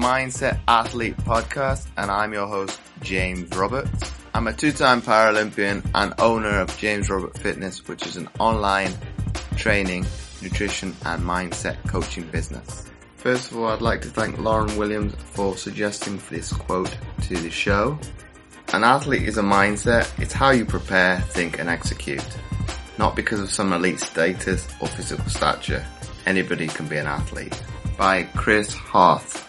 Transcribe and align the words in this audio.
Mindset 0.00 0.58
Athlete 0.66 1.16
podcast, 1.18 1.86
and 1.98 2.10
I'm 2.10 2.32
your 2.32 2.46
host, 2.46 2.80
James 3.02 3.54
Roberts. 3.54 4.10
I'm 4.32 4.46
a 4.46 4.52
two-time 4.54 5.02
Paralympian 5.02 5.86
and 5.94 6.14
owner 6.18 6.58
of 6.60 6.74
James 6.78 7.10
Robert 7.10 7.36
Fitness, 7.36 7.86
which 7.86 8.06
is 8.06 8.16
an 8.16 8.26
online 8.38 8.94
training, 9.56 10.06
nutrition, 10.40 10.96
and 11.04 11.22
mindset 11.22 11.76
coaching 11.86 12.24
business. 12.28 12.86
First 13.16 13.50
of 13.50 13.58
all, 13.58 13.66
I'd 13.66 13.82
like 13.82 14.00
to 14.00 14.08
thank 14.08 14.38
Lauren 14.38 14.74
Williams 14.78 15.14
for 15.32 15.54
suggesting 15.54 16.18
this 16.30 16.50
quote 16.50 16.96
to 17.24 17.36
the 17.36 17.50
show. 17.50 17.98
An 18.72 18.84
athlete 18.84 19.28
is 19.28 19.36
a 19.36 19.42
mindset. 19.42 20.18
It's 20.18 20.32
how 20.32 20.48
you 20.48 20.64
prepare, 20.64 21.20
think, 21.20 21.58
and 21.58 21.68
execute. 21.68 22.24
Not 22.96 23.16
because 23.16 23.40
of 23.40 23.50
some 23.50 23.74
elite 23.74 24.00
status 24.00 24.66
or 24.80 24.88
physical 24.88 25.26
stature. 25.26 25.84
Anybody 26.24 26.68
can 26.68 26.88
be 26.88 26.96
an 26.96 27.06
athlete 27.06 27.62
by 27.98 28.22
Chris 28.34 28.72
Harth. 28.72 29.46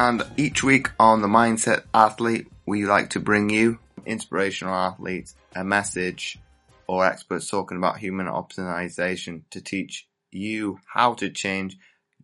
And 0.00 0.22
each 0.38 0.62
week 0.62 0.88
on 0.98 1.20
the 1.20 1.28
Mindset 1.28 1.82
Athlete, 1.92 2.50
we 2.64 2.86
like 2.86 3.10
to 3.10 3.20
bring 3.20 3.50
you 3.50 3.78
inspirational 4.06 4.74
athletes, 4.74 5.34
a 5.54 5.62
message, 5.62 6.38
or 6.86 7.04
experts 7.04 7.50
talking 7.50 7.76
about 7.76 7.98
human 7.98 8.24
optimization 8.24 9.42
to 9.50 9.60
teach 9.60 10.08
you 10.30 10.80
how 10.86 11.12
to 11.12 11.28
change 11.28 11.76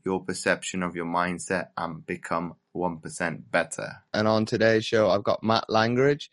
your 0.06 0.24
perception 0.24 0.82
of 0.82 0.96
your 0.96 1.04
mindset 1.04 1.66
and 1.76 2.06
become 2.06 2.54
1% 2.74 3.42
better. 3.50 3.92
And 4.14 4.26
on 4.26 4.46
today's 4.46 4.86
show, 4.86 5.10
I've 5.10 5.22
got 5.22 5.42
Matt 5.42 5.68
Langridge. 5.68 6.30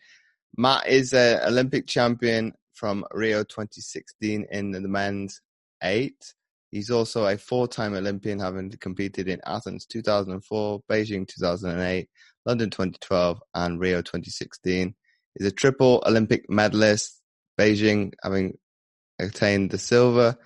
Matt 0.56 0.86
is 0.86 1.12
an 1.12 1.40
Olympic 1.46 1.86
champion 1.86 2.54
from 2.72 3.04
Rio 3.12 3.44
2016 3.44 4.46
in 4.50 4.70
the 4.70 4.80
men's 4.80 5.42
eight 5.82 6.32
He's 6.74 6.90
also 6.90 7.24
a 7.24 7.38
four-time 7.38 7.94
Olympian, 7.94 8.40
having 8.40 8.68
competed 8.80 9.28
in 9.28 9.40
Athens 9.46 9.86
2004, 9.86 10.80
Beijing 10.90 11.28
2008, 11.28 12.08
London 12.44 12.68
2012, 12.68 13.40
and 13.54 13.78
Rio 13.78 14.02
2016. 14.02 14.92
He's 15.38 15.46
a 15.46 15.52
triple 15.52 16.02
Olympic 16.04 16.50
medalist, 16.50 17.22
Beijing 17.56 18.14
having 18.24 18.58
attained 19.20 19.70
the 19.70 19.78
silver, 19.78 20.36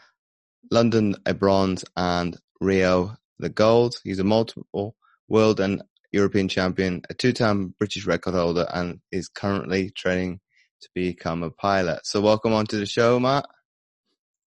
London 0.70 1.16
a 1.24 1.32
bronze, 1.32 1.82
and 1.96 2.36
Rio 2.60 3.16
the 3.38 3.48
gold. 3.48 3.98
He's 4.04 4.18
a 4.18 4.24
multiple 4.24 4.96
world 5.28 5.60
and 5.60 5.82
European 6.12 6.48
champion, 6.48 7.00
a 7.08 7.14
two-time 7.14 7.74
British 7.78 8.04
record 8.04 8.34
holder, 8.34 8.66
and 8.74 9.00
is 9.10 9.28
currently 9.28 9.92
training 9.92 10.40
to 10.82 10.90
become 10.94 11.42
a 11.42 11.50
pilot. 11.50 12.00
So 12.04 12.20
welcome 12.20 12.52
onto 12.52 12.78
the 12.78 12.84
show, 12.84 13.18
Matt. 13.18 13.46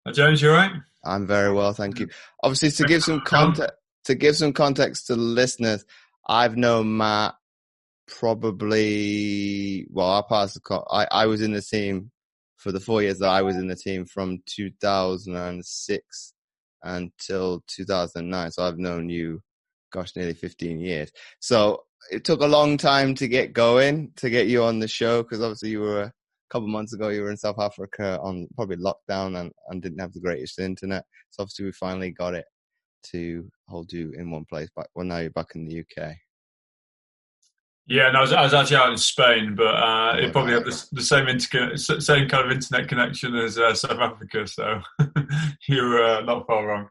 Uh, 0.03 0.09
Hi, 0.09 0.13
James, 0.13 0.41
you 0.41 0.49
alright? 0.49 0.71
I'm 1.05 1.27
very 1.27 1.53
well, 1.53 1.73
thank 1.73 1.99
you. 1.99 2.07
Obviously, 2.44 2.71
to 2.71 2.83
give 2.85 3.03
some 3.03 3.21
context, 3.21 3.75
to 4.05 4.16
give 4.16 4.35
some 4.35 4.52
context 4.52 5.07
to 5.07 5.16
the 5.16 5.21
listeners, 5.21 5.85
I've 6.27 6.57
known 6.57 6.97
Matt 6.97 7.35
probably 8.07 9.85
well. 9.91 10.11
I 10.11 10.23
passed 10.27 10.55
the. 10.55 10.83
I 10.91 11.07
I 11.11 11.25
was 11.27 11.41
in 11.41 11.52
the 11.52 11.61
team 11.61 12.11
for 12.57 12.72
the 12.72 12.79
four 12.79 13.03
years 13.03 13.19
that 13.19 13.29
I 13.29 13.44
was 13.44 13.55
in 13.57 13.67
the 13.67 13.75
team 13.75 14.05
from 14.05 14.39
2006 14.47 16.33
until 16.83 17.63
2009. 17.67 18.52
So 18.52 18.63
I've 18.63 18.79
known 18.79 19.09
you, 19.09 19.41
gosh, 19.91 20.16
nearly 20.16 20.33
15 20.33 20.79
years. 20.79 21.11
So 21.39 21.83
it 22.11 22.23
took 22.23 22.41
a 22.41 22.47
long 22.47 22.77
time 22.77 23.13
to 23.16 23.27
get 23.27 23.53
going, 23.53 24.13
to 24.17 24.29
get 24.31 24.47
you 24.47 24.63
on 24.63 24.79
the 24.79 24.88
show, 24.88 25.22
because 25.22 25.41
obviously 25.41 25.69
you 25.69 25.81
were 25.81 26.11
couple 26.52 26.67
months 26.67 26.94
ago 26.94 27.09
you 27.09 27.21
were 27.21 27.31
in 27.31 27.38
South 27.38 27.59
Africa 27.59 28.19
on 28.21 28.47
probably 28.55 28.77
lockdown 28.77 29.39
and, 29.39 29.52
and 29.69 29.81
didn't 29.81 29.99
have 29.99 30.13
the 30.13 30.19
greatest 30.19 30.59
internet. 30.59 31.03
So 31.30 31.44
obviously 31.44 31.66
we 31.66 31.71
finally 31.71 32.11
got 32.11 32.33
it 32.33 32.45
to 33.11 33.49
hold 33.67 33.91
you 33.91 34.13
in 34.17 34.30
one 34.30 34.45
place. 34.45 34.69
But 34.75 34.88
well, 34.95 35.05
now 35.05 35.19
you're 35.19 35.31
back 35.31 35.55
in 35.55 35.67
the 35.67 35.79
UK. 35.79 36.16
Yeah, 37.88 38.11
no, 38.11 38.19
I 38.19 38.22
was, 38.22 38.33
I 38.33 38.44
was 38.44 38.53
actually 38.53 38.78
out 38.78 38.91
in 38.91 38.97
Spain, 38.97 39.56
but 39.56 39.63
uh, 39.63 40.16
it 40.17 40.31
probably 40.31 40.53
had 40.53 40.66
the, 40.66 40.88
the 40.91 41.01
same 41.01 41.28
inter- 41.28 41.75
same 41.75 42.29
kind 42.29 42.45
of 42.45 42.51
internet 42.51 42.88
connection 42.88 43.35
as 43.35 43.57
uh, 43.57 43.73
South 43.73 44.00
Africa, 44.00 44.47
so 44.47 44.81
you 45.68 45.81
were 45.81 46.03
uh, 46.03 46.22
not 46.22 46.45
far 46.45 46.68
wrong. 46.68 46.88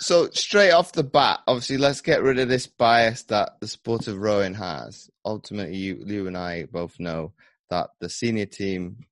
So 0.00 0.30
straight 0.30 0.72
off 0.72 0.92
the 0.92 1.04
bat, 1.04 1.40
obviously, 1.46 1.76
let's 1.76 2.00
get 2.00 2.22
rid 2.22 2.38
of 2.38 2.48
this 2.48 2.66
bias 2.66 3.24
that 3.24 3.60
the 3.60 3.68
sport 3.68 4.08
of 4.08 4.18
rowing 4.18 4.54
has. 4.54 5.10
Ultimately, 5.24 5.76
you, 5.76 6.02
you 6.06 6.26
and 6.26 6.36
I 6.36 6.64
both 6.64 6.98
know 6.98 7.34
that 7.70 7.90
the 8.00 8.08
senior 8.08 8.46
team 8.46 9.06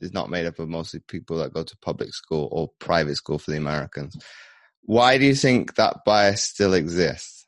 is 0.00 0.12
not 0.12 0.30
made 0.30 0.46
up 0.46 0.58
of 0.58 0.68
mostly 0.68 1.00
people 1.00 1.38
that 1.38 1.52
go 1.52 1.62
to 1.62 1.76
public 1.78 2.12
school 2.12 2.48
or 2.52 2.70
private 2.78 3.16
school 3.16 3.38
for 3.38 3.50
the 3.50 3.56
Americans. 3.56 4.16
Why 4.82 5.18
do 5.18 5.24
you 5.24 5.34
think 5.34 5.74
that 5.74 6.04
bias 6.04 6.42
still 6.42 6.74
exists? 6.74 7.46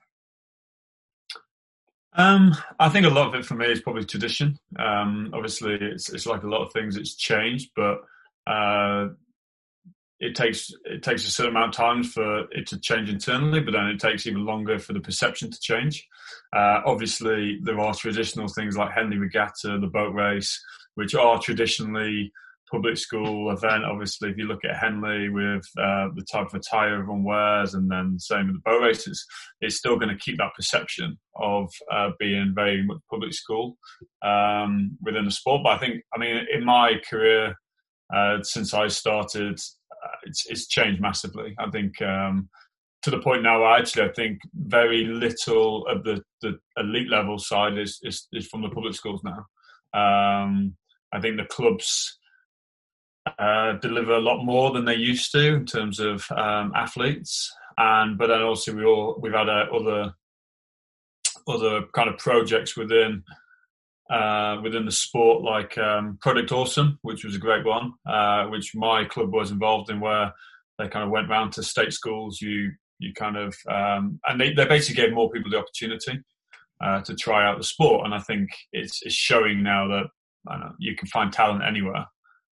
Um, 2.14 2.56
I 2.80 2.88
think 2.88 3.06
a 3.06 3.10
lot 3.10 3.28
of 3.28 3.34
it 3.34 3.46
for 3.46 3.54
me 3.54 3.66
is 3.66 3.80
probably 3.80 4.04
tradition. 4.04 4.58
Um, 4.76 5.30
obviously, 5.32 5.74
it's 5.74 6.08
it's 6.10 6.26
like 6.26 6.42
a 6.42 6.48
lot 6.48 6.64
of 6.64 6.72
things; 6.72 6.96
it's 6.96 7.14
changed, 7.14 7.70
but 7.76 8.00
uh, 8.46 9.08
it 10.20 10.34
takes 10.34 10.70
it 10.84 11.02
takes 11.02 11.26
a 11.26 11.30
certain 11.30 11.56
amount 11.56 11.74
of 11.74 11.76
time 11.76 12.02
for 12.02 12.40
it 12.50 12.66
to 12.68 12.80
change 12.80 13.08
internally, 13.08 13.60
but 13.60 13.72
then 13.72 13.86
it 13.86 14.00
takes 14.00 14.26
even 14.26 14.44
longer 14.44 14.78
for 14.78 14.92
the 14.92 15.00
perception 15.00 15.50
to 15.50 15.60
change. 15.60 16.06
Uh, 16.54 16.80
obviously, 16.84 17.58
there 17.62 17.78
are 17.80 17.94
traditional 17.94 18.48
things 18.48 18.76
like 18.76 18.92
Henley 18.92 19.18
Regatta, 19.18 19.78
the 19.80 19.86
boat 19.86 20.14
race, 20.14 20.60
which 20.96 21.14
are 21.14 21.38
traditionally 21.38 22.32
public 22.70 22.96
school 22.96 23.50
event. 23.50 23.84
Obviously, 23.84 24.30
if 24.30 24.36
you 24.36 24.46
look 24.46 24.64
at 24.64 24.76
Henley 24.76 25.28
with 25.28 25.64
uh, 25.78 26.08
the 26.14 26.26
type 26.30 26.48
of 26.48 26.54
attire 26.54 26.94
everyone 26.94 27.24
wears, 27.24 27.74
and 27.74 27.90
then 27.90 28.18
same 28.18 28.48
with 28.48 28.56
the 28.56 28.70
boat 28.70 28.82
races, 28.82 29.24
it's 29.60 29.76
still 29.76 29.96
going 29.96 30.10
to 30.10 30.16
keep 30.16 30.38
that 30.38 30.54
perception 30.56 31.18
of 31.36 31.72
uh, 31.92 32.10
being 32.18 32.52
very 32.54 32.82
much 32.84 32.98
public 33.08 33.32
school 33.32 33.78
um, 34.22 34.98
within 35.00 35.24
the 35.24 35.30
sport. 35.30 35.62
But 35.62 35.74
I 35.74 35.78
think, 35.78 36.02
I 36.14 36.18
mean, 36.18 36.44
in 36.52 36.64
my 36.64 36.94
career, 37.08 37.54
uh, 38.14 38.42
since 38.42 38.74
I 38.74 38.88
started 38.88 39.60
it's, 40.24 40.46
it's 40.46 40.66
changed 40.66 41.00
massively. 41.00 41.54
I 41.58 41.70
think 41.70 42.00
um, 42.02 42.48
to 43.02 43.10
the 43.10 43.20
point 43.20 43.42
now, 43.42 43.64
actually, 43.76 44.08
I 44.08 44.12
think 44.12 44.40
very 44.54 45.04
little 45.04 45.86
of 45.86 46.04
the, 46.04 46.22
the 46.42 46.58
elite 46.76 47.08
level 47.08 47.38
side 47.38 47.78
is, 47.78 47.98
is, 48.02 48.26
is 48.32 48.46
from 48.48 48.62
the 48.62 48.70
public 48.70 48.94
schools 48.94 49.22
now. 49.24 49.46
Um, 49.94 50.76
I 51.12 51.20
think 51.20 51.36
the 51.36 51.44
clubs 51.44 52.18
uh, 53.38 53.74
deliver 53.74 54.12
a 54.12 54.20
lot 54.20 54.44
more 54.44 54.72
than 54.72 54.84
they 54.84 54.94
used 54.94 55.32
to 55.32 55.54
in 55.54 55.66
terms 55.66 56.00
of 56.00 56.30
um, 56.32 56.72
athletes, 56.74 57.52
and 57.76 58.18
but 58.18 58.28
then 58.28 58.42
also 58.42 58.74
we 58.74 58.84
all 58.84 59.18
we've 59.20 59.32
had 59.32 59.48
uh, 59.48 59.66
other 59.74 60.12
other 61.46 61.82
kind 61.94 62.08
of 62.08 62.18
projects 62.18 62.76
within 62.76 63.22
uh, 64.10 64.58
within 64.62 64.86
the 64.86 64.92
sport, 64.92 65.42
like 65.42 65.76
um, 65.78 66.18
Project 66.20 66.50
Oarsome, 66.52 66.98
which 67.02 67.24
was 67.24 67.34
a 67.34 67.38
great 67.38 67.64
one, 67.64 67.92
uh, 68.06 68.46
which 68.46 68.74
my 68.74 69.04
club 69.04 69.32
was 69.32 69.50
involved 69.50 69.90
in, 69.90 70.00
where 70.00 70.32
they 70.78 70.88
kind 70.88 71.04
of 71.04 71.10
went 71.10 71.28
round 71.28 71.52
to 71.52 71.62
state 71.62 71.92
schools. 71.92 72.40
You 72.40 72.72
you 72.98 73.12
kind 73.14 73.36
of 73.36 73.54
um, 73.70 74.18
and 74.26 74.40
they, 74.40 74.52
they 74.52 74.66
basically 74.66 75.02
gave 75.02 75.14
more 75.14 75.30
people 75.30 75.50
the 75.50 75.58
opportunity 75.58 76.20
uh, 76.82 77.00
to 77.02 77.14
try 77.14 77.46
out 77.46 77.58
the 77.58 77.64
sport, 77.64 78.04
and 78.04 78.14
I 78.14 78.20
think 78.20 78.50
it's, 78.72 79.02
it's 79.02 79.14
showing 79.14 79.62
now 79.62 79.88
that 79.88 80.06
know, 80.58 80.72
you 80.78 80.96
can 80.96 81.08
find 81.08 81.32
talent 81.32 81.62
anywhere, 81.64 82.06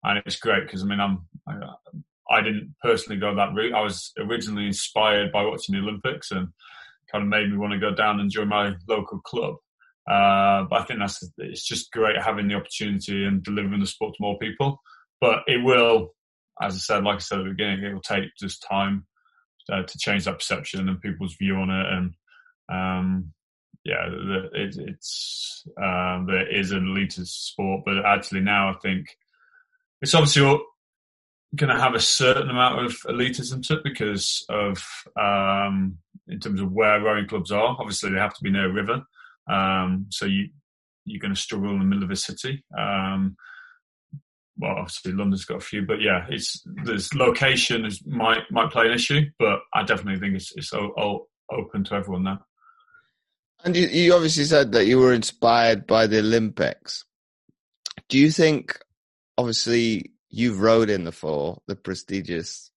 and 0.04 0.22
it's 0.26 0.38
great 0.38 0.66
because 0.66 0.84
I 0.84 0.86
mean 0.86 1.00
I'm 1.00 1.28
I, 1.48 2.38
I 2.38 2.42
didn't 2.42 2.74
personally 2.82 3.20
go 3.20 3.36
that 3.36 3.54
route. 3.54 3.74
I 3.74 3.82
was 3.82 4.14
originally 4.18 4.68
inspired 4.68 5.32
by 5.32 5.44
watching 5.44 5.76
the 5.76 5.82
Olympics 5.82 6.32
and 6.32 6.48
kind 7.12 7.24
of 7.24 7.28
made 7.28 7.52
me 7.52 7.58
want 7.58 7.74
to 7.74 7.80
go 7.80 7.94
down 7.94 8.22
and 8.22 8.32
join 8.32 8.48
my 8.48 8.74
local 8.88 9.20
club. 9.20 9.56
Uh, 10.10 10.66
but 10.70 10.82
I 10.82 10.84
think 10.84 11.00
that's 11.00 11.24
it's 11.38 11.66
just 11.66 11.92
great 11.92 12.22
having 12.22 12.48
the 12.48 12.56
opportunity 12.56 13.26
and 13.26 13.44
delivering 13.44 13.80
the 13.80 13.86
sport 13.86 14.16
to 14.16 14.22
more 14.22 14.38
people. 14.40 14.80
But 15.20 15.40
it 15.48 15.64
will, 15.64 16.14
as 16.62 16.76
I 16.76 16.78
said, 16.78 17.04
like 17.04 17.18
I 17.18 17.20
said 17.20 17.40
at 17.40 17.44
the 17.44 17.52
beginning, 17.52 17.84
it 17.84 17.94
will 17.94 18.02
take 18.02 18.26
just 18.40 18.66
time 18.68 19.06
uh, 19.72 19.84
to 19.84 19.98
change 20.00 20.26
that 20.26 20.40
perception 20.40 20.90
and 20.90 21.02
people's 21.02 21.36
view 21.36 21.56
on 21.56 21.70
it. 21.70 21.86
And 21.88 22.14
um, 22.72 23.34
yeah, 23.84 24.08
it, 24.54 24.76
it's 24.78 25.64
um, 25.82 26.26
there 26.28 26.48
is 26.48 26.72
an 26.72 26.86
elitist 26.86 27.28
sport, 27.28 27.84
but 27.86 28.06
actually 28.06 28.42
now 28.42 28.70
I 28.70 28.74
think 28.82 29.08
it's 30.02 30.16
obviously 30.16 30.60
going 31.56 31.76
to 31.76 31.82
have 31.82 31.96
a 31.96 32.00
certain 32.00 32.50
amount 32.50 32.86
of 32.86 32.92
elitism 33.02 33.66
to 33.68 33.76
it 33.76 33.84
because 33.84 34.46
of 34.50 34.84
um, 35.20 35.98
in 36.28 36.40
terms 36.40 36.62
of 36.62 36.72
where 36.72 37.02
rowing 37.02 37.28
clubs 37.28 37.52
are. 37.52 37.76
Obviously, 37.80 38.12
they 38.12 38.20
have 38.20 38.34
to 38.34 38.44
be 38.44 38.52
near 38.52 38.70
a 38.70 38.74
river. 38.74 39.04
Um, 39.50 40.08
so 40.10 40.26
you 40.26 40.50
you're 41.06 41.20
going 41.20 41.34
to 41.34 41.40
struggle 41.40 41.72
in 41.72 41.80
the 41.80 41.86
middle 41.86 42.04
of 42.04 42.12
a 42.12 42.16
city. 42.16 42.64
Um, 42.78 43.36
well, 44.58 44.76
obviously 44.78 45.14
London's 45.14 45.46
got 45.46 45.58
a 45.58 45.62
few, 45.62 45.82
but 45.82 46.02
yeah, 46.02 46.28
it's 46.30 46.62
there's 46.86 47.14
location 47.16 47.86
is 47.86 48.06
might 48.06 48.44
might 48.52 48.72
play 48.72 48.86
an 48.86 48.94
issue, 48.94 49.22
but 49.40 49.60
I 49.74 49.84
definitely 49.84 50.20
think 50.20 50.36
it's 50.36 50.54
it's 50.56 50.74
all, 50.74 50.94
all 50.98 51.30
open 51.52 51.84
to 51.86 51.96
everyone 51.96 52.24
now. 52.24 52.46
And 53.64 53.76
you, 53.76 53.88
you 53.88 54.14
obviously 54.14 54.46
said 54.46 54.72
that 54.72 54.86
you 54.86 54.98
were 55.00 55.14
inspired 55.14 55.86
by 55.86 56.08
the 56.08 56.20
Olympics. 56.20 57.06
Do 58.10 58.18
you 58.18 58.32
think, 58.32 58.80
obviously, 59.38 60.12
you've 60.30 60.62
rowed 60.62 60.90
in 60.90 61.04
the 61.04 61.12
four, 61.12 61.62
the 61.68 61.76
prestigious 61.76 62.72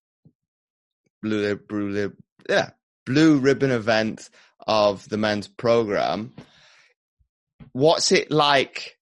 blue, 1.22 1.56
blue, 1.56 2.12
yeah, 2.48 2.70
blue 3.06 3.38
ribbon 3.38 3.70
event 3.70 4.28
of 4.66 5.08
the 5.08 5.16
men's 5.16 5.48
program. 5.48 6.32
What's 7.74 8.12
it 8.12 8.30
like 8.30 8.96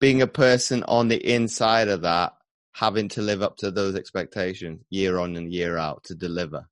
being 0.00 0.22
a 0.22 0.26
person 0.26 0.84
on 0.84 1.08
the 1.08 1.16
inside 1.16 1.88
of 1.88 2.02
that, 2.02 2.32
having 2.72 3.08
to 3.10 3.22
live 3.22 3.42
up 3.42 3.56
to 3.58 3.70
those 3.70 3.94
expectations 3.96 4.80
year 4.90 5.18
on 5.18 5.36
and 5.36 5.52
year 5.52 5.76
out 5.76 6.04
to 6.04 6.14
deliver? 6.14 6.66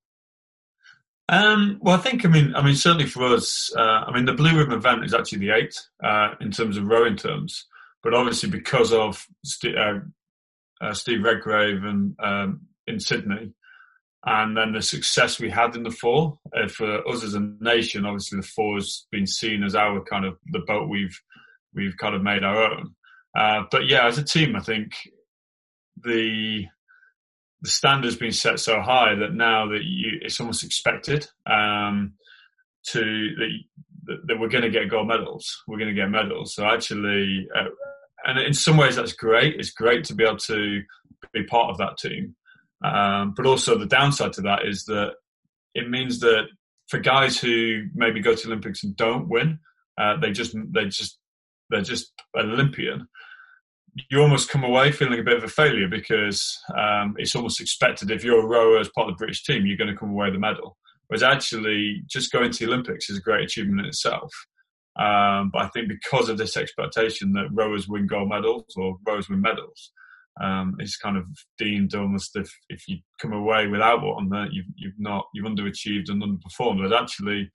Um, 1.29 1.79
well, 1.81 1.97
I 1.97 1.99
think 1.99 2.25
I 2.25 2.29
mean 2.29 2.55
I 2.56 2.62
mean 2.62 2.75
certainly 2.75 3.06
for 3.06 3.25
us, 3.25 3.70
uh, 3.76 3.81
I 3.81 4.12
mean 4.12 4.25
the 4.25 4.32
blue 4.32 4.56
ribbon 4.56 4.79
event 4.79 5.05
is 5.05 5.14
actually 5.14 5.38
the 5.38 5.55
eighth 5.55 5.79
uh, 6.02 6.35
in 6.41 6.50
terms 6.50 6.76
of 6.76 6.87
rowing 6.87 7.17
terms, 7.17 7.67
but 8.03 8.14
obviously 8.14 8.49
because 8.49 8.93
of 8.93 9.25
St- 9.44 9.76
uh, 9.76 10.00
uh, 10.81 10.94
Steve 10.94 11.23
Redgrave 11.23 11.85
and 11.85 12.17
um, 12.20 12.62
in 12.87 12.99
Sydney, 12.99 13.53
and 14.25 14.56
then 14.56 14.73
the 14.73 14.82
success 14.82 15.38
we 15.38 15.50
had 15.50 15.76
in 15.76 15.82
the 15.82 15.91
four 15.91 16.38
uh, 16.56 16.69
for 16.69 17.06
us 17.08 17.23
as 17.23 17.35
a 17.35 17.41
nation. 17.61 18.06
Obviously, 18.06 18.41
the 18.41 18.46
four 18.46 18.76
has 18.76 19.06
been 19.11 19.26
seen 19.26 19.62
as 19.62 19.75
our 19.75 20.03
kind 20.03 20.25
of 20.25 20.37
the 20.53 20.61
boat 20.61 20.88
we've 20.88 21.19
we've 21.75 21.96
kind 21.96 22.14
of 22.14 22.22
made 22.22 22.44
our 22.44 22.64
own. 22.64 22.94
Uh, 23.37 23.62
but 23.70 23.87
yeah, 23.87 24.06
as 24.06 24.19
a 24.19 24.25
team, 24.25 24.56
I 24.56 24.61
think 24.61 24.93
the 26.02 26.67
the 27.62 27.70
standard's 27.70 28.17
been 28.17 28.32
set 28.32 28.58
so 28.58 28.81
high 28.81 29.14
that 29.14 29.34
now 29.34 29.67
that 29.69 29.82
you, 29.84 30.19
it's 30.22 30.40
almost 30.40 30.64
expected 30.64 31.28
um, 31.44 32.14
to 32.87 33.02
that, 34.06 34.19
that 34.26 34.40
we're 34.40 34.49
going 34.49 34.64
to 34.64 34.70
get 34.70 34.88
gold 34.88 35.08
medals. 35.08 35.62
We're 35.69 35.78
going 35.78 35.94
to 35.94 36.00
get 36.00 36.08
medals. 36.08 36.55
So 36.55 36.64
actually, 36.64 37.46
uh, 37.55 37.69
and 38.25 38.38
in 38.38 38.55
some 38.55 38.76
ways 38.76 38.96
that's 38.96 39.12
great. 39.12 39.56
It's 39.61 39.70
great 39.70 40.05
to 40.05 40.14
be 40.14 40.25
able 40.25 40.38
to 40.38 40.82
be 41.32 41.44
part 41.44 41.70
of 41.70 41.78
that 41.78 41.99
team. 41.99 42.34
Um, 42.82 43.34
but 43.37 43.46
also 43.46 43.76
the 43.76 43.87
downside 43.87 44.32
to 44.34 44.43
that 44.43 44.67
is 44.67 44.84
that 44.84 45.12
it 45.75 45.90
means 45.90 46.20
that 46.20 46.44
for 46.88 46.99
guys 46.99 47.38
who 47.38 47.84
maybe 47.94 48.20
go 48.20 48.34
to 48.34 48.46
Olympics 48.49 48.82
and 48.84 48.96
don't 48.96 49.28
win, 49.28 49.58
uh, 49.99 50.17
they 50.19 50.31
just 50.32 50.56
they 50.72 50.87
just 50.87 51.19
they're 51.70 51.82
just 51.82 52.12
an 52.34 52.50
Olympian. 52.50 53.08
You 54.11 54.20
almost 54.20 54.50
come 54.50 54.64
away 54.64 54.93
feeling 54.93 55.19
a 55.19 55.25
bit 55.25 55.37
of 55.37 55.44
a 55.44 55.49
failure 55.49 55.88
because 55.88 56.56
um, 56.76 57.14
it's 57.19 57.34
almost 57.34 57.61
expected 57.61 58.11
if 58.11 58.22
you're 58.22 58.44
a 58.44 58.46
rower 58.46 58.78
as 58.78 58.88
part 58.90 59.08
of 59.08 59.14
the 59.14 59.19
British 59.19 59.44
team, 59.44 59.67
you're 59.67 59.76
going 59.76 59.90
to 59.90 59.96
come 59.96 60.11
away 60.11 60.26
with 60.26 60.37
a 60.37 60.38
medal. 60.38 60.76
Whereas 61.08 61.25
actually, 61.25 62.02
just 62.06 62.31
going 62.31 62.52
to 62.52 62.58
the 62.58 62.72
Olympics 62.72 63.11
is 63.11 63.19
a 63.19 63.22
great 63.22 63.44
achievement 63.44 63.81
in 63.81 63.87
itself. 63.87 64.32
Um, 64.96 65.50
but 65.52 65.62
I 65.62 65.69
think 65.69 65.88
because 65.88 66.28
of 66.28 66.38
this 66.38 66.56
expectation 66.56 67.32
that 67.32 67.49
rowers 67.52 67.88
win 67.88 68.06
gold 68.06 68.28
medals 68.28 68.72
or 68.76 68.96
rowers 69.06 69.28
win 69.28 69.40
medals, 69.40 69.90
um, 70.40 70.76
it's 70.78 70.96
kind 70.96 71.17
of 71.17 71.25
deemed 71.58 71.94
almost 71.94 72.37
if, 72.37 72.50
if 72.69 72.87
you 72.87 72.99
come 73.20 73.32
away 73.32 73.67
without 73.67 74.02
one, 74.02 74.28
that 74.31 74.52
you've, 74.52 74.67
you've 74.76 74.99
not 74.99 75.26
you've 75.34 75.46
underachieved 75.46 76.08
and 76.08 76.22
underperformed. 76.22 76.88
But 76.88 77.02
actually, 77.02 77.50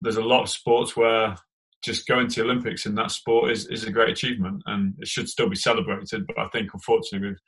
there's 0.00 0.16
a 0.16 0.22
lot 0.22 0.42
of 0.42 0.50
sports 0.50 0.96
where 0.96 1.36
just 1.84 2.06
going 2.06 2.28
to 2.28 2.42
Olympics 2.42 2.86
in 2.86 2.94
that 2.94 3.10
sport 3.10 3.50
is, 3.50 3.66
is 3.66 3.84
a 3.84 3.92
great 3.92 4.10
achievement 4.10 4.62
and 4.66 4.94
it 4.98 5.08
should 5.08 5.28
still 5.28 5.48
be 5.48 5.56
celebrated. 5.56 6.26
But 6.26 6.38
I 6.38 6.48
think 6.48 6.70
unfortunately 6.72 7.30
with 7.30 7.38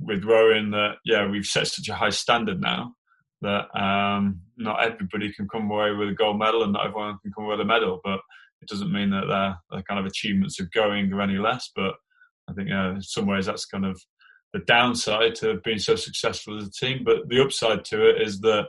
with 0.00 0.24
rowing 0.24 0.70
that 0.70 0.92
yeah 1.04 1.28
we've 1.28 1.44
set 1.44 1.66
such 1.66 1.88
a 1.88 1.94
high 1.94 2.10
standard 2.10 2.60
now 2.60 2.94
that 3.40 3.66
um, 3.78 4.40
not 4.56 4.84
everybody 4.84 5.32
can 5.32 5.48
come 5.48 5.70
away 5.70 5.92
with 5.92 6.08
a 6.08 6.14
gold 6.14 6.38
medal 6.38 6.62
and 6.62 6.72
not 6.72 6.86
everyone 6.86 7.18
can 7.22 7.32
come 7.32 7.44
away 7.44 7.56
with 7.56 7.60
a 7.60 7.64
medal. 7.64 8.00
But 8.02 8.20
it 8.60 8.68
doesn't 8.68 8.92
mean 8.92 9.10
that 9.10 9.26
their, 9.28 9.56
their 9.70 9.82
kind 9.82 10.00
of 10.00 10.06
achievements 10.06 10.58
of 10.60 10.72
going 10.72 11.12
are 11.12 11.22
any 11.22 11.38
less. 11.38 11.70
But 11.74 11.94
I 12.48 12.52
think 12.54 12.70
uh, 12.70 12.94
in 12.94 13.02
some 13.02 13.26
ways 13.26 13.46
that's 13.46 13.64
kind 13.64 13.86
of 13.86 14.00
the 14.52 14.60
downside 14.60 15.34
to 15.36 15.60
being 15.64 15.78
so 15.78 15.94
successful 15.94 16.58
as 16.58 16.66
a 16.66 16.70
team. 16.70 17.02
But 17.04 17.28
the 17.28 17.42
upside 17.42 17.84
to 17.86 18.08
it 18.08 18.22
is 18.22 18.40
that 18.40 18.66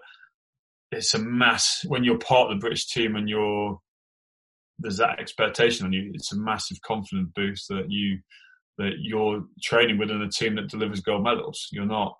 it's 0.92 1.14
a 1.14 1.20
mass 1.20 1.84
when 1.88 2.04
you're 2.04 2.20
part 2.20 2.52
of 2.52 2.58
the 2.58 2.62
British 2.62 2.88
team 2.88 3.16
and 3.16 3.30
you're 3.30 3.80
there's 4.80 4.98
that 4.98 5.20
expectation 5.20 5.86
on 5.86 5.94
you. 5.94 6.12
It's 6.14 6.34
a 6.34 6.38
massive 6.38 6.78
confidence 6.86 7.30
boost 7.36 7.68
that 7.70 7.90
you 7.90 8.20
that 8.78 8.94
you're 9.00 9.44
training 9.62 9.98
within 9.98 10.22
a 10.22 10.30
team 10.30 10.56
that 10.56 10.70
delivers 10.70 11.02
gold 11.02 11.24
medals. 11.24 11.68
You're 11.72 11.86
not 11.86 12.16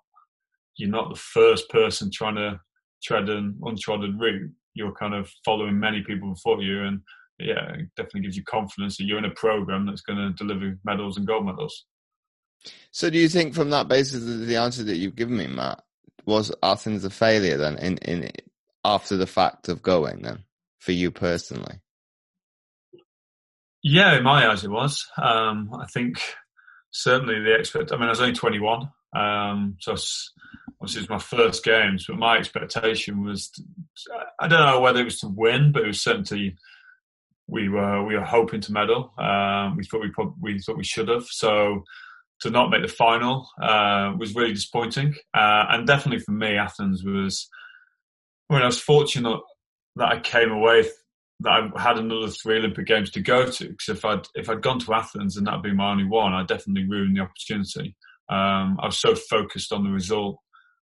you're 0.76 0.90
not 0.90 1.10
the 1.10 1.20
first 1.20 1.68
person 1.68 2.10
trying 2.12 2.36
to 2.36 2.60
tread 3.02 3.28
an 3.28 3.58
untrodden 3.62 4.18
route. 4.18 4.50
You're 4.74 4.92
kind 4.92 5.14
of 5.14 5.30
following 5.44 5.78
many 5.78 6.02
people 6.02 6.30
before 6.30 6.62
you, 6.62 6.84
and 6.84 7.00
yeah, 7.38 7.72
it 7.72 7.88
definitely 7.96 8.22
gives 8.22 8.36
you 8.36 8.44
confidence 8.44 8.96
that 8.96 9.04
you're 9.04 9.18
in 9.18 9.24
a 9.24 9.30
program 9.30 9.86
that's 9.86 10.02
going 10.02 10.18
to 10.18 10.32
deliver 10.32 10.78
medals 10.84 11.16
and 11.16 11.26
gold 11.26 11.46
medals. 11.46 11.86
So, 12.92 13.10
do 13.10 13.18
you 13.18 13.28
think, 13.28 13.54
from 13.54 13.70
that 13.70 13.88
basis, 13.88 14.22
the 14.24 14.56
answer 14.56 14.84
that 14.84 14.96
you've 14.96 15.16
given 15.16 15.36
me, 15.36 15.46
Matt, 15.46 15.82
was 16.26 16.52
Athens 16.62 17.04
a 17.04 17.10
failure 17.10 17.56
then, 17.56 17.78
in 17.78 17.98
in 17.98 18.30
after 18.84 19.16
the 19.16 19.26
fact 19.26 19.68
of 19.68 19.82
going 19.82 20.22
then, 20.22 20.44
for 20.78 20.92
you 20.92 21.10
personally? 21.10 21.80
Yeah, 23.82 24.16
in 24.16 24.22
my 24.24 24.48
eyes, 24.48 24.64
it 24.64 24.70
was. 24.70 25.06
Um, 25.20 25.70
I 25.74 25.86
think 25.86 26.20
certainly 26.90 27.40
the 27.40 27.54
expect. 27.54 27.92
I 27.92 27.96
mean, 27.96 28.06
I 28.06 28.10
was 28.10 28.20
only 28.20 28.34
21, 28.34 28.90
um, 29.16 29.76
so 29.80 29.92
obviously 30.80 31.00
it 31.02 31.08
was 31.08 31.10
my 31.10 31.18
first 31.18 31.64
games, 31.64 32.04
but 32.06 32.18
my 32.18 32.36
expectation 32.36 33.24
was. 33.24 33.50
To, 33.50 33.62
I 34.38 34.48
don't 34.48 34.66
know 34.66 34.80
whether 34.80 35.00
it 35.00 35.04
was 35.04 35.20
to 35.20 35.28
win, 35.28 35.72
but 35.72 35.82
it 35.82 35.88
was 35.88 36.02
certainly 36.02 36.56
we 37.48 37.68
were 37.68 38.04
we 38.04 38.16
were 38.16 38.24
hoping 38.24 38.60
to 38.60 38.72
medal. 38.72 39.12
Um, 39.18 39.76
we 39.76 39.84
thought 39.84 40.02
we 40.02 40.10
probably, 40.10 40.54
we 40.54 40.58
thought 40.60 40.76
we 40.76 40.84
should 40.84 41.08
have. 41.08 41.24
So 41.24 41.84
to 42.40 42.50
not 42.50 42.70
make 42.70 42.82
the 42.82 42.88
final 42.88 43.48
uh, 43.60 44.14
was 44.18 44.34
really 44.34 44.52
disappointing. 44.52 45.14
Uh, 45.34 45.66
and 45.70 45.86
definitely 45.86 46.20
for 46.20 46.32
me, 46.32 46.56
Athens 46.56 47.04
was. 47.04 47.48
I 48.48 48.54
mean, 48.54 48.62
I 48.62 48.66
was 48.66 48.80
fortunate 48.80 49.40
that 49.96 50.08
I 50.08 50.18
came 50.18 50.50
away 50.50 50.84
that 51.40 51.70
I 51.74 51.82
had 51.82 51.98
another 51.98 52.28
three 52.28 52.58
Olympic 52.58 52.86
Games 52.86 53.10
to 53.10 53.20
go 53.20 53.46
to. 53.46 53.68
Because 53.68 53.88
if 53.88 54.04
I'd 54.04 54.26
if 54.34 54.48
I'd 54.48 54.62
gone 54.62 54.78
to 54.80 54.94
Athens 54.94 55.36
and 55.36 55.46
that'd 55.46 55.62
be 55.62 55.74
my 55.74 55.90
only 55.90 56.04
one, 56.04 56.32
I'd 56.32 56.48
definitely 56.48 56.88
ruined 56.88 57.16
the 57.16 57.22
opportunity. 57.22 57.96
Um, 58.28 58.78
I 58.80 58.86
was 58.86 58.98
so 58.98 59.14
focused 59.14 59.72
on 59.72 59.82
the 59.84 59.90
result 59.90 60.36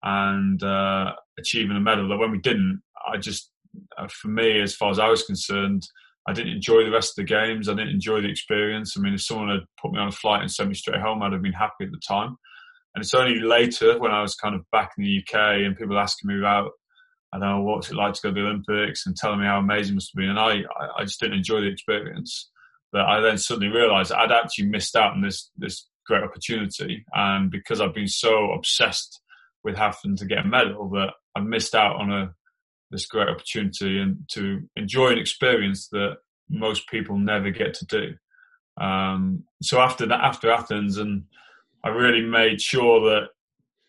and 0.03 0.63
uh, 0.63 1.13
achieving 1.39 1.77
a 1.77 1.81
medal 1.81 2.09
that 2.09 2.17
when 2.17 2.31
we 2.31 2.39
didn't, 2.39 2.83
I 3.07 3.17
just, 3.19 3.51
uh, 3.97 4.09
for 4.09 4.29
me, 4.29 4.61
as 4.61 4.75
far 4.75 4.91
as 4.91 4.99
I 4.99 5.09
was 5.09 5.23
concerned, 5.23 5.87
I 6.27 6.33
didn't 6.33 6.53
enjoy 6.53 6.85
the 6.85 6.91
rest 6.91 7.13
of 7.13 7.17
the 7.17 7.33
games. 7.33 7.69
I 7.69 7.75
didn't 7.75 7.91
enjoy 7.91 8.21
the 8.21 8.31
experience. 8.31 8.95
I 8.97 9.01
mean, 9.01 9.15
if 9.15 9.23
someone 9.23 9.51
had 9.51 9.65
put 9.81 9.93
me 9.93 9.99
on 9.99 10.09
a 10.09 10.13
flight 10.13 10.43
and 10.43 10.51
sent 10.51 10.69
me 10.69 10.75
straight 10.75 11.01
home, 11.01 11.23
I'd 11.23 11.33
have 11.33 11.43
been 11.43 11.53
happy 11.53 11.85
at 11.85 11.91
the 11.91 12.01
time. 12.07 12.37
And 12.95 13.03
it's 13.03 13.15
only 13.15 13.41
later 13.41 13.99
when 13.99 14.11
I 14.11 14.23
was 14.23 14.35
kind 14.35 14.55
of 14.55 14.63
back 14.73 14.91
in 14.99 15.05
the 15.05 15.19
UK 15.19 15.65
and 15.65 15.77
people 15.77 15.99
asking 15.99 16.29
me 16.29 16.39
about, 16.39 16.73
I 17.33 17.39
don't 17.39 17.65
know, 17.65 17.79
it 17.79 17.95
like 17.95 18.15
to 18.15 18.21
go 18.23 18.29
to 18.31 18.35
the 18.35 18.47
Olympics 18.47 19.07
and 19.07 19.15
telling 19.17 19.41
me 19.41 19.47
how 19.47 19.59
amazing 19.59 19.93
it 19.93 19.97
must 19.97 20.13
have 20.15 20.21
been. 20.21 20.31
And 20.31 20.39
I, 20.39 20.63
I 20.97 21.05
just 21.05 21.21
didn't 21.21 21.37
enjoy 21.37 21.61
the 21.61 21.69
experience. 21.69 22.51
But 22.91 23.03
I 23.03 23.21
then 23.21 23.37
suddenly 23.37 23.69
realised 23.69 24.13
I'd 24.13 24.33
actually 24.33 24.69
missed 24.69 24.97
out 24.97 25.13
on 25.13 25.21
this, 25.21 25.51
this 25.59 25.87
great 26.07 26.23
opportunity. 26.23 27.05
And 27.13 27.51
because 27.51 27.81
I've 27.81 27.95
been 27.95 28.09
so 28.09 28.53
obsessed 28.53 29.21
with 29.63 29.77
having 29.77 30.17
to 30.17 30.27
get 30.27 30.45
a 30.45 30.49
medal 30.49 30.89
that 30.91 31.13
I 31.37 31.41
missed 31.41 31.75
out 31.75 31.97
on 31.97 32.11
a 32.11 32.35
this 32.91 33.07
great 33.07 33.29
opportunity 33.29 34.01
and 34.01 34.19
to 34.33 34.61
enjoy 34.77 35.09
an 35.09 35.19
experience 35.19 35.89
that 35.89 36.17
most 36.49 36.89
people 36.89 37.19
never 37.19 37.51
get 37.51 37.75
to 37.75 37.87
do. 37.87 38.15
Um, 38.83 39.45
so 39.63 39.81
after 39.81 40.07
that, 40.07 40.21
after 40.21 40.51
Athens, 40.51 40.97
and 40.97 41.25
I 41.85 41.89
really 41.89 42.23
made 42.23 42.61
sure 42.61 43.01
that 43.11 43.29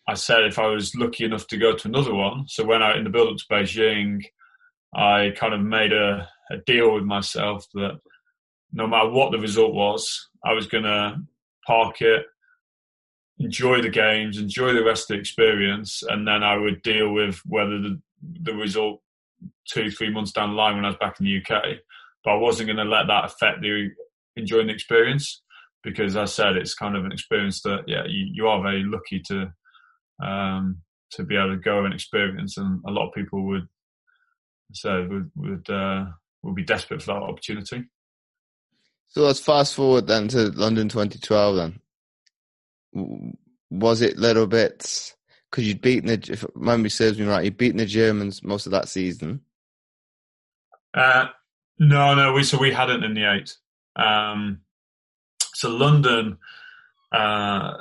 I 0.10 0.16
said 0.16 0.44
if 0.46 0.58
I 0.58 0.66
was 0.66 0.96
lucky 0.96 1.26
enough 1.26 1.46
to 1.48 1.58
go 1.58 1.76
to 1.76 1.88
another 1.88 2.16
one. 2.16 2.48
So 2.48 2.66
when 2.66 2.82
I 2.82 2.98
in 2.98 3.04
the 3.04 3.12
build 3.12 3.30
up 3.32 3.38
to 3.38 3.46
Beijing, 3.46 4.24
I 4.92 5.34
kind 5.36 5.54
of 5.54 5.62
made 5.62 5.94
a, 5.94 6.28
a 6.50 6.58
deal 6.66 6.96
with 6.96 7.04
myself 7.04 7.68
that 7.76 8.00
no 8.74 8.88
matter 8.88 9.10
what 9.10 9.32
the 9.32 9.38
result 9.38 9.76
was, 9.76 10.30
I 10.44 10.54
was 10.54 10.66
going 10.66 10.86
to 10.86 11.18
park 11.68 12.02
it, 12.02 12.26
enjoy 13.38 13.84
the 13.84 13.90
games, 13.90 14.40
enjoy 14.40 14.74
the 14.74 14.84
rest 14.84 15.12
of 15.12 15.16
the 15.16 15.20
experience, 15.20 16.02
and 16.10 16.28
then 16.28 16.42
I 16.42 16.58
would 16.58 16.82
deal 16.82 17.14
with 17.14 17.40
whether 17.46 17.80
the, 17.80 18.02
the 18.42 18.56
result 18.56 19.02
two, 19.68 19.92
three 19.92 20.12
months 20.12 20.32
down 20.32 20.50
the 20.50 20.56
line 20.56 20.76
when 20.76 20.86
I 20.86 20.90
was 20.90 20.98
back 20.98 21.20
in 21.20 21.28
the 21.28 21.38
UK. 21.38 21.64
But 22.24 22.32
I 22.32 22.38
wasn't 22.38 22.68
going 22.68 22.78
to 22.78 22.84
let 22.84 23.06
that 23.08 23.26
affect 23.26 23.62
the 23.62 23.92
enjoying 24.36 24.68
the 24.68 24.74
experience 24.74 25.44
because, 25.84 26.16
as 26.16 26.18
I 26.18 26.26
said, 26.26 26.58
it's 26.58 26.74
kind 26.74 26.98
of 26.98 27.06
an 27.06 27.12
experience 27.12 27.62
that 27.62 27.84
yeah, 27.86 28.06
you, 28.08 28.28
you 28.34 28.48
are 28.48 28.64
very 28.64 28.84
lucky 28.84 29.20
to 29.28 29.54
um, 30.24 30.78
to 31.12 31.24
be 31.24 31.36
able 31.36 31.56
to 31.56 31.58
go 31.58 31.86
and 31.86 31.94
experience, 31.94 32.58
and 32.58 32.82
a 32.88 32.92
lot 32.92 33.08
of 33.08 33.14
people 33.14 33.46
would 33.48 33.68
say 34.74 35.06
would 35.06 35.32
would 35.36 35.70
uh, 35.70 36.06
would 36.44 36.56
be 36.56 36.64
desperate 36.64 37.02
for 37.02 37.14
that 37.14 37.24
opportunity. 37.24 37.86
So 39.08 39.24
let's 39.24 39.40
fast 39.40 39.74
forward 39.74 40.08
then 40.08 40.28
to 40.30 40.50
London 40.52 40.88
2012 40.88 41.56
then 41.56 41.80
was 43.70 44.02
it 44.02 44.18
a 44.18 44.20
little 44.20 44.48
bit 44.48 45.14
because 45.50 45.68
you'd 45.68 45.82
beaten 45.82 46.08
the 46.08 46.32
if 46.32 46.46
memory 46.56 46.90
serves 46.90 47.20
me 47.20 47.26
right, 47.26 47.44
you'd 47.46 47.58
beaten 47.58 47.78
the 47.78 47.86
Germans 47.86 48.44
most 48.44 48.66
of 48.66 48.72
that 48.72 48.90
season. 48.90 49.42
Uh, 50.94 51.28
no, 51.78 52.16
no, 52.16 52.34
we 52.34 52.44
so 52.44 52.58
we 52.58 52.72
hadn't 52.72 53.04
in 53.04 53.14
the 53.14 53.32
eight. 53.32 53.56
Um, 53.96 54.62
so 55.54 55.70
London, 55.70 56.38
uh, 57.12 57.74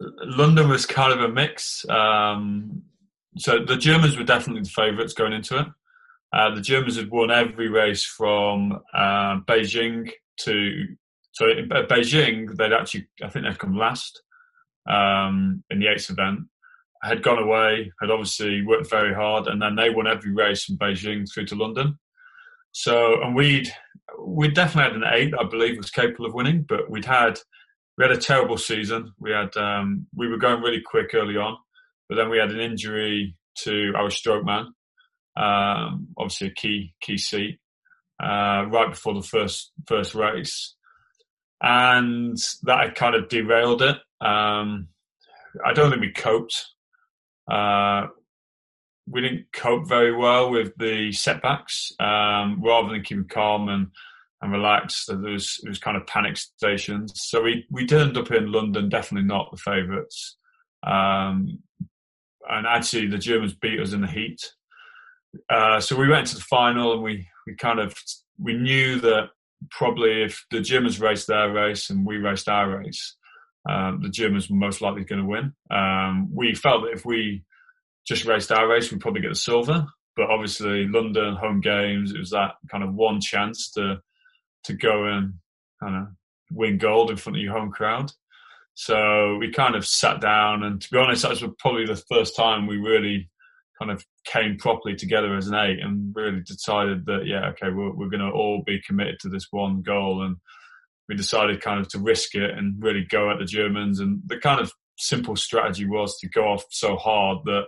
London 0.00 0.68
was 0.68 0.86
kind 0.86 1.12
of 1.12 1.20
a 1.20 1.28
mix. 1.32 1.84
Um, 1.88 2.82
so 3.38 3.64
the 3.64 3.76
Germans 3.76 4.16
were 4.16 4.24
definitely 4.24 4.62
the 4.62 4.70
favourites 4.70 5.12
going 5.12 5.32
into 5.32 5.58
it. 5.58 5.66
Uh, 6.32 6.54
the 6.54 6.60
Germans 6.60 6.96
had 6.96 7.10
won 7.10 7.30
every 7.30 7.68
race 7.68 8.04
from 8.04 8.80
uh, 8.94 9.40
Beijing 9.46 10.10
to 10.40 10.84
so 11.32 11.48
in 11.50 11.68
Beijing 11.68 12.54
they'd 12.56 12.72
actually 12.72 13.08
I 13.22 13.28
think 13.28 13.44
they'd 13.44 13.58
come 13.58 13.76
last 13.76 14.22
um, 14.88 15.62
in 15.70 15.80
the 15.80 15.88
eighth 15.88 16.10
event. 16.10 16.40
Had 17.02 17.22
gone 17.22 17.38
away, 17.38 17.92
had 18.00 18.10
obviously 18.10 18.62
worked 18.62 18.90
very 18.90 19.14
hard, 19.14 19.46
and 19.46 19.60
then 19.62 19.76
they 19.76 19.90
won 19.90 20.06
every 20.06 20.32
race 20.32 20.64
from 20.64 20.78
Beijing 20.78 21.30
through 21.32 21.46
to 21.46 21.54
London. 21.54 21.98
So 22.72 23.22
and 23.22 23.34
we'd 23.34 23.72
we 24.18 24.48
definitely 24.48 25.00
had 25.00 25.02
an 25.02 25.14
eight 25.14 25.34
I 25.38 25.44
believe 25.44 25.76
was 25.76 25.90
capable 25.90 26.26
of 26.26 26.34
winning, 26.34 26.66
but 26.68 26.90
we'd 26.90 27.04
had 27.04 27.38
we 27.96 28.04
had 28.04 28.12
a 28.12 28.20
terrible 28.20 28.58
season. 28.58 29.12
We 29.18 29.30
had 29.30 29.56
um, 29.56 30.06
we 30.14 30.28
were 30.28 30.36
going 30.36 30.62
really 30.62 30.82
quick 30.84 31.14
early 31.14 31.36
on, 31.36 31.56
but 32.08 32.16
then 32.16 32.30
we 32.30 32.38
had 32.38 32.50
an 32.50 32.60
injury 32.60 33.36
to 33.60 33.92
our 33.96 34.10
stroke 34.10 34.44
man, 34.44 34.66
um, 35.36 36.08
obviously 36.18 36.48
a 36.48 36.54
key 36.54 36.94
key 37.00 37.16
seat, 37.16 37.58
uh, 38.22 38.66
right 38.68 38.90
before 38.90 39.14
the 39.14 39.22
first 39.22 39.72
first 39.86 40.14
race, 40.14 40.74
and 41.62 42.36
that 42.64 42.80
had 42.80 42.94
kind 42.94 43.14
of 43.14 43.28
derailed 43.28 43.82
it. 43.82 43.96
Um, 44.20 44.88
I 45.64 45.72
don't 45.72 45.90
think 45.90 46.02
we 46.02 46.12
coped. 46.12 46.54
Uh, 47.50 48.08
we 49.08 49.20
didn't 49.20 49.46
cope 49.52 49.88
very 49.88 50.14
well 50.14 50.50
with 50.50 50.72
the 50.78 51.12
setbacks. 51.12 51.92
Um, 52.00 52.60
rather 52.62 52.90
than 52.90 53.02
keeping 53.02 53.28
calm 53.28 53.68
and 53.68 53.88
and 54.46 54.52
relaxed, 54.52 55.06
there 55.08 55.18
was 55.18 55.60
it 55.62 55.68
was 55.68 55.78
kind 55.78 55.96
of 55.96 56.06
panic 56.06 56.36
stations. 56.36 57.12
So 57.16 57.42
we 57.42 57.66
we 57.70 57.86
turned 57.86 58.16
up 58.16 58.30
in 58.30 58.52
London, 58.52 58.88
definitely 58.88 59.28
not 59.28 59.50
the 59.50 59.58
favourites. 59.58 60.36
Um, 60.86 61.60
and 62.48 62.66
actually, 62.66 63.08
the 63.08 63.18
Germans 63.18 63.54
beat 63.54 63.80
us 63.80 63.92
in 63.92 64.00
the 64.00 64.06
heat. 64.06 64.40
Uh, 65.50 65.80
so 65.80 65.96
we 65.96 66.08
went 66.08 66.28
to 66.28 66.36
the 66.36 66.40
final, 66.42 66.94
and 66.94 67.02
we 67.02 67.26
we 67.46 67.54
kind 67.56 67.80
of 67.80 67.94
we 68.38 68.54
knew 68.54 69.00
that 69.00 69.30
probably 69.70 70.22
if 70.22 70.44
the 70.50 70.60
Germans 70.60 71.00
raced 71.00 71.26
their 71.26 71.50
race 71.50 71.90
and 71.90 72.06
we 72.06 72.18
raced 72.18 72.48
our 72.48 72.78
race, 72.78 73.16
um, 73.68 74.00
the 74.02 74.08
Germans 74.08 74.48
were 74.48 74.56
most 74.56 74.80
likely 74.80 75.04
going 75.04 75.22
to 75.22 75.28
win. 75.28 75.52
Um, 75.70 76.28
we 76.32 76.54
felt 76.54 76.82
that 76.82 76.92
if 76.92 77.04
we 77.04 77.44
just 78.06 78.24
raced 78.24 78.52
our 78.52 78.68
race, 78.68 78.90
we'd 78.90 79.00
probably 79.00 79.22
get 79.22 79.30
the 79.30 79.34
silver. 79.34 79.86
But 80.14 80.30
obviously, 80.30 80.86
London 80.86 81.34
home 81.34 81.60
games, 81.60 82.12
it 82.12 82.18
was 82.18 82.30
that 82.30 82.54
kind 82.70 82.82
of 82.82 82.94
one 82.94 83.20
chance 83.20 83.70
to 83.72 84.00
to 84.66 84.74
go 84.74 85.04
and 85.04 85.34
kind 85.82 85.96
of 85.96 86.08
win 86.50 86.78
gold 86.78 87.10
in 87.10 87.16
front 87.16 87.36
of 87.36 87.42
your 87.42 87.52
home 87.52 87.70
crowd. 87.70 88.12
So 88.74 89.36
we 89.38 89.50
kind 89.50 89.74
of 89.74 89.86
sat 89.86 90.20
down, 90.20 90.62
and 90.62 90.80
to 90.80 90.90
be 90.90 90.98
honest, 90.98 91.22
that 91.22 91.30
was 91.30 91.44
probably 91.58 91.86
the 91.86 91.96
first 91.96 92.36
time 92.36 92.66
we 92.66 92.76
really 92.76 93.30
kind 93.78 93.90
of 93.90 94.04
came 94.24 94.56
properly 94.58 94.94
together 94.94 95.36
as 95.36 95.48
an 95.48 95.54
eight 95.54 95.80
and 95.80 96.14
really 96.14 96.40
decided 96.40 97.06
that, 97.06 97.26
yeah, 97.26 97.48
okay, 97.48 97.70
we're, 97.70 97.92
we're 97.92 98.08
going 98.08 98.20
to 98.20 98.30
all 98.30 98.62
be 98.66 98.80
committed 98.86 99.18
to 99.20 99.28
this 99.28 99.46
one 99.50 99.82
goal. 99.82 100.22
And 100.22 100.36
we 101.08 101.14
decided 101.14 101.60
kind 101.60 101.80
of 101.80 101.88
to 101.88 101.98
risk 101.98 102.34
it 102.34 102.50
and 102.50 102.82
really 102.82 103.04
go 103.08 103.30
at 103.30 103.38
the 103.38 103.44
Germans. 103.44 104.00
And 104.00 104.20
the 104.26 104.38
kind 104.38 104.60
of 104.60 104.72
simple 104.98 105.36
strategy 105.36 105.86
was 105.86 106.18
to 106.18 106.28
go 106.28 106.44
off 106.48 106.64
so 106.70 106.96
hard 106.96 107.38
that 107.44 107.64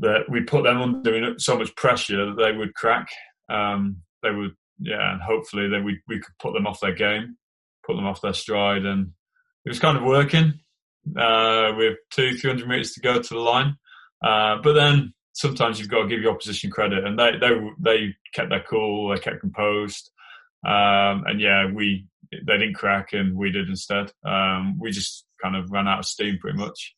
that 0.00 0.28
we 0.28 0.40
put 0.40 0.62
them 0.62 0.80
under 0.80 1.34
so 1.38 1.58
much 1.58 1.74
pressure 1.74 2.26
that 2.26 2.40
they 2.40 2.52
would 2.56 2.74
crack. 2.74 3.08
Um, 3.48 4.02
they 4.22 4.30
would, 4.30 4.54
yeah, 4.80 5.12
and 5.12 5.20
hopefully 5.20 5.68
then 5.68 5.84
we 5.84 6.00
we 6.08 6.18
could 6.20 6.34
put 6.40 6.54
them 6.54 6.66
off 6.66 6.80
their 6.80 6.94
game, 6.94 7.36
put 7.86 7.96
them 7.96 8.06
off 8.06 8.20
their 8.20 8.34
stride, 8.34 8.84
and 8.84 9.12
it 9.64 9.68
was 9.68 9.80
kind 9.80 9.96
of 9.96 10.04
working 10.04 10.54
uh, 11.16 11.72
with 11.76 11.96
two, 12.10 12.36
three 12.36 12.50
hundred 12.50 12.68
meters 12.68 12.92
to 12.92 13.00
go 13.00 13.20
to 13.20 13.34
the 13.34 13.40
line. 13.40 13.76
Uh, 14.24 14.56
but 14.62 14.72
then 14.72 15.12
sometimes 15.32 15.78
you've 15.78 15.88
got 15.88 16.02
to 16.02 16.08
give 16.08 16.20
your 16.20 16.32
opposition 16.32 16.70
credit, 16.70 17.04
and 17.04 17.18
they 17.18 17.32
they 17.40 17.50
they 17.78 18.14
kept 18.34 18.50
their 18.50 18.64
cool, 18.68 19.08
they 19.08 19.20
kept 19.20 19.40
composed, 19.40 20.10
um, 20.66 21.24
and 21.26 21.40
yeah, 21.40 21.66
we 21.72 22.06
they 22.30 22.58
didn't 22.58 22.74
crack, 22.74 23.12
and 23.12 23.36
we 23.36 23.50
did 23.50 23.68
instead. 23.68 24.12
Um, 24.24 24.78
we 24.78 24.90
just 24.90 25.24
kind 25.42 25.56
of 25.56 25.70
ran 25.70 25.88
out 25.88 26.00
of 26.00 26.04
steam 26.04 26.38
pretty 26.38 26.58
much. 26.58 26.94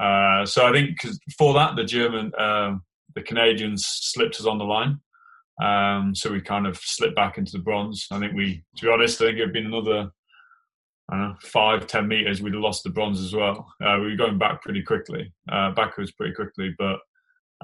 Uh, 0.00 0.44
so 0.44 0.66
I 0.66 0.72
think 0.72 0.98
for 1.38 1.54
that, 1.54 1.76
the 1.76 1.84
German, 1.84 2.32
uh, 2.36 2.76
the 3.14 3.22
Canadians 3.22 3.84
slipped 3.86 4.40
us 4.40 4.46
on 4.46 4.58
the 4.58 4.64
line. 4.64 5.00
Um, 5.62 6.14
so 6.14 6.32
we 6.32 6.40
kind 6.40 6.66
of 6.66 6.76
slipped 6.78 7.16
back 7.16 7.38
into 7.38 7.52
the 7.52 7.58
bronze. 7.58 8.06
I 8.10 8.18
think 8.18 8.34
we, 8.34 8.64
to 8.76 8.84
be 8.84 8.90
honest, 8.90 9.20
I 9.20 9.26
think 9.26 9.38
it 9.38 9.42
had 9.42 9.52
been 9.52 9.66
another 9.66 10.10
know, 11.12 11.34
five, 11.40 11.86
ten 11.86 12.08
meters, 12.08 12.42
we'd 12.42 12.54
have 12.54 12.62
lost 12.62 12.84
the 12.84 12.90
bronze 12.90 13.20
as 13.20 13.34
well. 13.34 13.72
Uh, 13.82 13.98
we 14.00 14.10
were 14.10 14.16
going 14.16 14.38
back 14.38 14.62
pretty 14.62 14.82
quickly, 14.82 15.32
uh, 15.50 15.72
backwards 15.72 16.12
pretty 16.12 16.34
quickly. 16.34 16.74
But 16.78 16.98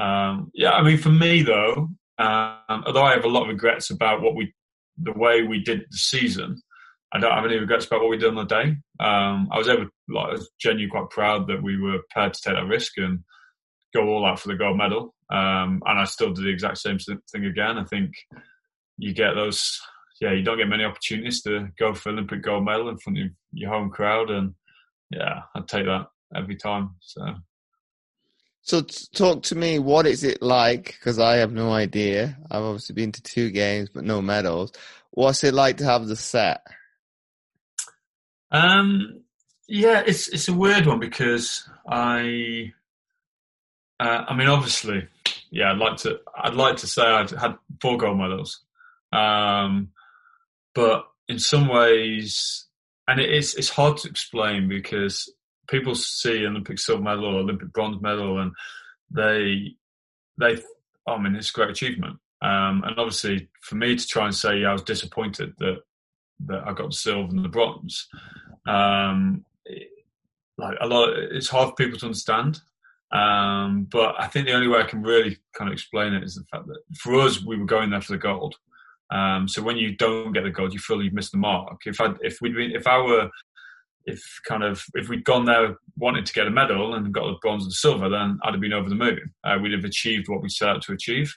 um, 0.03 0.51
yeah, 0.55 0.73
I 0.73 0.83
mean, 0.83 0.99
for 0.99 1.11
me 1.11 1.43
though, 1.43 1.89
um, 2.19 2.85
although 2.87 3.03
I 3.03 3.15
have 3.15 3.25
a 3.25 3.29
lot 3.29 3.43
of 3.43 3.49
regrets 3.49 3.91
about 3.91 4.21
what 4.21 4.35
we, 4.35 4.53
the 5.03 5.13
way 5.13 5.43
we 5.43 5.63
did 5.63 5.81
the 5.91 5.99
season, 5.99 6.61
I 7.13 7.19
don't 7.19 7.33
have 7.33 7.45
any 7.45 7.57
regrets 7.57 7.87
about 7.87 8.01
what 8.01 8.11
we 8.11 8.19
did 8.19 8.29
on 8.29 8.35
the 8.37 8.45
day. 8.45 8.77
Um, 9.01 9.49
I 9.51 9.59
was 9.59 9.69
able, 9.69 9.87
like, 10.09 10.27
I 10.27 10.33
was 10.33 10.51
genuinely 10.61 10.91
quite 10.91 11.11
proud 11.11 11.49
that 11.49 11.63
we 11.63 11.81
were 11.81 11.99
prepared 11.99 12.35
to 12.35 12.41
take 12.41 12.55
that 12.55 12.67
risk 12.67 12.99
and 12.99 13.21
go 13.93 14.07
all 14.07 14.27
out 14.27 14.39
for 14.39 14.49
the 14.49 14.55
gold 14.55 14.77
medal. 14.77 15.15
Um, 15.31 15.83
and 15.87 16.01
I 16.01 16.05
still 16.05 16.33
do 16.33 16.43
the 16.43 16.51
exact 16.51 16.79
same 16.79 16.99
thing 16.99 17.45
again. 17.45 17.79
I 17.79 17.85
think 17.85 18.13
you 18.99 19.15
get 19.15 19.35
those 19.35 19.81
yeah, 20.21 20.33
you 20.33 20.43
don't 20.43 20.59
get 20.59 20.69
many 20.69 20.85
opportunities 20.85 21.43
to 21.43 21.69
go 21.79 21.95
for 21.95 22.11
Olympic 22.11 22.43
gold 22.43 22.65
medal 22.65 22.91
in 22.91 22.99
front 22.99 23.19
of 23.19 23.29
your 23.53 23.71
home 23.71 23.89
crowd, 23.89 24.31
and 24.31 24.55
yeah, 25.11 25.43
I'd 25.55 25.67
take 25.67 25.87
that 25.87 26.09
every 26.35 26.57
time. 26.57 26.97
So, 27.01 27.23
so 28.61 28.83
talk 29.15 29.45
to 29.45 29.55
me. 29.55 29.79
What 29.79 30.07
is 30.07 30.23
it 30.23 30.43
like? 30.43 30.97
Because 30.99 31.19
I 31.19 31.37
have 31.37 31.53
no 31.53 31.73
idea. 31.73 32.37
I've 32.51 32.63
obviously 32.63 32.95
been 32.95 33.13
to 33.13 33.23
two 33.23 33.51
games, 33.51 33.89
but 33.89 34.05
no 34.05 34.21
medals. 34.21 34.73
What's 35.11 35.43
it 35.43 35.55
like 35.55 35.79
to 35.79 35.85
have 35.85 36.07
the 36.07 36.17
set? 36.17 36.61
Um, 38.51 39.23
yeah, 39.69 40.03
it's 40.07 40.29
it's 40.29 40.49
a 40.49 40.53
weird 40.53 40.87
one 40.87 41.01
because 41.01 41.67
I, 41.89 42.73
uh, 44.01 44.25
I 44.29 44.35
mean, 44.35 44.49
obviously, 44.49 45.07
yeah, 45.51 45.71
I'd 45.71 45.79
like 45.79 45.99
to. 45.99 46.21
I'd 46.43 46.55
like 46.55 46.79
to 46.79 46.87
say 46.87 47.03
I'd 47.03 47.31
had 47.31 47.57
four 47.83 47.99
gold 47.99 48.19
medals. 48.19 48.63
Um, 49.13 49.89
but 50.75 51.05
in 51.29 51.39
some 51.39 51.69
ways, 51.69 52.67
and 53.07 53.21
it 53.21 53.31
is 53.31 53.55
it's 53.57 53.69
hard 53.69 53.99
to 53.99 54.09
explain 54.09 54.69
because 54.69 55.31
people 55.69 55.95
see 55.95 56.47
Olympic 56.47 56.79
silver 56.79 57.03
medal 57.03 57.27
or 57.27 57.41
Olympic 57.41 57.75
bronze 57.75 58.01
medal, 58.01 58.41
and 58.41 58.53
they 59.11 59.75
they 60.39 60.63
I 61.07 61.19
mean 61.19 61.37
it's 61.37 61.51
a 61.51 61.53
great 61.53 61.71
achievement. 61.71 62.19
Um, 62.41 62.83
and 62.87 62.99
obviously, 62.99 63.51
for 63.61 63.75
me 63.75 63.97
to 63.97 64.07
try 64.07 64.25
and 64.25 64.35
say 64.35 64.61
yeah, 64.61 64.71
I 64.71 64.73
was 64.73 64.83
disappointed 64.83 65.53
that 65.59 65.83
that 66.47 66.67
I 66.67 66.73
got 66.73 66.91
the 66.91 66.97
silver 66.97 67.29
and 67.29 67.45
the 67.45 67.51
bronze, 67.51 68.09
um, 68.67 69.45
like 70.57 70.79
a 70.81 70.87
lot, 70.87 71.11
it's 71.19 71.51
hard 71.51 71.69
for 71.69 71.75
people 71.75 71.99
to 71.99 72.07
understand. 72.07 72.63
Um, 73.13 73.89
but 73.91 74.15
I 74.19 74.29
think 74.29 74.47
the 74.47 74.53
only 74.53 74.69
way 74.69 74.81
I 74.81 74.87
can 74.87 75.03
really 75.03 75.39
kind 75.57 75.69
of 75.69 75.73
explain 75.73 76.13
it 76.13 76.23
is 76.23 76.37
the 76.37 76.45
fact 76.45 76.67
that 76.69 76.81
for 76.97 77.19
us, 77.21 77.45
we 77.45 77.59
were 77.59 77.67
going 77.67 77.91
there 77.91 78.01
for 78.01 78.13
the 78.13 78.19
gold. 78.19 78.55
Um, 79.11 79.49
so 79.49 79.63
when 79.63 79.77
you 79.77 79.97
don't 79.97 80.33
get 80.33 80.45
the 80.45 80.51
gold, 80.51 80.73
you 80.73 80.79
feel 80.79 81.03
you've 81.03 81.13
missed 81.13 81.33
the 81.33 81.39
mark. 81.39 81.81
If 81.85 82.01
I 82.01 82.15
if 82.21 82.39
we'd 82.41 82.55
been, 82.55 82.71
if 82.73 82.87
I 82.87 82.99
were 82.99 83.29
if 84.05 84.23
kind 84.47 84.63
of 84.63 84.85
if 84.95 85.09
we'd 85.09 85.25
gone 85.25 85.45
there 85.45 85.77
wanting 85.97 86.25
to 86.25 86.33
get 86.33 86.47
a 86.47 86.51
medal 86.51 86.95
and 86.95 87.13
got 87.13 87.27
the 87.27 87.37
bronze 87.43 87.65
and 87.65 87.73
silver, 87.73 88.09
then 88.09 88.39
I'd 88.45 88.55
have 88.55 88.61
been 88.61 88.73
over 88.73 88.89
the 88.89 88.95
moon. 88.95 89.35
Uh, 89.45 89.59
we'd 89.61 89.73
have 89.73 89.85
achieved 89.85 90.29
what 90.29 90.43
we 90.43 90.49
set 90.49 90.69
out 90.69 90.83
to 90.83 90.93
achieve. 90.93 91.37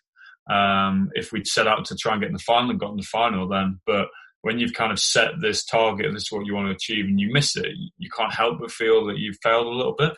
Um, 0.50 1.10
if 1.16 1.32
we'd 1.32 1.48
set 1.48 1.68
out 1.68 1.86
to 1.86 1.96
try 1.96 2.14
and 2.14 2.22
get 2.22 2.28
in 2.28 2.34
the 2.34 2.40
final 2.40 2.70
and 2.70 2.80
got 2.80 2.92
in 2.92 2.98
the 2.98 3.04
final, 3.04 3.48
then 3.48 3.80
but 3.88 4.08
when 4.42 4.60
you've 4.60 4.74
kind 4.74 4.92
of 4.92 5.00
set 5.00 5.32
this 5.42 5.64
target, 5.64 6.14
this 6.14 6.24
is 6.24 6.32
what 6.32 6.46
you 6.46 6.54
want 6.54 6.68
to 6.68 6.76
achieve, 6.76 7.06
and 7.06 7.20
you 7.20 7.32
miss 7.32 7.56
it, 7.56 7.72
you 7.98 8.10
can't 8.10 8.34
help 8.34 8.60
but 8.60 8.72
feel 8.72 9.06
that 9.06 9.18
you've 9.18 9.38
failed 9.42 9.68
a 9.68 9.70
little 9.70 9.96
bit. 9.98 10.14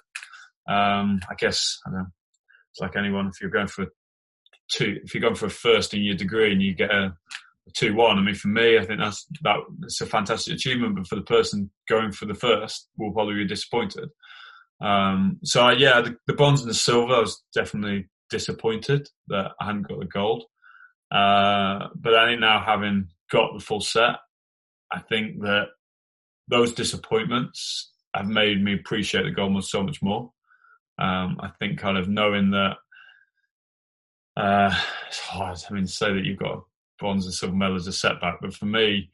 Um, 0.68 1.20
I 1.30 1.36
guess 1.38 1.80
I 1.86 1.92
know, 1.92 2.06
it's 2.72 2.82
like 2.82 2.96
anyone. 2.96 3.28
If 3.28 3.42
you're 3.42 3.52
going 3.52 3.68
for 3.68 3.86
two, 4.72 5.00
if 5.04 5.14
you're 5.14 5.22
going 5.22 5.36
for 5.36 5.48
a 5.48 5.50
first 5.50 5.94
in 5.94 6.02
your 6.02 6.16
degree 6.16 6.52
and 6.52 6.62
you 6.62 6.74
get 6.74 6.92
a 6.92 7.16
two 7.74 7.96
one. 7.96 8.18
I 8.18 8.22
mean, 8.22 8.36
for 8.36 8.48
me, 8.48 8.78
I 8.78 8.86
think 8.86 9.00
that's 9.00 9.26
that. 9.42 9.58
It's 9.84 10.02
a 10.02 10.06
fantastic 10.06 10.56
achievement, 10.56 10.96
but 10.96 11.08
for 11.08 11.16
the 11.16 11.22
person 11.22 11.72
going 11.90 12.12
for 12.12 12.26
the 12.26 12.34
first, 12.34 12.90
will 12.98 13.12
probably 13.12 13.36
be 13.36 13.48
disappointed. 13.48 14.10
Um, 14.82 15.40
so 15.44 15.70
yeah, 15.70 16.02
the, 16.02 16.18
the 16.28 16.34
bronze 16.34 16.62
and 16.62 16.70
the 16.70 16.76
silver, 16.76 17.14
I 17.14 17.20
was 17.20 17.42
definitely 17.54 18.10
disappointed 18.30 19.08
that 19.28 19.52
I 19.60 19.66
hadn't 19.66 19.88
got 19.88 20.00
the 20.00 20.06
gold. 20.06 20.44
Uh, 21.12 21.88
but 21.96 22.16
I 22.16 22.28
think 22.28 22.42
now 22.42 22.62
having 22.66 23.08
got 23.32 23.54
the 23.54 23.64
full 23.64 23.82
set, 23.82 24.18
I 24.92 25.00
think 25.00 25.42
that 25.42 25.68
those 26.48 26.74
disappointments 26.74 27.92
have 28.14 28.28
made 28.28 28.64
me 28.64 28.74
appreciate 28.74 29.24
the 29.24 29.32
gold 29.32 29.64
so 29.64 29.84
much 29.84 30.02
more. 30.02 30.32
Um, 30.98 31.38
I 31.40 31.50
think 31.60 31.80
kind 31.80 31.98
of 31.98 32.08
knowing 32.08 32.52
that 32.52 32.78
uh, 34.38 34.76
it's 35.08 35.20
hard. 35.20 35.58
I 35.70 35.74
mean, 35.74 35.86
to 35.86 35.92
say 35.92 36.14
that 36.14 36.26
you've 36.26 36.40
got 36.40 36.64
bronze 37.00 37.26
and 37.26 37.34
silver 37.34 37.56
medal 37.56 37.76
as 37.76 37.88
a 37.88 37.94
setback, 37.94 38.40
but 38.42 38.54
for 38.54 38.66
me, 38.66 39.10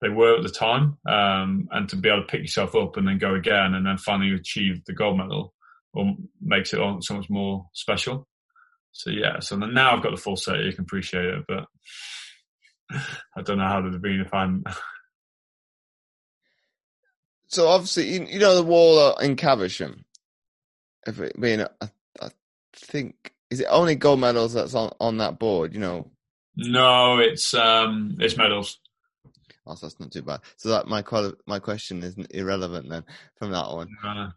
they 0.00 0.08
were 0.08 0.36
at 0.36 0.42
the 0.42 0.50
time. 0.50 0.98
Um, 1.06 1.68
and 1.72 1.88
to 1.88 1.96
be 1.96 2.08
able 2.08 2.22
to 2.22 2.26
pick 2.26 2.42
yourself 2.42 2.74
up 2.74 2.96
and 2.96 3.06
then 3.06 3.18
go 3.18 3.34
again 3.34 3.74
and 3.74 3.86
then 3.86 3.98
finally 3.98 4.34
achieve 4.34 4.84
the 4.84 4.94
gold 4.94 5.18
medal 5.18 5.54
or 5.94 6.14
makes 6.40 6.72
it 6.72 6.80
so 7.00 7.14
much 7.14 7.30
more 7.30 7.66
special. 7.72 8.26
So 8.92 9.10
yeah, 9.10 9.40
so 9.40 9.56
now 9.56 9.94
I've 9.94 10.02
got 10.02 10.12
the 10.12 10.20
full 10.20 10.36
set. 10.36 10.60
You 10.60 10.72
can 10.72 10.84
appreciate 10.84 11.26
it, 11.26 11.44
but 11.46 11.66
I 13.36 13.42
don't 13.42 13.58
know 13.58 13.66
how 13.66 13.80
it 13.80 13.84
would 13.84 13.92
have 13.92 14.02
been 14.02 14.20
if 14.20 14.32
I'm. 14.32 14.64
so 17.48 17.68
obviously, 17.68 18.08
you, 18.08 18.24
you, 18.24 18.38
know 18.38 18.54
the 18.54 18.62
wall 18.62 19.16
in 19.18 19.36
Caversham. 19.36 20.05
If 21.06 21.20
it 21.20 21.40
being, 21.40 21.62
I, 21.62 21.88
I 22.20 22.28
think, 22.74 23.32
is 23.50 23.60
it 23.60 23.68
only 23.70 23.94
gold 23.94 24.20
medals 24.20 24.54
that's 24.54 24.74
on 24.74 24.92
on 25.00 25.18
that 25.18 25.38
board? 25.38 25.72
You 25.74 25.80
know. 25.80 26.10
No, 26.56 27.18
it's 27.18 27.54
um, 27.54 28.16
it's 28.18 28.36
medals. 28.36 28.78
Oh, 29.66 29.74
so 29.74 29.86
that's 29.86 30.00
not 30.00 30.12
too 30.12 30.22
bad. 30.22 30.40
So 30.56 30.70
that 30.70 30.86
my 30.86 31.02
quali- 31.02 31.34
my 31.46 31.58
question 31.58 32.02
is 32.02 32.16
irrelevant 32.30 32.88
then 32.88 33.04
from 33.36 33.50
that 33.50 33.70
one. 33.70 33.88
Uh, 34.04 34.30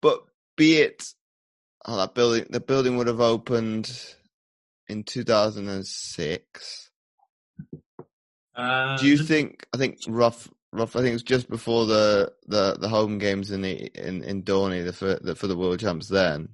but 0.00 0.24
be 0.56 0.78
it, 0.78 1.04
oh, 1.84 1.96
that 1.96 2.14
building 2.14 2.46
the 2.50 2.60
building 2.60 2.96
would 2.96 3.06
have 3.06 3.20
opened 3.20 3.90
in 4.88 5.04
two 5.04 5.24
thousand 5.24 5.68
and 5.68 5.86
six. 5.86 6.90
Do 8.56 9.06
you 9.06 9.18
um, 9.18 9.26
think? 9.26 9.66
I 9.72 9.78
think 9.78 9.98
rough, 10.08 10.48
rough. 10.72 10.96
I 10.96 11.00
think 11.00 11.10
it 11.10 11.14
was 11.14 11.22
just 11.22 11.48
before 11.48 11.86
the 11.86 12.32
the, 12.46 12.76
the 12.78 12.88
home 12.88 13.18
games 13.18 13.50
in 13.50 13.62
the 13.62 13.90
in 13.94 14.22
in 14.22 14.42
Dorney 14.42 14.84
the, 14.84 14.92
for 14.92 15.14
the 15.14 15.34
for 15.34 15.46
the 15.46 15.56
world 15.56 15.80
champs. 15.80 16.08
Then. 16.08 16.48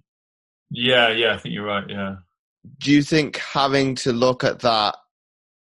Yeah, 0.70 1.08
yeah, 1.10 1.34
I 1.34 1.38
think 1.38 1.54
you're 1.54 1.64
right. 1.64 1.88
Yeah. 1.88 2.16
Do 2.78 2.92
you 2.92 3.02
think 3.02 3.38
having 3.38 3.94
to 3.96 4.12
look 4.12 4.44
at 4.44 4.60
that 4.60 4.96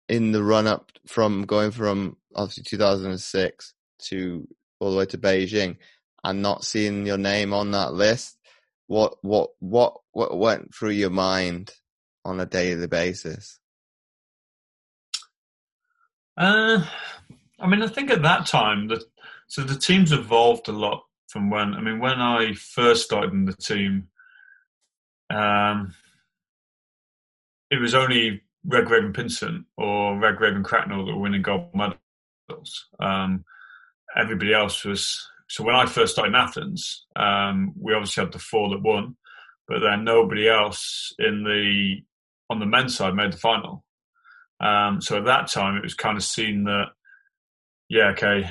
in 0.08 0.32
the 0.32 0.42
run 0.42 0.66
up 0.66 0.92
from 1.06 1.46
going 1.46 1.70
from 1.70 2.16
obviously 2.34 2.64
2006 2.64 3.74
to 3.98 4.48
all 4.80 4.90
the 4.90 4.98
way 4.98 5.06
to 5.06 5.18
Beijing 5.18 5.76
and 6.24 6.42
not 6.42 6.64
seeing 6.64 7.06
your 7.06 7.18
name 7.18 7.54
on 7.54 7.70
that 7.70 7.94
list, 7.94 8.36
what 8.88 9.14
what 9.22 9.50
what 9.60 9.94
what 10.12 10.36
went 10.36 10.74
through 10.74 10.90
your 10.90 11.10
mind 11.10 11.72
on 12.24 12.40
a 12.40 12.46
daily 12.46 12.86
basis? 12.86 13.58
Uh, 16.36 16.84
I 17.60 17.66
mean, 17.66 17.82
I 17.82 17.88
think 17.88 18.10
at 18.10 18.22
that 18.22 18.46
time 18.46 18.90
so 19.48 19.62
the 19.62 19.76
team's 19.76 20.12
evolved 20.12 20.68
a 20.68 20.72
lot 20.72 21.04
from 21.28 21.50
when. 21.50 21.74
I 21.74 21.80
mean, 21.80 21.98
when 21.98 22.20
I 22.20 22.54
first 22.54 23.04
started 23.04 23.32
in 23.32 23.44
the 23.44 23.52
team, 23.52 24.08
um, 25.28 25.94
it 27.70 27.80
was 27.80 27.94
only 27.94 28.42
Redgrave 28.64 29.04
and 29.04 29.14
Pinsent 29.14 29.64
or 29.76 30.18
Redgrave 30.18 30.54
and 30.54 30.64
Cracknell 30.64 31.06
that 31.06 31.12
were 31.12 31.20
winning 31.20 31.42
gold 31.42 31.74
medals. 31.74 32.86
Um, 32.98 33.44
everybody 34.16 34.52
else 34.52 34.84
was. 34.84 35.28
So 35.48 35.64
when 35.64 35.74
I 35.74 35.86
first 35.86 36.12
started 36.12 36.30
in 36.30 36.40
Athens, 36.40 37.06
um, 37.16 37.72
we 37.76 37.92
obviously 37.92 38.22
had 38.22 38.32
the 38.32 38.38
four 38.38 38.70
that 38.70 38.82
won, 38.82 39.16
but 39.66 39.80
then 39.80 40.04
nobody 40.04 40.48
else 40.48 41.12
in 41.18 41.42
the 41.42 41.96
on 42.50 42.60
the 42.60 42.66
men's 42.66 42.96
side 42.96 43.14
made 43.14 43.32
the 43.32 43.36
final. 43.36 43.84
Um, 44.60 45.00
so 45.00 45.18
at 45.18 45.24
that 45.24 45.48
time, 45.48 45.76
it 45.76 45.82
was 45.82 45.94
kind 45.94 46.16
of 46.16 46.24
seen 46.24 46.64
that, 46.64 46.88
yeah, 47.90 48.10
okay, 48.10 48.48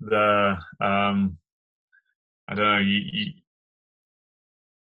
the 0.00 0.56
um, 0.80 1.38
I 2.46 2.54
don't 2.54 2.64
know, 2.64 2.78
you, 2.78 3.00
you, 3.10 3.32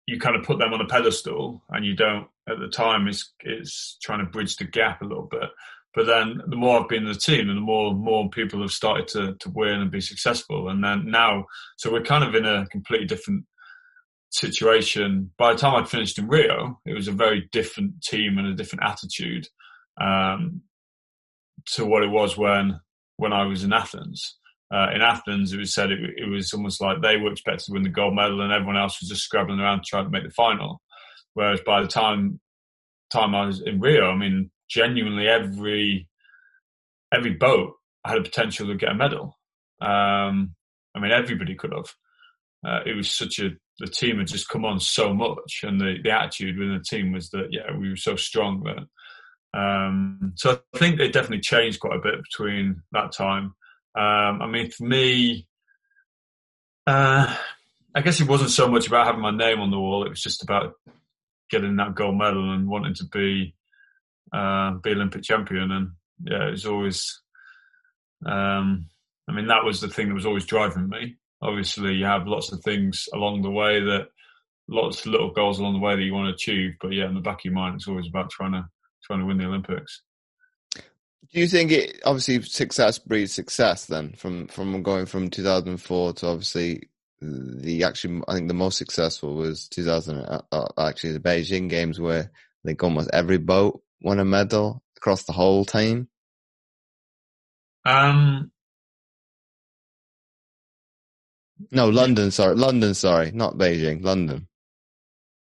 you 0.08 0.20
kind 0.20 0.36
of 0.36 0.43
put 0.43 0.58
them 0.58 0.74
on 0.74 0.81
a 0.81 0.88
pedestal, 0.88 1.63
and 1.70 1.86
you 1.86 1.96
don't 1.96 2.27
at 2.50 2.60
the 2.60 2.67
time. 2.67 3.08
It's 3.08 3.31
it's 3.41 3.98
trying 4.01 4.25
to 4.25 4.31
bridge 4.31 4.55
the 4.58 4.65
gap 4.65 5.01
a 5.01 5.05
little 5.05 5.27
bit. 5.29 5.50
But 5.93 6.08
then 6.08 6.41
the 6.48 6.55
more 6.55 6.79
I've 6.79 6.89
been 6.89 7.05
in 7.05 7.13
the 7.13 7.20
team, 7.20 7.48
and 7.48 7.58
the 7.58 7.62
more 7.62 7.93
more 7.93 8.27
people 8.31 8.62
have 8.62 8.72
started 8.72 9.08
to 9.10 9.36
to 9.36 9.50
win 9.53 9.81
and 9.81 9.91
be 9.91 10.01
successful, 10.01 10.70
and 10.70 10.84
then 10.84 11.12
now, 11.12 11.46
so 11.77 11.91
we're 11.91 12.01
kind 12.01 12.24
of 12.24 12.34
in 12.34 12.46
a 12.46 12.65
completely 12.72 13.05
different 13.05 13.46
situation. 14.31 15.29
By 15.38 15.53
the 15.53 15.60
time 15.60 15.75
I'd 15.75 15.89
finished 15.89 16.17
in 16.17 16.27
Rio, 16.27 16.79
it 16.88 16.96
was 16.96 17.08
a 17.08 17.12
very 17.12 17.48
different 17.51 18.01
team 18.01 18.39
and 18.39 18.48
a 18.48 18.55
different 18.55 18.84
attitude 18.84 19.48
um, 20.00 20.61
to 21.74 21.85
what 21.85 22.01
it 22.01 22.09
was 22.09 22.35
when 22.35 22.79
when 23.22 23.34
I 23.34 23.46
was 23.46 23.64
in 23.64 23.72
Athens. 23.72 24.38
Uh, 24.74 24.88
in 24.96 25.01
Athens, 25.01 25.53
it 25.53 25.60
was 25.60 25.75
said 25.75 25.92
it, 25.92 26.00
it, 26.18 26.27
was 26.27 26.51
almost 26.53 26.81
like 26.81 27.01
they 27.01 27.18
were 27.18 27.31
expected 27.31 27.66
to 27.66 27.74
win 27.74 27.84
the 27.84 27.90
gold 27.90 28.16
medal, 28.16 28.42
and 28.42 28.51
everyone 28.51 28.77
else 28.77 29.00
was 29.00 29.10
just 29.10 29.22
scrabbling 29.22 29.60
around 29.60 29.84
trying 29.84 30.05
to 30.05 30.10
make 30.10 30.24
the 30.24 30.31
final. 30.31 30.81
Whereas 31.36 31.62
by 31.64 31.84
the 31.84 31.88
time 31.88 32.40
time 33.12 33.36
I 33.36 33.46
was 33.46 33.62
in 33.62 33.79
Rio, 33.79 34.10
I 34.10 34.18
mean, 34.18 34.50
genuinely 34.68 35.27
every 35.27 36.07
every 37.14 37.34
boat 37.36 37.74
had 38.03 38.18
a 38.18 38.24
potential 38.24 38.68
to 38.68 38.75
get 38.75 38.90
a 38.90 38.96
medal. 38.96 39.38
Um, 39.81 40.55
I 40.96 41.00
mean, 41.00 41.12
everybody 41.12 41.53
could 41.53 41.74
have. 41.74 41.94
Uh, 42.66 42.79
it 42.88 42.96
was 42.96 43.14
such 43.14 43.38
a 43.38 43.50
the 43.79 43.88
team 43.88 44.18
had 44.18 44.27
just 44.27 44.50
come 44.50 44.66
on 44.66 44.79
so 44.79 45.14
much, 45.14 45.62
and 45.62 45.79
the, 45.79 45.98
the 46.03 46.12
attitude 46.12 46.57
within 46.57 46.79
the 46.79 46.98
team 46.98 47.12
was 47.12 47.29
that 47.29 47.50
yeah, 47.51 47.75
we 47.77 47.90
were 47.90 47.96
so 47.96 48.16
strong 48.16 48.64
that 48.64 48.79
um, 49.53 50.33
so 50.35 50.61
I 50.74 50.77
think 50.77 50.98
they 50.98 51.09
definitely 51.09 51.42
changed 51.42 51.79
quite 51.79 51.98
a 51.98 52.01
bit 52.01 52.22
between 52.22 52.83
that 52.94 53.11
time. 53.11 53.53
Um, 53.96 54.42
I 54.42 54.48
mean, 54.48 54.72
for 54.72 54.83
me, 54.85 55.48
uh, 56.87 57.35
I 57.94 58.01
guess 58.01 58.22
it 58.22 58.27
wasn't 58.27 58.51
so 58.51 58.70
much 58.70 58.87
about 58.87 59.05
having 59.05 59.22
my 59.22 59.31
name 59.31 59.59
on 59.59 59.72
the 59.72 59.79
wall. 59.79 60.05
It 60.05 60.09
was 60.09 60.22
just 60.22 60.44
about 60.44 60.75
getting 61.50 61.75
that 61.75 61.96
gold 61.96 62.18
medal 62.18 62.53
and 62.53 62.68
wanting 62.68 62.94
to 62.96 63.05
be 63.05 63.53
uh, 64.31 64.72
be 64.75 64.92
Olympic 64.92 65.24
champion. 65.24 65.72
And 65.72 65.92
yeah, 66.24 66.48
it 66.48 66.51
was 66.51 66.66
always. 66.66 67.22
Um, 68.25 68.85
I 69.27 69.33
mean, 69.33 69.48
that 69.48 69.66
was 69.66 69.81
the 69.81 69.87
thing 69.87 70.07
that 70.07 70.16
was 70.16 70.25
always 70.25 70.46
driving 70.46 70.87
me. 70.87 71.18
Obviously, 71.42 71.94
you 71.94 72.05
have 72.05 72.27
lots 72.27 72.51
of 72.51 72.61
things 72.61 73.09
along 73.14 73.42
the 73.42 73.50
way 73.50 73.79
that, 73.79 74.07
lots 74.68 75.00
of 75.00 75.07
little 75.07 75.31
goals 75.31 75.59
along 75.59 75.74
the 75.74 75.79
way 75.79 75.96
that 75.96 76.01
you 76.03 76.14
want 76.14 76.27
to 76.27 76.33
achieve. 76.33 76.75
But 76.79 76.94
yeah, 76.94 77.07
in 77.07 77.16
the 77.16 77.22
back 77.22 77.40
of 77.40 77.46
your 77.46 77.53
mind, 77.53 77.75
it's 77.75 77.87
always 77.87 78.07
about 78.07 78.29
trying 78.29 78.53
to 78.53 78.66
trying 79.11 79.19
to 79.19 79.25
win 79.25 79.37
the 79.37 79.45
Olympics. 79.45 80.01
Do 81.33 81.39
you 81.39 81.47
think 81.47 81.71
it 81.71 82.00
obviously 82.05 82.41
success 82.43 82.97
breeds 82.97 83.33
success 83.33 83.85
then 83.85 84.13
from 84.17 84.47
from 84.47 84.81
going 84.83 85.05
from 85.05 85.29
2004 85.29 86.13
to 86.13 86.27
obviously 86.27 86.89
the 87.21 87.83
actually 87.83 88.21
I 88.27 88.33
think 88.35 88.47
the 88.47 88.53
most 88.53 88.77
successful 88.77 89.35
was 89.35 89.67
2000 89.69 90.17
uh, 90.17 90.41
uh, 90.51 90.67
actually 90.77 91.13
the 91.13 91.19
Beijing 91.19 91.69
games 91.69 92.00
where 92.00 92.31
I 92.31 92.67
think 92.67 92.83
almost 92.83 93.09
every 93.13 93.37
boat 93.37 93.81
won 94.01 94.19
a 94.19 94.25
medal 94.25 94.81
across 94.97 95.24
the 95.24 95.33
whole 95.33 95.65
team. 95.65 96.07
Um. 97.85 98.51
No, 101.69 101.89
London. 101.89 102.31
Sorry, 102.31 102.55
London. 102.55 102.93
Sorry, 102.93 103.31
not 103.31 103.57
Beijing. 103.57 104.03
London. 104.03 104.47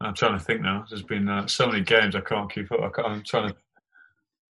I'm 0.01 0.15
trying 0.15 0.39
to 0.39 0.45
think 0.45 0.63
now. 0.63 0.85
There's 0.89 1.03
been 1.03 1.29
uh, 1.29 1.47
so 1.47 1.67
many 1.67 1.83
games 1.83 2.17
I 2.17 2.21
can't 2.21 2.53
keep 2.53 2.73
up. 2.73 2.93
I 2.99 3.13
am 3.13 3.23
trying 3.23 3.51
to. 3.51 3.57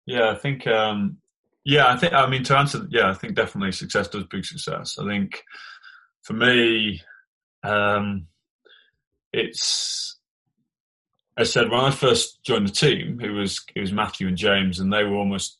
Yeah, 0.05 0.29
I 0.29 0.35
think. 0.35 0.65
Um, 0.67 1.17
yeah, 1.65 1.87
I 1.87 1.97
think. 1.97 2.13
I 2.13 2.27
mean, 2.27 2.43
to 2.45 2.57
answer. 2.57 2.87
Yeah, 2.89 3.09
I 3.09 3.13
think 3.13 3.35
definitely 3.35 3.73
success 3.73 4.07
does 4.07 4.23
bring 4.23 4.43
success. 4.43 4.97
I 4.99 5.05
think 5.05 5.43
for 6.21 6.33
me, 6.33 7.01
um, 7.63 8.27
it's. 9.33 10.17
I 11.35 11.43
said 11.43 11.69
when 11.69 11.79
I 11.79 11.91
first 11.91 12.43
joined 12.43 12.67
the 12.67 12.71
team, 12.71 13.19
it 13.21 13.29
was 13.29 13.63
it 13.75 13.81
was 13.81 13.91
Matthew 13.91 14.27
and 14.27 14.37
James, 14.37 14.79
and 14.79 14.91
they 14.93 15.03
were 15.03 15.17
almost. 15.17 15.59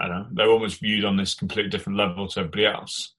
I 0.00 0.06
don't 0.06 0.16
know. 0.16 0.28
They 0.32 0.44
were 0.46 0.52
almost 0.52 0.80
viewed 0.80 1.04
on 1.04 1.16
this 1.16 1.34
completely 1.34 1.70
different 1.70 1.98
level 1.98 2.28
to 2.28 2.40
everybody 2.40 2.66
else. 2.66 3.14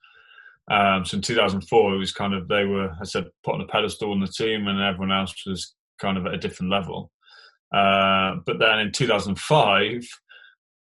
Um, 0.69 1.03
so 1.03 1.17
in 1.17 1.21
2004, 1.21 1.95
it 1.95 1.97
was 1.97 2.11
kind 2.11 2.33
of 2.33 2.47
they 2.47 2.65
were, 2.65 2.91
I 2.99 3.03
said, 3.03 3.25
put 3.43 3.55
on 3.55 3.61
a 3.61 3.67
pedestal 3.67 4.13
in 4.13 4.19
the 4.19 4.27
team, 4.27 4.67
and 4.67 4.79
everyone 4.79 5.11
else 5.11 5.33
was 5.45 5.73
kind 5.99 6.17
of 6.17 6.25
at 6.25 6.33
a 6.33 6.37
different 6.37 6.71
level. 6.71 7.11
Uh, 7.73 8.35
but 8.45 8.59
then 8.59 8.79
in 8.79 8.91
2005, 8.91 10.07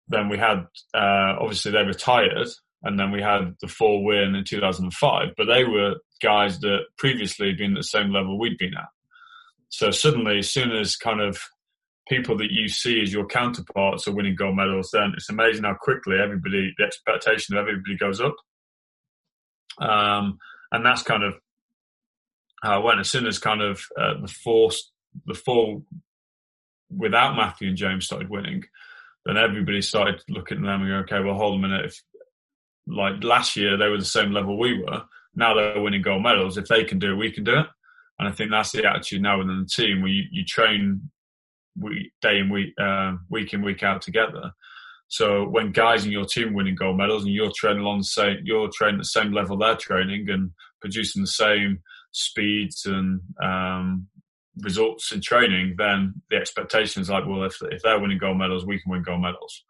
then 0.09 0.29
we 0.29 0.37
had 0.37 0.65
uh, 0.93 1.35
obviously 1.39 1.71
they 1.71 1.83
retired, 1.83 2.47
and 2.83 2.99
then 2.99 3.11
we 3.11 3.21
had 3.21 3.55
the 3.61 3.67
four 3.67 4.03
win 4.03 4.35
in 4.35 4.43
2005. 4.43 5.29
But 5.37 5.45
they 5.45 5.63
were 5.63 5.95
guys 6.21 6.59
that 6.59 6.79
previously 6.97 7.47
had 7.47 7.57
been 7.57 7.73
at 7.73 7.79
the 7.79 7.83
same 7.83 8.11
level 8.11 8.39
we'd 8.39 8.57
been 8.57 8.75
at. 8.75 8.89
So 9.69 9.91
suddenly, 9.91 10.39
as 10.39 10.49
soon 10.49 10.71
as 10.71 10.95
kind 10.95 11.21
of 11.21 11.39
people 12.07 12.37
that 12.37 12.51
you 12.51 12.67
see 12.67 13.01
as 13.01 13.11
your 13.11 13.25
counterparts 13.25 14.07
are 14.07 14.13
winning 14.13 14.35
gold 14.35 14.55
medals, 14.55 14.89
then 14.91 15.13
it's 15.15 15.29
amazing 15.29 15.63
how 15.63 15.75
quickly 15.79 16.17
everybody, 16.21 16.73
the 16.77 16.85
expectation 16.85 17.55
of 17.55 17.61
everybody 17.61 17.97
goes 17.97 18.21
up. 18.21 18.35
Um, 19.79 20.39
and 20.71 20.85
that's 20.85 21.03
kind 21.03 21.23
of 21.23 21.35
how 22.61 22.79
it 22.79 22.83
went. 22.83 22.99
As 22.99 23.09
soon 23.09 23.27
as 23.27 23.39
kind 23.39 23.61
of 23.61 23.81
uh, 23.99 24.21
the 24.21 24.27
force, 24.27 24.91
the 25.25 25.33
fall 25.33 25.83
without 26.89 27.35
Matthew 27.35 27.69
and 27.69 27.77
James 27.77 28.05
started 28.05 28.29
winning, 28.29 28.63
then 29.25 29.37
everybody 29.37 29.81
started 29.81 30.21
looking 30.29 30.57
at 30.57 30.63
them 30.63 30.81
and 30.81 30.89
going, 30.89 31.03
okay, 31.03 31.19
well, 31.19 31.35
hold 31.35 31.59
a 31.59 31.61
minute. 31.61 31.85
If 31.85 32.01
like 32.87 33.23
last 33.23 33.55
year 33.55 33.77
they 33.77 33.89
were 33.89 33.97
the 33.97 34.05
same 34.05 34.31
level 34.31 34.57
we 34.57 34.81
were, 34.81 35.03
now 35.35 35.53
they're 35.53 35.81
winning 35.81 36.01
gold 36.01 36.23
medals. 36.23 36.57
If 36.57 36.67
they 36.67 36.83
can 36.83 36.99
do 36.99 37.13
it, 37.13 37.17
we 37.17 37.31
can 37.31 37.43
do 37.43 37.59
it. 37.59 37.67
And 38.19 38.27
I 38.27 38.31
think 38.31 38.49
that's 38.49 38.71
the 38.71 38.85
attitude 38.85 39.21
now 39.21 39.37
within 39.37 39.59
the 39.59 39.65
team 39.67 40.01
where 40.01 40.11
you, 40.11 40.23
you 40.31 40.43
train 40.43 41.11
week, 41.79 42.11
day 42.21 42.39
in 42.39 42.49
week, 42.49 42.73
uh, 42.79 43.17
week 43.29 43.53
in, 43.53 43.61
week 43.61 43.83
out 43.83 44.01
together. 44.01 44.51
So 45.09 45.47
when 45.47 45.71
guys 45.71 46.05
in 46.05 46.11
your 46.11 46.25
team 46.25 46.53
winning 46.53 46.75
gold 46.75 46.97
medals 46.97 47.23
and 47.23 47.33
you're 47.33 47.51
training 47.55 47.81
along 47.81 47.99
the 47.99 48.03
same, 48.03 48.37
you're 48.43 48.69
training 48.69 48.97
the 48.97 49.05
same 49.05 49.31
level 49.31 49.57
they're 49.57 49.75
training 49.75 50.29
and 50.29 50.51
producing 50.81 51.21
the 51.21 51.27
same 51.27 51.79
speeds 52.11 52.85
and 52.85 53.21
um, 53.41 54.07
results 54.61 55.11
in 55.11 55.21
training, 55.21 55.75
then 55.77 56.21
the 56.29 56.37
expectation 56.37 57.01
is 57.01 57.09
like, 57.09 57.25
well, 57.25 57.43
if 57.43 57.57
if 57.71 57.81
they're 57.83 57.99
winning 57.99 58.17
gold 58.17 58.37
medals, 58.37 58.65
we 58.65 58.79
can 58.79 58.91
win 58.91 59.03
gold 59.03 59.21
medals, 59.21 59.63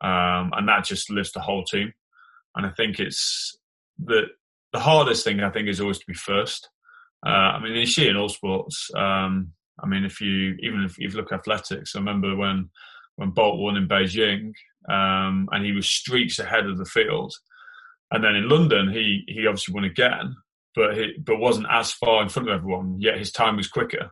um, 0.00 0.50
and 0.54 0.68
that 0.68 0.84
just 0.84 1.10
lifts 1.10 1.32
the 1.32 1.40
whole 1.40 1.64
team. 1.64 1.92
And 2.54 2.66
I 2.66 2.70
think 2.70 2.98
it's 2.98 3.56
the 3.98 4.22
the 4.72 4.80
hardest 4.80 5.24
thing. 5.24 5.40
I 5.40 5.50
think 5.50 5.68
is 5.68 5.80
always 5.80 5.98
to 5.98 6.06
be 6.06 6.14
first. 6.14 6.68
Uh, 7.26 7.30
I 7.56 7.62
mean, 7.62 7.74
you 7.74 7.86
see 7.86 8.08
in 8.08 8.16
all 8.16 8.28
sports. 8.28 8.90
Um, 8.94 9.52
I 9.82 9.86
mean, 9.86 10.04
if 10.04 10.20
you 10.20 10.56
even 10.60 10.84
if 10.84 10.98
you 10.98 11.08
look 11.08 11.32
at 11.32 11.40
athletics, 11.40 11.94
I 11.94 11.98
remember 11.98 12.36
when 12.36 12.70
when 13.16 13.30
Bolt 13.30 13.58
won 13.58 13.76
in 13.76 13.88
Beijing, 13.88 14.52
um, 14.88 15.48
and 15.52 15.64
he 15.64 15.72
was 15.72 15.88
streaks 15.88 16.38
ahead 16.38 16.66
of 16.66 16.78
the 16.78 16.84
field. 16.84 17.32
And 18.10 18.22
then 18.22 18.34
in 18.34 18.48
London, 18.48 18.92
he 18.92 19.24
he 19.26 19.46
obviously 19.46 19.74
won 19.74 19.84
again, 19.84 20.36
but 20.74 20.96
he 20.96 21.14
but 21.18 21.38
wasn't 21.38 21.66
as 21.70 21.92
far 21.92 22.22
in 22.22 22.28
front 22.28 22.48
of 22.48 22.54
everyone. 22.54 23.00
Yet 23.00 23.18
his 23.18 23.32
time 23.32 23.56
was 23.56 23.68
quicker. 23.68 24.10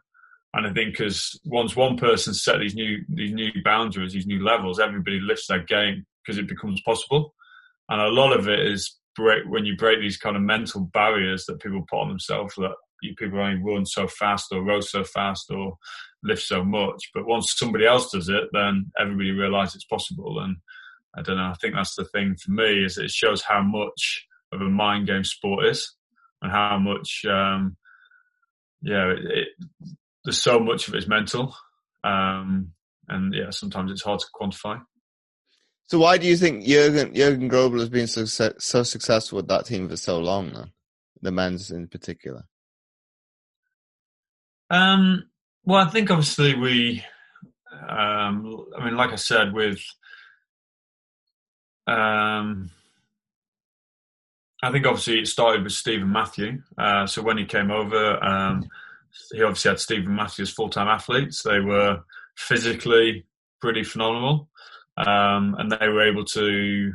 And 0.55 0.67
I 0.67 0.73
think 0.73 0.93
because 0.93 1.38
once 1.45 1.75
one 1.75 1.97
person 1.97 2.35
set 2.35 2.59
these 2.59 2.75
new 2.75 3.05
these 3.09 3.33
new 3.33 3.51
boundaries, 3.65 4.12
these 4.12 4.27
new 4.27 4.43
levels, 4.43 4.81
everybody 4.81 5.21
lifts 5.21 5.47
their 5.47 5.62
game 5.62 6.07
because 6.25 6.38
it 6.38 6.49
becomes 6.49 6.81
possible. 6.83 7.35
And 7.88 8.01
a 8.01 8.09
lot 8.09 8.38
of 8.38 8.49
it 8.49 8.61
is 8.61 8.99
break 9.17 9.45
when 9.47 9.65
you 9.65 9.77
break 9.77 10.01
these 10.01 10.17
kind 10.17 10.37
of 10.37 10.43
mental 10.43 10.83
barriers 10.93 11.45
that 11.47 11.61
people 11.61 11.85
put 11.88 12.01
on 12.01 12.09
themselves 12.09 12.55
that 12.57 12.73
people 13.17 13.41
only 13.41 13.62
run 13.62 13.85
so 13.85 14.07
fast 14.07 14.53
or 14.53 14.62
row 14.62 14.81
so 14.81 15.05
fast 15.05 15.51
or 15.51 15.77
lift 16.22 16.42
so 16.42 16.64
much. 16.64 17.11
But 17.14 17.26
once 17.26 17.54
somebody 17.56 17.87
else 17.87 18.11
does 18.11 18.28
it, 18.28 18.44
then 18.52 18.92
everybody 18.98 19.30
realizes 19.30 19.76
it's 19.76 19.85
possible. 19.85 20.40
And 20.40 20.56
I 21.16 21.22
don't 21.22 21.37
know. 21.37 21.50
I 21.50 21.54
think 21.61 21.74
that's 21.74 21.94
the 21.94 22.04
thing 22.04 22.37
for 22.37 22.52
me 22.52 22.85
is 22.85 22.98
it 22.98 23.11
shows 23.11 23.42
how 23.42 23.62
much 23.62 24.26
of 24.52 24.61
a 24.61 24.64
mind 24.64 25.06
game 25.06 25.24
sport 25.24 25.66
is, 25.66 25.94
and 26.42 26.52
how 26.52 26.78
much, 26.78 27.24
um, 27.28 27.76
yeah, 28.82 29.11
it, 29.12 29.18
it, 29.24 29.48
there's 30.24 30.42
so 30.42 30.58
much 30.58 30.88
of 30.88 30.94
it 30.94 30.98
is 30.98 31.08
mental, 31.08 31.56
um, 32.04 32.72
and 33.08 33.35
yeah, 33.35 33.50
sometimes 33.50 33.90
it's 33.90 34.02
hard 34.02 34.20
to 34.20 34.26
quantify. 34.35 34.80
So 35.87 35.98
why 35.98 36.18
do 36.18 36.26
you 36.26 36.37
think 36.37 36.64
Jurgen 36.64 37.14
Jurgen 37.14 37.50
Grobler 37.50 37.80
has 37.80 37.88
been 37.88 38.06
so 38.06 38.24
so 38.24 38.82
successful 38.82 39.37
with 39.37 39.48
that 39.48 39.66
team 39.66 39.88
for 39.88 39.96
so 39.96 40.18
long? 40.18 40.52
Then, 40.52 40.72
the 41.22 41.30
men's 41.30 41.70
in 41.70 41.88
particular. 41.88 42.44
Um, 44.70 45.30
well, 45.64 45.87
I 45.87 45.90
think 45.90 46.11
obviously 46.11 46.55
we, 46.55 47.05
um, 47.88 48.66
I 48.79 48.85
mean, 48.85 48.96
like 48.96 49.12
I 49.12 49.16
said, 49.16 49.53
with, 49.53 49.81
um, 51.87 52.70
I 54.62 54.70
think 54.70 54.87
obviously 54.87 55.20
it 55.20 55.27
started 55.27 55.64
with 55.64 55.72
Stephen 55.72 56.11
Matthew. 56.12 56.62
Uh, 56.79 57.07
so 57.07 57.22
when 57.22 57.38
he 57.38 57.44
came 57.44 57.70
over, 57.70 58.22
um, 58.22 58.68
he 59.33 59.42
obviously 59.42 59.70
had 59.70 59.81
Stephen 59.81 60.14
Matthew 60.14 60.44
as 60.44 60.51
full-time 60.51 60.88
athletes. 60.88 61.42
They 61.42 61.61
were 61.61 62.01
physically 62.37 63.27
pretty 63.61 63.85
phenomenal, 63.85 64.48
um, 64.96 65.57
and 65.59 65.70
they 65.70 65.88
were 65.88 66.07
able 66.09 66.25
to 66.27 66.92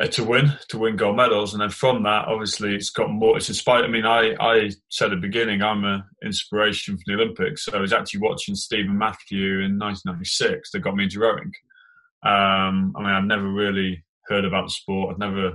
uh, 0.00 0.06
to 0.06 0.24
win 0.24 0.52
to 0.68 0.78
win 0.78 0.96
gold 0.96 1.16
medals. 1.16 1.52
And 1.52 1.62
then 1.62 1.70
from 1.70 2.02
that 2.02 2.26
obviously 2.26 2.74
it's 2.74 2.90
got 2.90 3.10
more 3.10 3.36
it's 3.36 3.48
inspired 3.48 3.84
i 3.84 3.88
mean 3.88 4.04
i 4.04 4.34
i 4.40 4.70
said 4.88 5.12
at 5.12 5.20
the 5.20 5.26
beginning 5.26 5.62
i'm 5.62 5.84
an 5.84 6.02
inspiration 6.24 6.96
for 6.96 7.02
the 7.06 7.14
olympics. 7.14 7.64
So 7.64 7.76
i 7.76 7.80
was 7.80 7.92
actually 7.92 8.20
watching 8.20 8.54
stephen 8.54 8.98
matthew 8.98 9.60
in 9.60 9.78
1996 9.78 10.72
that 10.72 10.80
got 10.80 10.94
me 10.94 11.04
into 11.04 11.20
rowing. 11.20 11.52
Um, 12.22 12.92
i 12.96 13.00
mean 13.00 13.10
i've 13.10 13.24
never 13.24 13.48
really 13.48 14.04
heard 14.26 14.44
about 14.44 14.66
the 14.66 14.72
sport. 14.72 15.12
I've 15.12 15.18
never 15.18 15.52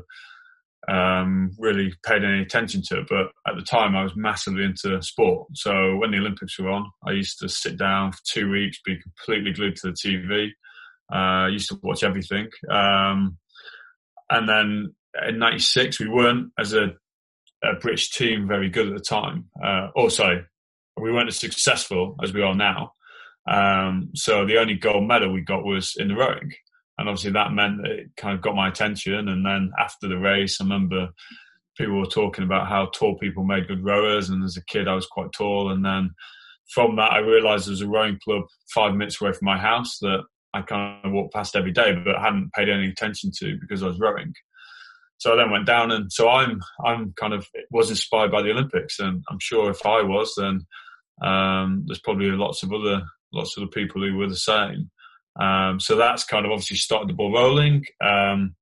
um, 0.89 1.51
really 1.59 1.93
paid 2.03 2.23
any 2.23 2.41
attention 2.41 2.81
to 2.87 3.01
it. 3.01 3.07
But 3.07 3.27
at 3.47 3.55
the 3.55 3.61
time 3.61 3.95
i 3.95 4.03
was 4.03 4.15
massively 4.15 4.63
into 4.63 5.01
sport. 5.03 5.47
So 5.53 5.95
when 5.97 6.11
the 6.11 6.17
olympics 6.17 6.57
were 6.59 6.71
on 6.71 6.89
i 7.07 7.11
used 7.11 7.39
to 7.39 7.49
sit 7.49 7.77
down 7.77 8.11
for 8.13 8.19
two 8.25 8.49
weeks 8.49 8.79
be 8.83 8.99
completely 8.99 9.53
glued 9.53 9.75
to 9.77 9.91
the 9.91 9.93
tv 9.93 10.49
uh, 11.13 11.45
i 11.45 11.47
used 11.49 11.69
to 11.69 11.79
watch 11.83 12.03
everything. 12.03 12.47
Um, 12.69 13.37
and 14.33 14.49
then 14.49 14.95
in 15.27 15.39
'96, 15.39 15.99
we 15.99 16.07
weren't 16.07 16.51
as 16.57 16.73
a, 16.73 16.93
a, 17.63 17.75
British 17.79 18.11
team 18.11 18.47
very 18.47 18.69
good 18.69 18.87
at 18.87 18.93
the 18.93 19.03
time. 19.03 19.45
Uh, 19.63 19.89
or 19.95 20.09
sorry, 20.09 20.43
we 20.99 21.11
weren't 21.11 21.29
as 21.29 21.37
successful 21.37 22.15
as 22.23 22.33
we 22.33 22.41
are 22.41 22.55
now. 22.55 22.93
Um, 23.47 24.09
so 24.15 24.45
the 24.45 24.57
only 24.57 24.75
gold 24.75 25.07
medal 25.07 25.31
we 25.31 25.41
got 25.41 25.63
was 25.63 25.93
in 25.97 26.07
the 26.07 26.15
rowing, 26.15 26.51
and 26.97 27.07
obviously 27.09 27.31
that 27.31 27.53
meant 27.53 27.83
that 27.83 27.91
it 27.91 28.07
kind 28.17 28.35
of 28.35 28.41
got 28.41 28.55
my 28.55 28.67
attention. 28.67 29.27
And 29.29 29.45
then 29.45 29.71
after 29.79 30.07
the 30.07 30.17
race, 30.17 30.59
I 30.59 30.63
remember 30.63 31.09
people 31.77 31.99
were 31.99 32.05
talking 32.05 32.43
about 32.43 32.67
how 32.67 32.87
tall 32.87 33.17
people 33.17 33.43
made 33.43 33.67
good 33.67 33.83
rowers, 33.83 34.29
and 34.29 34.43
as 34.43 34.57
a 34.57 34.65
kid, 34.65 34.87
I 34.87 34.95
was 34.95 35.05
quite 35.05 35.31
tall. 35.31 35.71
And 35.71 35.85
then 35.85 36.11
from 36.73 36.95
that, 36.95 37.11
I 37.11 37.19
realised 37.19 37.67
there 37.67 37.71
was 37.71 37.81
a 37.81 37.87
rowing 37.87 38.19
club 38.23 38.43
five 38.73 38.93
minutes 38.95 39.21
away 39.21 39.33
from 39.33 39.45
my 39.45 39.57
house 39.57 39.99
that 39.99 40.23
I 40.53 40.61
kind 40.61 41.03
of 41.03 41.11
walked 41.11 41.33
past 41.33 41.55
every 41.55 41.71
day, 41.71 41.93
but 41.93 42.21
hadn't 42.21 42.53
paid 42.53 42.69
any 42.69 42.87
attention 42.87 43.31
to 43.39 43.57
because 43.59 43.81
I 43.81 43.87
was 43.87 43.99
rowing. 43.99 44.33
So 45.17 45.33
I 45.33 45.35
then 45.37 45.51
went 45.51 45.65
down, 45.65 45.91
and 45.91 46.11
so 46.11 46.29
I'm 46.29 46.61
I'm 46.85 47.13
kind 47.13 47.33
of 47.33 47.47
was 47.71 47.89
inspired 47.89 48.31
by 48.31 48.41
the 48.41 48.51
Olympics, 48.51 48.99
and 48.99 49.23
I'm 49.29 49.39
sure 49.39 49.71
if 49.71 49.85
I 49.85 50.01
was, 50.01 50.33
then 50.37 50.65
um, 51.21 51.85
there's 51.87 52.01
probably 52.01 52.29
lots 52.31 52.61
of 52.63 52.73
other 52.73 53.03
lots 53.31 53.55
of 53.55 53.63
other 53.63 53.71
people 53.71 54.01
who 54.01 54.17
were 54.17 54.29
the 54.29 54.35
same. 54.35 54.91
Um, 55.39 55.79
so 55.79 55.95
that's 55.95 56.23
kind 56.23 56.45
of 56.45 56.51
obviously 56.51 56.77
started 56.77 57.09
the 57.09 57.13
ball 57.13 57.33
rolling. 57.33 57.85
Um, 58.03 58.55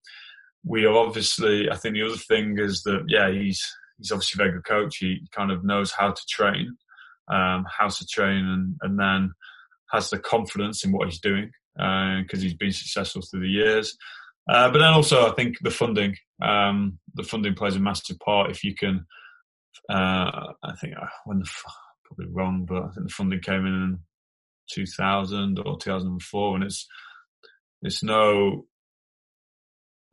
we 0.64 0.86
are 0.86 0.96
obviously, 0.96 1.70
I 1.70 1.76
think 1.76 1.96
the 1.96 2.04
other 2.04 2.16
thing 2.16 2.58
is 2.58 2.84
that 2.84 3.04
yeah, 3.08 3.30
he's 3.32 3.62
he's 3.98 4.12
obviously 4.12 4.42
a 4.42 4.46
very 4.46 4.58
good 4.58 4.66
coach. 4.66 4.98
He 4.98 5.28
kind 5.32 5.52
of 5.52 5.66
knows 5.66 5.92
how 5.92 6.12
to 6.12 6.22
train, 6.30 6.78
um, 7.28 7.66
how 7.68 7.88
to 7.88 8.06
train, 8.06 8.46
and 8.46 8.76
and 8.82 9.00
then 9.00 9.32
has 9.92 10.10
the 10.10 10.20
confidence 10.20 10.86
in 10.86 10.92
what 10.92 11.10
he's 11.10 11.20
doing 11.20 11.52
because 11.76 12.40
uh, 12.40 12.44
he's 12.44 12.54
been 12.54 12.72
successful 12.72 13.22
through 13.22 13.42
the 13.42 13.48
years. 13.48 13.98
Uh, 14.50 14.70
but 14.72 14.80
then 14.80 14.94
also, 14.94 15.30
I 15.30 15.34
think 15.36 15.58
the 15.62 15.70
funding, 15.70 16.16
um, 16.42 17.00
the 17.14 17.24
funding 17.24 17.54
plays 17.54 17.76
a 17.76 17.80
massive 17.80 18.20
part. 18.20 18.52
If 18.52 18.64
you 18.64 18.76
can, 18.76 19.06
uh, 19.90 20.54
I 20.64 20.76
think 20.80 20.96
uh, 21.02 21.06
when 21.26 21.40
the 21.40 21.50
probably 22.06 22.34
wrong, 22.34 22.66
but 22.68 22.84
I 22.84 22.90
think 22.90 23.08
the 23.08 23.14
funding 23.14 23.40
came 23.40 23.66
in 23.66 23.74
in 23.74 24.00
2000 24.72 25.60
or 25.60 25.78
2004, 25.78 26.56
and 26.56 26.64
it's 26.64 26.88
it's 27.84 28.04
no, 28.04 28.66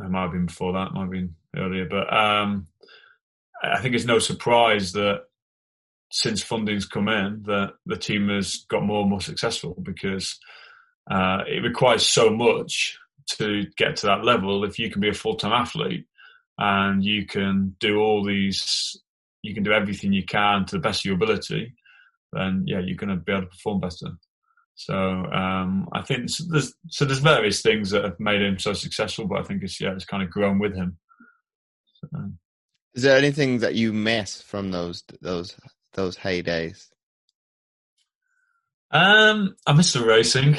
it 0.01 0.11
might 0.11 0.23
have 0.23 0.33
been 0.33 0.47
before 0.47 0.73
that, 0.75 0.93
might 0.93 1.03
have 1.03 1.11
been 1.11 1.35
earlier, 1.57 1.87
but 1.89 2.13
um, 2.13 2.69
I 3.63 3.81
think 3.81 3.95
it's 3.95 4.05
no 4.05 4.19
surprise 4.19 4.93
that 4.93 5.23
since 6.11 6.43
funding's 6.43 6.87
come 6.87 7.09
in, 7.09 7.43
that 7.47 7.73
the 7.85 7.97
team 7.97 8.29
has 8.29 8.65
got 8.69 8.85
more 8.85 9.03
and 9.03 9.11
more 9.11 9.21
successful 9.21 9.77
because 9.83 10.39
uh, 11.11 11.43
it 11.47 11.63
requires 11.63 12.07
so 12.07 12.31
much 12.31 12.99
to 13.31 13.67
get 13.77 13.97
to 13.97 14.07
that 14.07 14.25
level. 14.25 14.65
If 14.65 14.79
you 14.79 14.91
can 14.91 15.01
be 15.01 15.09
a 15.09 15.15
full 15.15 15.37
time 15.37 15.53
athlete 15.53 16.07
and 16.59 17.05
you 17.05 17.27
can 17.27 17.77
do 17.81 17.99
all 17.99 18.25
these, 18.25 19.01
you 19.43 19.55
can 19.55 19.63
do 19.63 19.73
everything 19.73 20.13
you 20.13 20.25
can 20.25 20.67
to 20.67 20.77
the 20.77 20.83
best 20.83 21.03
of 21.03 21.05
your 21.07 21.15
ability, 21.15 21.75
then 22.33 22.65
yeah, 22.67 22.81
you're 22.81 22.97
going 22.97 23.11
to 23.11 23.17
be 23.17 23.33
able 23.33 23.43
to 23.43 23.49
perform 23.49 23.81
better. 23.81 24.17
So 24.75 24.95
um, 24.95 25.89
I 25.93 26.03
think 26.03 26.31
there's 26.51 26.73
so 26.89 27.05
there's 27.05 27.19
various 27.19 27.63
things 27.63 27.91
that 27.91 28.05
have 28.05 28.21
made 28.21 28.41
him 28.41 28.61
so 28.61 28.75
successful, 28.75 29.27
but 29.27 29.41
I 29.41 29.43
think 29.43 29.65
it's 29.65 29.81
yeah, 29.81 29.93
it's 29.93 30.05
kind 30.05 30.23
of 30.23 30.31
grown 30.31 30.61
with 30.61 30.75
him. 30.75 30.99
So, 32.01 32.09
Is 32.95 33.03
there 33.03 33.19
anything 33.19 33.59
that 33.59 33.75
you 33.75 33.93
miss 33.93 34.41
from 34.41 34.71
those 34.71 35.03
those 35.21 35.57
those 35.95 36.17
heydays? 36.17 36.87
Um, 38.93 39.57
I 39.67 39.73
miss 39.73 39.93
the 39.93 40.05
racing. 40.05 40.59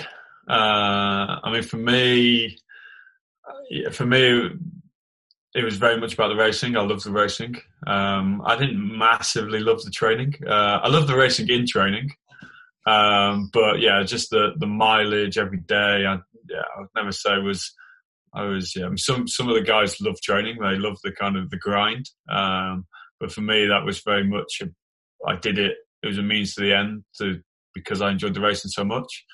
Uh, 0.50 1.40
I 1.44 1.52
mean, 1.52 1.64
for 1.64 1.78
me, 1.78 2.58
for 3.92 4.06
me, 4.06 4.50
it 5.56 5.64
was 5.64 5.78
very 5.78 6.00
much 6.00 6.14
about 6.14 6.30
the 6.30 6.36
racing. 6.36 6.76
I 6.76 6.82
loved 6.82 7.06
the 7.06 7.12
racing. 7.12 7.56
Um, 7.86 8.42
I 8.46 8.56
didn't 8.56 8.98
massively 8.98 9.60
love 9.60 9.84
the 9.84 9.92
training. 9.92 10.36
Uh, 10.46 10.80
I 10.84 10.88
love 10.90 11.08
the 11.08 11.16
racing 11.16 11.50
in 11.50 11.66
training, 11.68 12.12
um, 12.86 13.50
but 13.54 13.80
yeah, 13.80 14.04
just 14.04 14.30
the 14.30 14.54
the 14.58 14.68
mileage 14.68 15.38
every 15.38 15.60
day. 15.60 16.06
I, 16.06 16.18
yeah, 16.50 16.64
I 16.76 16.80
would 16.80 16.90
never 16.96 17.12
say 17.12 17.38
was. 17.40 17.72
I 18.32 18.44
was 18.44 18.76
yeah. 18.76 18.90
Some 18.96 19.28
some 19.28 19.50
of 19.50 19.56
the 19.56 19.64
guys 19.64 20.00
love 20.02 20.22
training. 20.22 20.60
They 20.60 20.78
love 20.78 20.98
the 21.04 21.12
kind 21.12 21.36
of 21.36 21.50
the 21.50 21.58
grind. 21.58 22.08
Um, 22.32 22.86
but 23.20 23.32
for 23.32 23.42
me, 23.42 23.66
that 23.66 23.86
was 23.86 24.02
very 24.02 24.24
much. 24.24 24.62
A, 24.62 24.68
I 25.28 25.36
did 25.36 25.58
it. 25.58 25.78
It 26.04 26.08
was 26.08 26.20
a 26.20 26.24
means 26.24 26.54
to 26.54 26.62
the 26.62 26.74
end 26.74 27.04
to 27.18 27.42
because 27.74 28.02
I 28.02 28.12
enjoyed 28.12 28.36
the 28.36 28.42
racing 28.42 28.70
so 28.70 28.84
much. 28.84 29.26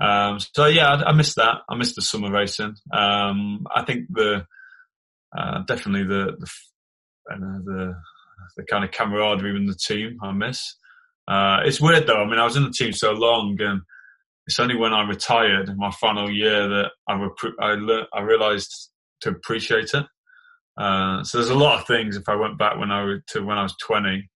Um, 0.00 0.38
so 0.40 0.66
yeah, 0.66 0.94
I, 0.94 1.10
I 1.10 1.12
missed 1.12 1.36
that. 1.36 1.58
I 1.68 1.74
missed 1.76 1.96
the 1.96 2.02
summer 2.02 2.30
racing. 2.30 2.74
Um, 2.92 3.66
I 3.74 3.84
think 3.84 4.06
the 4.10 4.46
uh, 5.36 5.62
definitely 5.66 6.04
the 6.04 6.36
the, 6.38 7.62
the 7.64 7.94
the 8.56 8.64
kind 8.64 8.84
of 8.84 8.90
camaraderie 8.90 9.56
in 9.56 9.66
the 9.66 9.74
team 9.74 10.18
I 10.22 10.32
miss. 10.32 10.76
Uh, 11.28 11.60
it's 11.64 11.80
weird 11.80 12.06
though. 12.06 12.22
I 12.22 12.26
mean, 12.28 12.38
I 12.38 12.44
was 12.44 12.56
in 12.56 12.64
the 12.64 12.70
team 12.76 12.92
so 12.92 13.12
long, 13.12 13.56
and 13.60 13.82
it's 14.46 14.58
only 14.58 14.76
when 14.76 14.92
I 14.92 15.06
retired, 15.06 15.76
my 15.76 15.90
final 15.92 16.30
year, 16.30 16.68
that 16.68 16.90
I 17.08 17.14
rep- 17.14 17.54
I, 17.60 17.72
le- 17.74 18.08
I 18.12 18.20
realised 18.22 18.90
to 19.20 19.30
appreciate 19.30 19.90
it. 19.94 20.06
Uh, 20.76 21.22
so 21.22 21.38
there's 21.38 21.50
a 21.50 21.54
lot 21.54 21.80
of 21.80 21.86
things. 21.86 22.16
If 22.16 22.28
I 22.28 22.34
went 22.34 22.58
back 22.58 22.78
when 22.78 22.90
I 22.90 23.18
to 23.28 23.42
when 23.44 23.58
I 23.58 23.62
was 23.62 23.76
20, 23.82 24.28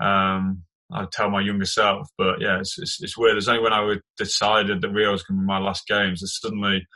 um, 0.00 0.62
I'd 0.92 1.10
tell 1.10 1.30
my 1.30 1.40
younger 1.40 1.64
self. 1.64 2.08
But 2.16 2.40
yeah, 2.40 2.60
it's, 2.60 2.78
it's, 2.78 3.02
it's 3.02 3.18
weird. 3.18 3.34
There's 3.34 3.48
only 3.48 3.62
when 3.62 3.72
I 3.72 3.96
decided 4.18 4.80
that 4.80 4.90
Rio 4.90 5.12
was 5.12 5.22
going 5.22 5.38
to 5.38 5.42
be 5.42 5.46
my 5.46 5.58
last 5.58 5.86
games, 5.86 6.20
that 6.20 6.28
suddenly 6.28 6.86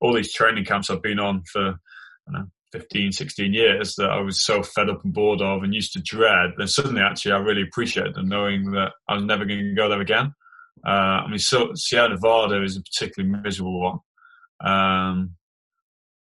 all 0.00 0.14
these 0.14 0.32
training 0.32 0.64
camps 0.64 0.90
I've 0.90 1.02
been 1.02 1.20
on 1.20 1.42
for 1.50 1.76
know, 2.32 2.46
15, 2.72 3.12
16 3.12 3.52
years 3.52 3.94
that 3.96 4.10
I 4.10 4.20
was 4.20 4.42
so 4.42 4.62
fed 4.62 4.88
up 4.88 5.04
and 5.04 5.12
bored 5.12 5.40
of 5.40 5.62
and 5.62 5.74
used 5.74 5.92
to 5.92 6.02
dread. 6.02 6.50
Then 6.56 6.68
suddenly, 6.68 7.02
actually, 7.02 7.32
I 7.32 7.38
really 7.38 7.62
appreciated 7.62 8.14
them, 8.14 8.28
knowing 8.28 8.72
that 8.72 8.92
I 9.08 9.14
was 9.14 9.24
never 9.24 9.44
going 9.44 9.60
to 9.60 9.74
go 9.74 9.88
there 9.88 10.00
again. 10.00 10.34
Uh, 10.86 10.90
I 11.24 11.28
mean, 11.28 11.38
so 11.38 11.72
Sierra 11.74 12.08
Nevada 12.08 12.62
is 12.62 12.76
a 12.76 12.82
particularly 12.82 13.42
miserable 13.42 13.80
one. 13.80 13.98
Um, 14.64 15.36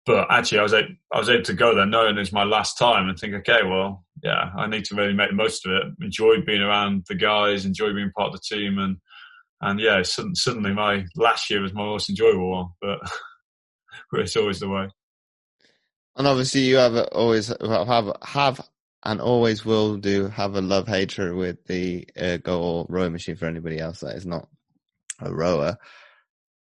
but 0.05 0.27
actually, 0.31 0.59
I 0.59 0.63
was 0.63 0.73
able, 0.73 0.89
I 1.13 1.19
was 1.19 1.29
able 1.29 1.43
to 1.43 1.53
go 1.53 1.75
there 1.75 1.85
knowing 1.85 2.15
it 2.15 2.19
was 2.19 2.33
my 2.33 2.43
last 2.43 2.77
time 2.77 3.07
and 3.07 3.17
think, 3.17 3.35
okay, 3.35 3.59
well, 3.63 4.03
yeah, 4.23 4.49
I 4.57 4.67
need 4.67 4.85
to 4.85 4.95
really 4.95 5.13
make 5.13 5.29
the 5.29 5.35
most 5.35 5.65
of 5.65 5.73
it. 5.73 5.83
Enjoy 6.03 6.41
being 6.41 6.61
around 6.61 7.05
the 7.07 7.15
guys, 7.15 7.65
enjoy 7.65 7.93
being 7.93 8.11
part 8.15 8.33
of 8.33 8.33
the 8.33 8.55
team, 8.55 8.79
and 8.79 8.97
and 9.61 9.79
yeah, 9.79 10.01
suddenly 10.01 10.73
my 10.73 11.05
last 11.15 11.49
year 11.49 11.61
was 11.61 11.73
my 11.73 11.85
most 11.85 12.09
enjoyable 12.09 12.51
one. 12.51 12.67
But 12.81 12.99
it's 14.13 14.35
always 14.35 14.59
the 14.59 14.69
way. 14.69 14.89
And 16.15 16.27
obviously, 16.27 16.61
you 16.61 16.77
have 16.77 16.95
always 17.11 17.53
have 17.61 18.11
have 18.23 18.67
and 19.03 19.21
always 19.21 19.63
will 19.63 19.97
do 19.97 20.27
have 20.29 20.55
a 20.55 20.61
love 20.61 20.87
hatred 20.87 21.35
with 21.35 21.63
the 21.65 22.07
uh, 22.17 22.23
ergo 22.23 22.59
or 22.59 22.85
rowing 22.89 23.11
machine 23.11 23.35
for 23.35 23.45
anybody 23.45 23.79
else 23.79 23.99
that 23.99 24.15
is 24.15 24.25
not 24.25 24.47
a 25.19 25.31
rower. 25.31 25.77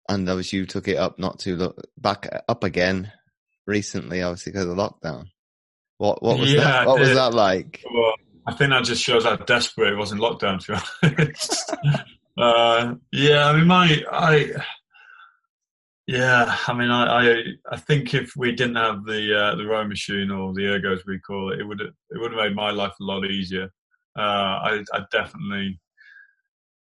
And 0.08 0.28
obviously, 0.28 0.58
you 0.58 0.66
took 0.66 0.88
it 0.88 0.96
up 0.96 1.20
not 1.20 1.38
to 1.40 1.54
look 1.54 1.80
back 1.96 2.28
uh, 2.32 2.40
up 2.48 2.64
again 2.64 3.12
recently, 3.70 4.22
obviously 4.22 4.52
because 4.52 4.66
of 4.66 4.76
lockdown. 4.76 5.26
What 5.98 6.22
what 6.22 6.38
was 6.38 6.52
yeah, 6.52 6.64
that? 6.64 6.86
What 6.86 7.00
was 7.00 7.14
that 7.14 7.34
like? 7.34 7.82
Well, 7.92 8.14
I 8.46 8.54
think 8.54 8.70
that 8.70 8.84
just 8.84 9.02
shows 9.02 9.24
how 9.24 9.36
desperate 9.36 9.92
it 9.92 9.96
was 9.96 10.12
in 10.12 10.18
lockdown. 10.18 10.60
To 10.64 10.72
be 10.72 11.18
honest, 11.22 11.74
uh, 12.38 12.94
yeah. 13.12 13.46
I 13.46 13.56
mean, 13.56 13.66
my 13.66 14.02
I. 14.10 14.52
Yeah, 16.06 16.56
I 16.66 16.72
mean, 16.72 16.90
I, 16.90 17.04
I, 17.04 17.42
I 17.70 17.76
think 17.76 18.14
if 18.14 18.32
we 18.36 18.50
didn't 18.50 18.74
have 18.74 19.04
the 19.04 19.38
uh, 19.38 19.54
the 19.54 19.64
rowing 19.64 19.88
machine 19.88 20.32
or 20.32 20.52
the 20.52 20.66
ergo 20.66 20.92
as 20.92 21.06
we 21.06 21.20
call 21.20 21.52
it, 21.52 21.60
it 21.60 21.64
would 21.64 21.80
it 21.80 21.92
would 22.14 22.32
have 22.32 22.40
made 22.40 22.56
my 22.56 22.72
life 22.72 22.94
a 23.00 23.04
lot 23.04 23.24
easier. 23.24 23.68
Uh, 24.18 24.20
I, 24.20 24.84
I 24.92 25.04
definitely 25.12 25.78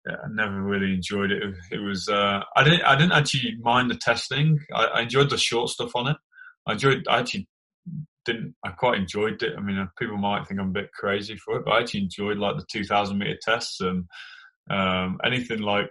yeah, 0.09 0.17
I 0.25 0.29
never 0.31 0.63
really 0.63 0.95
enjoyed 0.95 1.31
it. 1.31 1.43
It 1.71 1.79
was 1.79 2.09
uh, 2.09 2.41
I 2.57 2.65
didn't 2.65 2.83
I 2.83 2.97
didn't 2.97 3.13
actually 3.13 3.57
mind 3.61 3.91
the 3.91 3.97
testing. 3.97 4.59
I, 4.75 4.85
I, 4.85 5.01
enjoyed 5.03 5.29
the 5.29 5.37
short 5.37 5.69
stuff 5.69 5.95
on 5.95 6.09
it. 6.09 6.17
I 6.71 6.75
enjoyed. 6.75 7.07
I 7.09 7.19
actually 7.19 7.49
didn't. 8.25 8.55
I 8.65 8.71
quite 8.71 8.99
enjoyed 8.99 9.43
it. 9.43 9.55
I 9.57 9.61
mean, 9.61 9.89
people 9.99 10.17
might 10.17 10.47
think 10.47 10.61
I'm 10.61 10.69
a 10.69 10.73
bit 10.73 10.93
crazy 10.93 11.37
for 11.37 11.57
it, 11.57 11.65
but 11.65 11.73
I 11.73 11.81
actually 11.81 12.03
enjoyed 12.03 12.39
like 12.39 12.57
the 12.57 12.67
2,000 12.71 13.19
meter 13.19 13.39
tests 13.43 13.81
and 13.81 14.05
um, 14.71 15.19
anything 15.25 15.61
like 15.61 15.91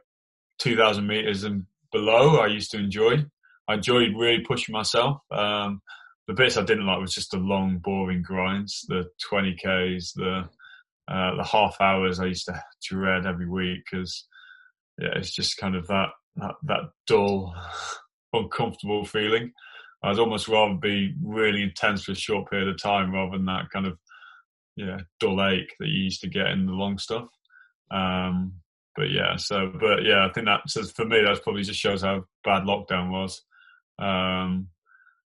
2,000 0.59 1.05
meters 1.05 1.43
and 1.43 1.65
below. 1.91 2.37
I 2.37 2.47
used 2.47 2.71
to 2.71 2.77
enjoy. 2.77 3.25
I 3.67 3.75
enjoyed 3.75 4.15
really 4.17 4.43
pushing 4.47 4.73
myself. 4.73 5.17
Um, 5.31 5.81
the 6.27 6.33
bits 6.33 6.57
I 6.57 6.63
didn't 6.63 6.85
like 6.85 7.01
was 7.01 7.13
just 7.13 7.31
the 7.31 7.37
long, 7.37 7.79
boring 7.79 8.21
grinds, 8.21 8.85
the 8.87 9.05
20ks, 9.31 10.13
the 10.15 10.47
uh, 11.11 11.35
the 11.35 11.43
half 11.43 11.75
hours 11.81 12.19
I 12.19 12.25
used 12.25 12.45
to 12.45 12.63
dread 12.87 13.25
every 13.25 13.49
week 13.49 13.79
because 13.91 14.27
yeah, 15.01 15.09
it's 15.15 15.33
just 15.35 15.57
kind 15.57 15.75
of 15.75 15.87
that 15.87 16.09
that, 16.37 16.55
that 16.63 16.81
dull, 17.07 17.53
uncomfortable 18.33 19.05
feeling. 19.05 19.51
I'd 20.03 20.19
almost 20.19 20.47
rather 20.47 20.75
be 20.75 21.13
really 21.21 21.63
intense 21.63 22.03
for 22.03 22.13
a 22.13 22.15
short 22.15 22.49
period 22.49 22.69
of 22.69 22.81
time 22.81 23.11
rather 23.11 23.37
than 23.37 23.45
that 23.45 23.69
kind 23.71 23.85
of 23.85 23.97
yeah 24.75 24.99
dull 25.19 25.45
ache 25.45 25.75
that 25.79 25.89
you 25.89 26.03
used 26.03 26.21
to 26.21 26.29
get 26.29 26.47
in 26.47 26.65
the 26.65 26.71
long 26.71 26.97
stuff. 26.97 27.27
Um, 27.91 28.53
but 28.95 29.11
yeah, 29.11 29.35
so 29.35 29.71
but 29.79 30.03
yeah, 30.03 30.25
I 30.25 30.33
think 30.33 30.47
that 30.47 30.69
says 30.69 30.91
for 30.91 31.05
me 31.05 31.21
that 31.21 31.43
probably 31.43 31.63
just 31.63 31.79
shows 31.79 32.01
how 32.01 32.25
bad 32.43 32.63
lockdown 32.63 33.11
was. 33.11 33.41
Um, 33.97 34.67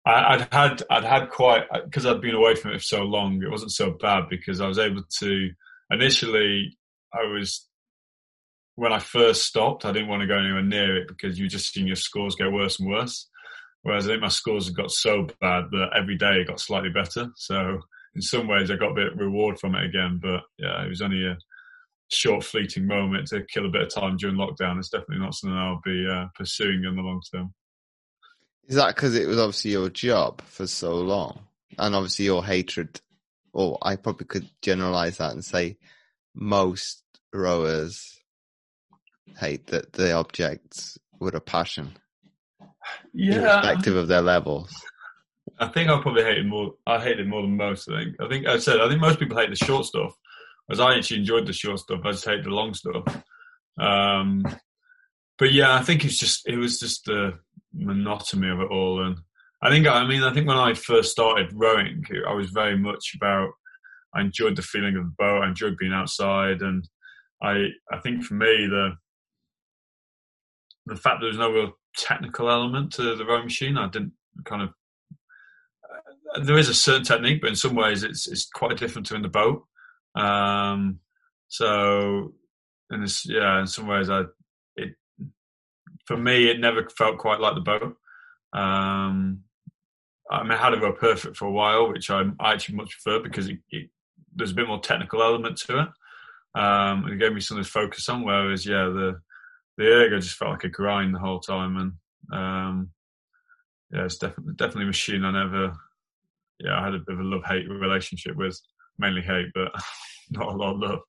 I, 0.06 0.38
would 0.38 0.47
had 0.51 0.84
I'd 0.89 1.04
had 1.04 1.30
quite 1.30 1.63
because 1.84 2.06
I'd 2.06 2.21
been 2.21 2.36
away 2.36 2.56
from 2.56 2.71
it 2.71 2.80
for 2.80 2.84
so 2.84 3.01
long. 3.04 3.41
It 3.41 3.49
wasn't 3.49 3.71
so 3.71 3.91
bad 3.91 4.30
because 4.30 4.62
I 4.62 4.67
was 4.67 4.80
able 4.80 5.04
to 5.19 5.49
initially. 5.91 6.78
I 7.13 7.23
was 7.23 7.67
when 8.75 8.93
I 8.93 8.99
first 8.99 9.45
stopped. 9.45 9.86
I 9.86 9.91
didn't 9.91 10.10
want 10.10 10.21
to 10.21 10.28
go 10.28 10.38
anywhere 10.38 10.62
near 10.62 10.97
it 10.97 11.08
because 11.08 11.39
you 11.39 11.47
just 11.47 11.73
seen 11.73 11.88
your 11.88 11.95
scores 11.95 12.36
get 12.36 12.51
worse 12.51 12.80
and 12.80 12.89
worse. 12.89 13.28
Whereas 13.86 14.08
I 14.08 14.13
think 14.13 14.24
my 14.24 14.30
scores 14.30 14.71
got 14.71 14.89
so 14.89 15.28
bad 15.39 15.65
that 15.69 15.91
every 15.95 16.17
day 16.17 16.41
it 16.41 16.48
got 16.48 16.60
slightly 16.60 16.89
better. 16.89 17.30
So 17.36 17.82
in 18.15 18.21
some 18.24 18.48
ways 18.48 18.71
I 18.71 18.78
got 18.78 18.93
a 18.93 18.95
bit 18.95 19.13
of 19.13 19.19
reward 19.19 19.60
from 19.60 19.76
it 19.76 19.86
again. 19.86 20.19
But 20.19 20.41
yeah, 20.58 20.84
it 20.84 20.89
was 20.89 21.04
only 21.04 21.24
a 21.24 21.38
short 22.08 22.43
fleeting 22.43 22.88
moment 22.88 23.28
to 23.28 23.43
kill 23.43 23.67
a 23.67 23.69
bit 23.69 23.84
of 23.84 23.93
time 23.93 24.17
during 24.17 24.38
lockdown. 24.38 24.80
It's 24.80 24.89
definitely 24.89 25.19
not 25.19 25.36
something 25.36 25.56
I'll 25.56 25.82
be 25.86 26.04
uh, 26.12 26.26
pursuing 26.34 26.84
in 26.84 26.95
the 26.95 27.04
long 27.04 27.21
term. 27.32 27.54
Is 28.67 28.76
that 28.76 28.95
because 28.95 29.15
it 29.15 29.28
was 29.28 29.38
obviously 29.38 29.74
your 29.74 29.89
job 29.89 30.41
for 30.41 30.65
so 30.65 30.95
long, 30.95 31.41
and 31.78 31.93
obviously 31.93 32.26
your 32.26 32.43
hatred, 32.43 33.00
or 33.54 33.78
I 33.84 33.98
probably 33.98 34.26
could 34.26 34.50
generalize 34.63 35.17
that 35.17 35.34
and 35.34 35.45
say 35.45 35.78
most 36.34 37.04
rowers 37.32 38.19
hate 39.39 39.67
that 39.67 39.93
the 39.93 40.13
objects 40.13 40.98
with 41.19 41.36
a 41.36 41.39
passion 41.39 41.95
yeah, 43.13 43.62
irrespective 43.62 43.95
of 43.95 44.08
their 44.08 44.21
levels. 44.21 44.74
I 45.60 45.67
think 45.67 45.89
I 45.89 46.02
probably 46.02 46.24
hated 46.24 46.48
more. 46.48 46.74
I 46.86 47.00
hated 47.00 47.28
more 47.28 47.41
than 47.41 47.58
most. 47.58 47.89
I 47.89 48.04
think. 48.04 48.15
I 48.21 48.28
think 48.28 48.48
I 48.48 48.58
said. 48.58 48.82
I 48.82 48.89
think 48.89 49.02
most 49.02 49.19
people 49.19 49.38
hate 49.38 49.50
the 49.50 49.56
short 49.56 49.86
stuff, 49.86 50.13
as 50.69 50.80
I 50.80 50.95
actually 50.95 51.19
enjoyed 51.19 51.48
the 51.48 51.54
short 51.54 51.80
stuff. 51.80 52.02
I 52.04 52.12
just 52.12 52.26
hate 52.26 52.43
the 52.43 52.50
long 52.50 52.74
stuff. 52.74 53.04
Um, 53.78 54.43
but 55.38 55.52
yeah, 55.52 55.76
I 55.76 55.82
think 55.82 56.06
it's 56.06 56.17
just 56.17 56.48
it 56.48 56.58
was 56.58 56.80
just 56.80 57.06
the 57.06 57.39
monotony 57.74 58.50
of 58.50 58.60
it 58.60 58.71
all, 58.71 59.06
and 59.06 59.17
I 59.62 59.69
think 59.69 59.88
I 59.88 60.06
mean 60.06 60.24
I 60.24 60.34
think 60.34 60.48
when 60.48 60.58
I 60.58 60.74
first 60.74 61.12
started 61.12 61.52
rowing, 61.54 62.04
I 62.28 62.34
was 62.34 62.50
very 62.50 62.78
much 62.78 63.13
about. 63.15 63.50
I 64.13 64.21
enjoyed 64.21 64.56
the 64.56 64.62
feeling 64.62 64.95
of 64.95 65.04
the 65.04 65.13
boat. 65.17 65.43
I 65.43 65.48
enjoyed 65.50 65.78
being 65.78 65.91
outside, 65.91 66.62
and 66.62 66.88
I 67.41 67.67
I 67.91 68.00
think 68.00 68.24
for 68.24 68.36
me 68.36 68.67
the 68.67 68.95
the 70.86 70.95
fact 70.95 71.19
there 71.19 71.30
was 71.30 71.38
no 71.38 71.52
real 71.52 71.74
technical 71.98 72.50
element 72.50 72.93
to 72.93 73.15
the 73.15 73.26
rowing 73.26 73.45
machine. 73.45 73.78
I 73.78 73.88
didn't 73.88 74.13
kind 74.43 74.63
of. 74.63 74.69
Uh, 76.36 76.43
there 76.43 76.58
is 76.58 76.69
a 76.69 76.74
certain 76.74 77.04
technique, 77.04 77.41
but 77.41 77.50
in 77.50 77.56
some 77.56 77.76
ways 77.76 78.04
it's 78.04 78.28
it's 78.28 78.50
quite 78.50 78.78
different 78.78 79.08
to 79.08 79.15
in 79.15 79.21
the 79.21 79.28
boat. 79.28 79.65
Um, 80.15 81.00
so, 81.48 82.34
and 82.89 83.04
it's 83.04 83.26
yeah, 83.26 83.60
in 83.60 83.67
some 83.67 83.88
ways 83.88 84.10
I 84.10 84.24
it 84.76 84.95
for 86.06 86.17
me 86.17 86.50
it 86.50 86.60
never 86.60 86.88
felt 86.89 87.17
quite 87.17 87.39
like 87.39 87.56
the 87.56 87.62
boat. 87.62 87.95
Um, 88.54 89.41
I 90.30 90.41
mean, 90.43 90.54
I 90.54 90.58
had 90.58 90.74
a 90.74 90.78
RowPerfect 90.78 91.36
for 91.36 91.45
a 91.45 91.52
while, 91.52 91.91
which 91.91 92.10
I, 92.10 92.24
I 92.39 92.54
actually 92.54 92.76
much 92.76 92.98
prefer 93.00 93.21
because 93.21 93.48
it, 93.48 93.60
it, 93.69 93.89
there's 94.36 94.52
a 94.52 94.56
bit 94.56 94.67
more 94.67 94.80
technical 94.80 95.21
element 95.21 95.58
to 95.58 95.82
it. 95.82 96.60
Um, 96.60 97.08
it 97.08 97.19
gave 97.19 97.34
me 97.34 97.41
something 97.41 97.63
to 97.63 97.69
focus 97.69 98.10
on. 98.10 98.24
Whereas, 98.24 98.65
yeah, 98.65 98.86
the 98.86 99.19
the 99.77 99.85
ergo 99.85 100.19
just 100.19 100.38
felt 100.38 100.51
like 100.51 100.63
a 100.63 100.69
grind 100.69 101.13
the 101.13 101.19
whole 101.19 101.39
time, 101.39 101.77
and 101.77 101.91
um, 102.31 102.89
yeah, 103.91 104.05
it's 104.05 104.17
definitely 104.17 104.53
definitely 104.55 104.83
a 104.83 104.88
machine 104.88 105.23
I 105.25 105.31
never. 105.31 105.73
Yeah, 106.59 106.79
I 106.79 106.85
had 106.85 106.95
a 106.95 106.99
bit 106.99 107.15
of 107.15 107.19
a 107.19 107.23
love 107.23 107.43
hate 107.45 107.69
relationship 107.69 108.35
with, 108.35 108.59
mainly 108.97 109.21
hate, 109.21 109.47
but 109.53 109.71
not 110.31 110.47
a 110.47 110.57
lot 110.57 110.73
of 110.73 110.79
love. 110.79 110.99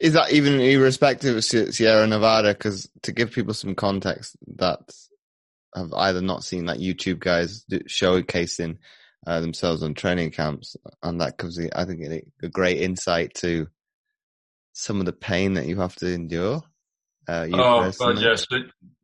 Is 0.00 0.12
that 0.12 0.32
even 0.32 0.60
irrespective 0.60 1.36
of 1.36 1.44
Sierra 1.44 2.06
Nevada? 2.06 2.54
Because 2.54 2.88
to 3.02 3.12
give 3.12 3.32
people 3.32 3.54
some 3.54 3.74
context 3.74 4.36
that 4.56 4.80
have 5.74 5.92
either 5.92 6.20
not 6.20 6.44
seen 6.44 6.66
that 6.66 6.78
YouTube 6.78 7.18
guys 7.18 7.64
showcasing 7.70 8.78
uh, 9.26 9.40
themselves 9.40 9.82
on 9.82 9.94
training 9.94 10.30
camps, 10.30 10.76
and 11.02 11.20
that 11.20 11.38
gives, 11.38 11.58
I 11.58 11.84
think, 11.84 12.24
a 12.42 12.48
great 12.48 12.80
insight 12.80 13.34
to 13.36 13.68
some 14.78 15.00
of 15.00 15.06
the 15.06 15.12
pain 15.12 15.54
that 15.54 15.66
you 15.66 15.80
have 15.80 15.96
to 15.96 16.06
endure. 16.06 16.62
Uh, 17.26 17.48
oh, 17.52 17.90
but 17.98 18.20
yes, 18.20 18.46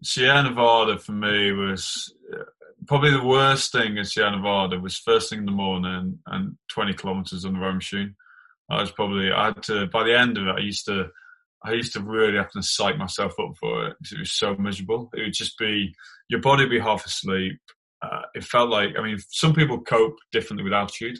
Sierra 0.05 0.45
Nevada 0.45 0.99
for 0.99 1.11
me 1.11 1.51
was 1.51 2.15
uh, 2.33 2.45
probably 2.87 3.11
the 3.11 3.25
worst 3.25 3.73
thing 3.73 3.97
in 3.97 4.05
Sierra 4.05 4.31
Nevada 4.31 4.79
was 4.79 4.97
first 4.97 5.31
thing 5.31 5.41
in 5.41 5.47
the 5.47 5.51
morning 5.51 6.21
and 6.29 6.57
20 6.71 6.95
kilometers 6.95 7.45
on 7.45 7.55
the 7.55 7.59
row 7.59 7.75
machine. 7.75 8.15
I 8.71 8.81
was 8.81 8.93
probably 8.93 9.33
I 9.33 9.47
had 9.47 9.65
to 9.65 9.89
by 9.89 10.05
the 10.05 10.17
end 10.17 10.39
of 10.39 10.47
it 10.47 10.55
I 10.57 10.61
used 10.61 10.87
to 10.87 11.09
I 11.65 11.73
used 11.73 11.93
to 11.95 12.01
really 12.01 12.37
have 12.37 12.53
to 12.53 12.63
psych 12.63 12.97
myself 12.97 13.33
up 13.41 13.55
for 13.59 13.89
it 13.89 13.97
because 13.99 14.13
it 14.13 14.21
was 14.21 14.33
so 14.33 14.55
miserable. 14.55 15.11
It 15.13 15.23
would 15.23 15.35
just 15.35 15.59
be 15.59 15.93
your 16.29 16.41
body 16.41 16.63
would 16.63 16.71
be 16.71 16.79
half 16.79 17.05
asleep. 17.05 17.59
Uh, 18.01 18.23
it 18.35 18.45
felt 18.45 18.71
like 18.71 18.91
I 18.97 19.03
mean 19.03 19.19
some 19.29 19.53
people 19.53 19.81
cope 19.81 20.17
differently 20.31 20.63
with 20.63 20.73
altitude. 20.73 21.19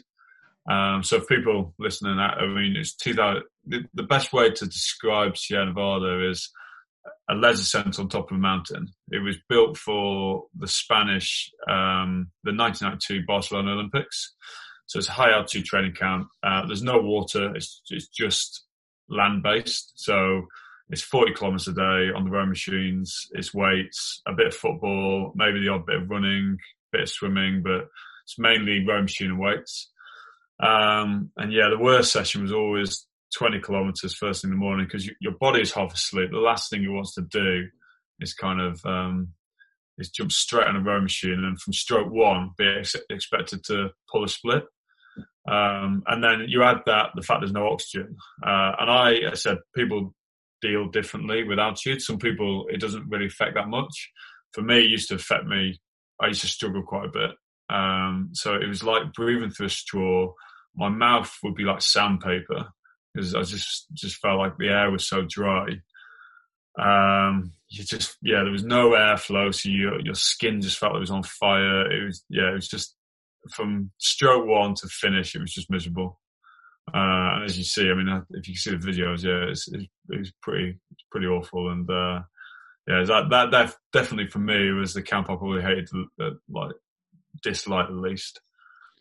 Um, 0.67 1.03
so 1.03 1.17
if 1.17 1.27
people 1.27 1.75
listening, 1.77 2.17
I 2.19 2.47
mean 2.47 2.77
it's 2.77 2.95
2000. 2.95 3.43
The, 3.67 4.03
best 4.03 4.33
way 4.33 4.51
to 4.51 4.65
describe 4.65 5.37
Sierra 5.37 5.65
Nevada 5.65 6.29
is 6.29 6.51
a 7.29 7.33
leisure 7.33 7.63
centre 7.63 8.01
on 8.01 8.09
top 8.09 8.31
of 8.31 8.37
a 8.37 8.39
mountain. 8.39 8.87
It 9.09 9.19
was 9.19 9.37
built 9.49 9.77
for 9.77 10.45
the 10.57 10.67
Spanish, 10.67 11.51
um, 11.67 12.31
the 12.43 12.53
1992 12.53 13.25
Barcelona 13.25 13.71
Olympics. 13.71 14.35
So 14.87 14.99
it's 14.99 15.09
a 15.09 15.13
high 15.13 15.31
altitude 15.31 15.65
training 15.65 15.93
camp. 15.93 16.27
Uh, 16.43 16.67
there's 16.67 16.83
no 16.83 16.99
water. 16.99 17.55
It's, 17.55 17.81
it's 17.89 18.07
just 18.07 18.63
land 19.09 19.41
based. 19.41 19.93
So 19.95 20.43
it's 20.89 21.01
40 21.01 21.33
kilometers 21.33 21.67
a 21.67 21.73
day 21.73 22.11
on 22.15 22.23
the 22.23 22.29
row 22.29 22.45
machines. 22.45 23.27
It's 23.31 23.53
weights, 23.53 24.21
a 24.27 24.33
bit 24.33 24.47
of 24.47 24.55
football, 24.55 25.33
maybe 25.35 25.59
the 25.59 25.69
odd 25.69 25.85
bit 25.85 26.01
of 26.01 26.09
running, 26.09 26.57
bit 26.91 27.01
of 27.01 27.09
swimming, 27.09 27.63
but 27.63 27.87
it's 28.23 28.37
mainly 28.37 28.85
row 28.87 29.01
machine 29.01 29.31
and 29.31 29.39
weights. 29.39 29.91
Um, 30.59 31.31
and 31.37 31.51
yeah, 31.51 31.69
the 31.69 31.83
worst 31.83 32.11
session 32.11 32.43
was 32.43 32.51
always 32.51 33.05
20 33.37 33.59
kilometers 33.59 34.15
first 34.15 34.41
thing 34.41 34.51
in 34.51 34.55
the 34.55 34.59
morning 34.59 34.85
because 34.85 35.05
you, 35.05 35.13
your 35.19 35.33
body 35.33 35.61
is 35.61 35.73
half 35.73 35.93
asleep. 35.93 36.31
The 36.31 36.37
last 36.37 36.69
thing 36.69 36.83
it 36.83 36.89
wants 36.89 37.13
to 37.15 37.21
do 37.21 37.67
is 38.19 38.33
kind 38.33 38.61
of 38.61 38.83
um, 38.85 39.29
is 39.97 40.09
jump 40.09 40.31
straight 40.31 40.67
on 40.67 40.75
a 40.75 40.81
row 40.81 41.01
machine 41.01 41.43
and 41.43 41.59
from 41.59 41.73
stroke 41.73 42.11
one 42.11 42.51
be 42.57 42.67
ex- 42.79 42.95
expected 43.09 43.63
to 43.65 43.89
pull 44.11 44.23
a 44.23 44.29
split. 44.29 44.63
Um, 45.47 46.03
and 46.07 46.23
then 46.23 46.45
you 46.47 46.63
add 46.63 46.79
that 46.85 47.09
the 47.15 47.21
fact 47.21 47.41
there's 47.41 47.51
no 47.51 47.67
oxygen. 47.67 48.15
Uh, 48.43 48.71
and 48.79 48.89
I, 48.89 49.31
I 49.31 49.33
said 49.35 49.57
people 49.75 50.13
deal 50.61 50.87
differently 50.87 51.43
with 51.43 51.59
altitude. 51.59 52.01
Some 52.01 52.17
people 52.17 52.65
it 52.69 52.79
doesn't 52.79 53.09
really 53.09 53.27
affect 53.27 53.55
that 53.55 53.67
much. 53.67 54.11
For 54.53 54.61
me, 54.61 54.79
it 54.79 54.89
used 54.89 55.09
to 55.09 55.15
affect 55.15 55.45
me. 55.45 55.79
I 56.21 56.27
used 56.27 56.41
to 56.41 56.47
struggle 56.47 56.83
quite 56.83 57.07
a 57.07 57.11
bit. 57.11 57.31
Um, 57.69 58.29
so 58.33 58.55
it 58.55 58.67
was 58.67 58.83
like 58.83 59.13
breathing 59.13 59.49
through 59.49 59.67
a 59.67 59.69
straw. 59.69 60.31
My 60.75 60.89
mouth 60.89 61.33
would 61.43 61.55
be 61.55 61.63
like 61.63 61.81
sandpaper 61.81 62.69
because 63.15 63.33
I 63.33 63.43
just 63.43 63.87
just 63.93 64.17
felt 64.17 64.39
like 64.39 64.57
the 64.57 64.67
air 64.67 64.91
was 64.91 65.07
so 65.07 65.25
dry. 65.27 65.67
Um, 66.77 67.53
you 67.69 67.85
just 67.85 68.17
yeah, 68.21 68.43
there 68.43 68.51
was 68.51 68.65
no 68.65 68.89
airflow, 68.91 69.53
so 69.55 69.69
your 69.69 70.01
your 70.01 70.15
skin 70.15 70.59
just 70.59 70.77
felt 70.77 70.93
like 70.93 70.97
it 70.97 71.01
was 71.01 71.11
on 71.11 71.23
fire. 71.23 71.89
It 71.91 72.05
was 72.05 72.23
yeah, 72.29 72.51
it 72.51 72.55
was 72.55 72.67
just 72.67 72.95
from 73.53 73.91
stroke 73.97 74.47
one 74.47 74.75
to 74.75 74.87
finish, 74.87 75.35
it 75.35 75.41
was 75.41 75.53
just 75.53 75.69
miserable. 75.69 76.19
Uh, 76.93 77.35
and 77.35 77.45
as 77.45 77.57
you 77.57 77.63
see, 77.63 77.89
I 77.89 77.93
mean, 77.93 78.07
if 78.31 78.47
you 78.47 78.53
can 78.53 78.59
see 78.59 78.71
the 78.71 78.77
videos, 78.77 79.23
yeah, 79.23 79.49
it's, 79.49 79.67
it's, 79.67 79.85
it's 80.09 80.31
pretty, 80.41 80.77
it's 80.91 81.03
pretty 81.11 81.27
awful. 81.27 81.71
And, 81.71 81.89
uh, 81.89 82.21
yeah, 82.87 83.03
that, 83.03 83.29
that, 83.31 83.51
that 83.51 83.75
definitely 83.91 84.29
for 84.29 84.39
me 84.39 84.71
was 84.71 84.93
the 84.93 85.01
camp 85.01 85.29
I 85.29 85.35
probably 85.35 85.63
hated, 85.63 85.89
like, 86.49 86.75
disliked 87.41 87.89
the 87.89 87.95
least. 87.95 88.39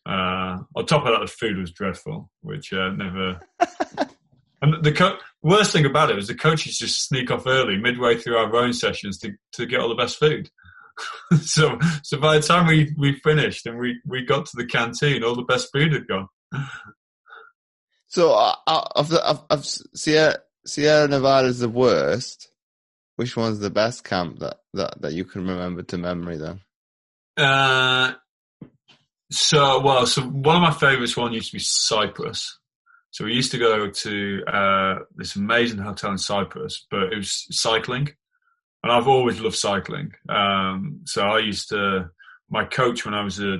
Uh, 0.07 0.59
on 0.77 0.87
top 0.87 1.07
of 1.07 1.13
that, 1.13 1.21
the 1.21 1.27
food 1.27 1.57
was 1.57 1.73
dreadful, 1.73 2.31
which, 2.43 2.73
uh, 2.73 2.91
never, 2.91 3.41
and 4.63 4.85
the 4.85 4.93
co- 4.93 5.17
worst 5.43 5.73
thing 5.73 5.87
about 5.87 6.11
it 6.11 6.17
was 6.17 6.29
the 6.29 6.35
coaches 6.35 6.79
just 6.79 7.07
sneak 7.07 7.31
off 7.31 7.47
early 7.47 7.79
midway 7.79 8.17
through 8.17 8.37
our 8.37 8.51
rowing 8.51 8.73
sessions 8.73 9.19
to, 9.19 9.33
to 9.53 9.67
get 9.67 9.81
all 9.81 9.89
the 9.89 9.95
best 9.95 10.19
food. 10.19 10.51
so, 11.43 11.79
so 12.03 12.19
by 12.19 12.37
the 12.37 12.47
time 12.47 12.67
we, 12.67 12.95
we 12.99 13.15
finished 13.21 13.67
and 13.67 13.79
we, 13.79 13.99
we 14.07 14.25
got 14.25 14.47
to 14.47 14.57
the 14.57 14.67
canteen, 14.67 15.25
all 15.25 15.35
the 15.35 15.43
best 15.43 15.73
food 15.73 15.93
had 15.93 16.07
gone. 16.07 16.29
So, 18.15 18.33
uh, 18.33 18.55
of 18.95 19.09
the 19.09 19.27
of, 19.27 19.45
of 19.51 19.67
Sierra 19.67 20.37
Sierra 20.65 21.09
Nevada 21.09 21.49
is 21.49 21.59
the 21.59 21.69
worst. 21.69 22.49
Which 23.17 23.37
one's 23.37 23.61
the 23.61 23.71
best 23.71 24.03
camp 24.03 24.41
that, 24.41 24.59
that, 24.73 25.01
that 25.03 25.13
you 25.13 25.25
can 25.25 25.47
remember 25.47 25.83
to 25.83 25.99
memory 25.99 26.37
then? 26.37 26.61
Uh, 27.37 28.15
so 29.31 29.81
well, 29.81 30.07
so 30.07 30.23
one 30.23 30.57
of 30.57 30.63
my 30.63 30.73
favourites 30.73 31.17
one 31.17 31.33
used 31.33 31.51
to 31.51 31.57
be 31.57 31.63
Cyprus. 31.63 32.59
So 33.11 33.25
we 33.25 33.35
used 33.35 33.53
to 33.53 33.59
go 33.59 33.89
to 33.89 34.43
uh, 34.45 34.95
this 35.15 35.37
amazing 35.37 35.79
hotel 35.79 36.11
in 36.11 36.19
Cyprus, 36.19 36.87
but 36.91 37.13
it 37.13 37.17
was 37.17 37.47
cycling, 37.51 38.09
and 38.83 38.93
I've 38.93 39.09
always 39.09 39.41
loved 39.41 39.57
cycling. 39.57 40.13
Um, 40.29 41.03
so 41.05 41.23
I 41.23 41.39
used 41.39 41.69
to 41.69 42.11
my 42.51 42.65
coach 42.65 43.05
when 43.05 43.15
I 43.15 43.23
was 43.23 43.41
a, 43.41 43.59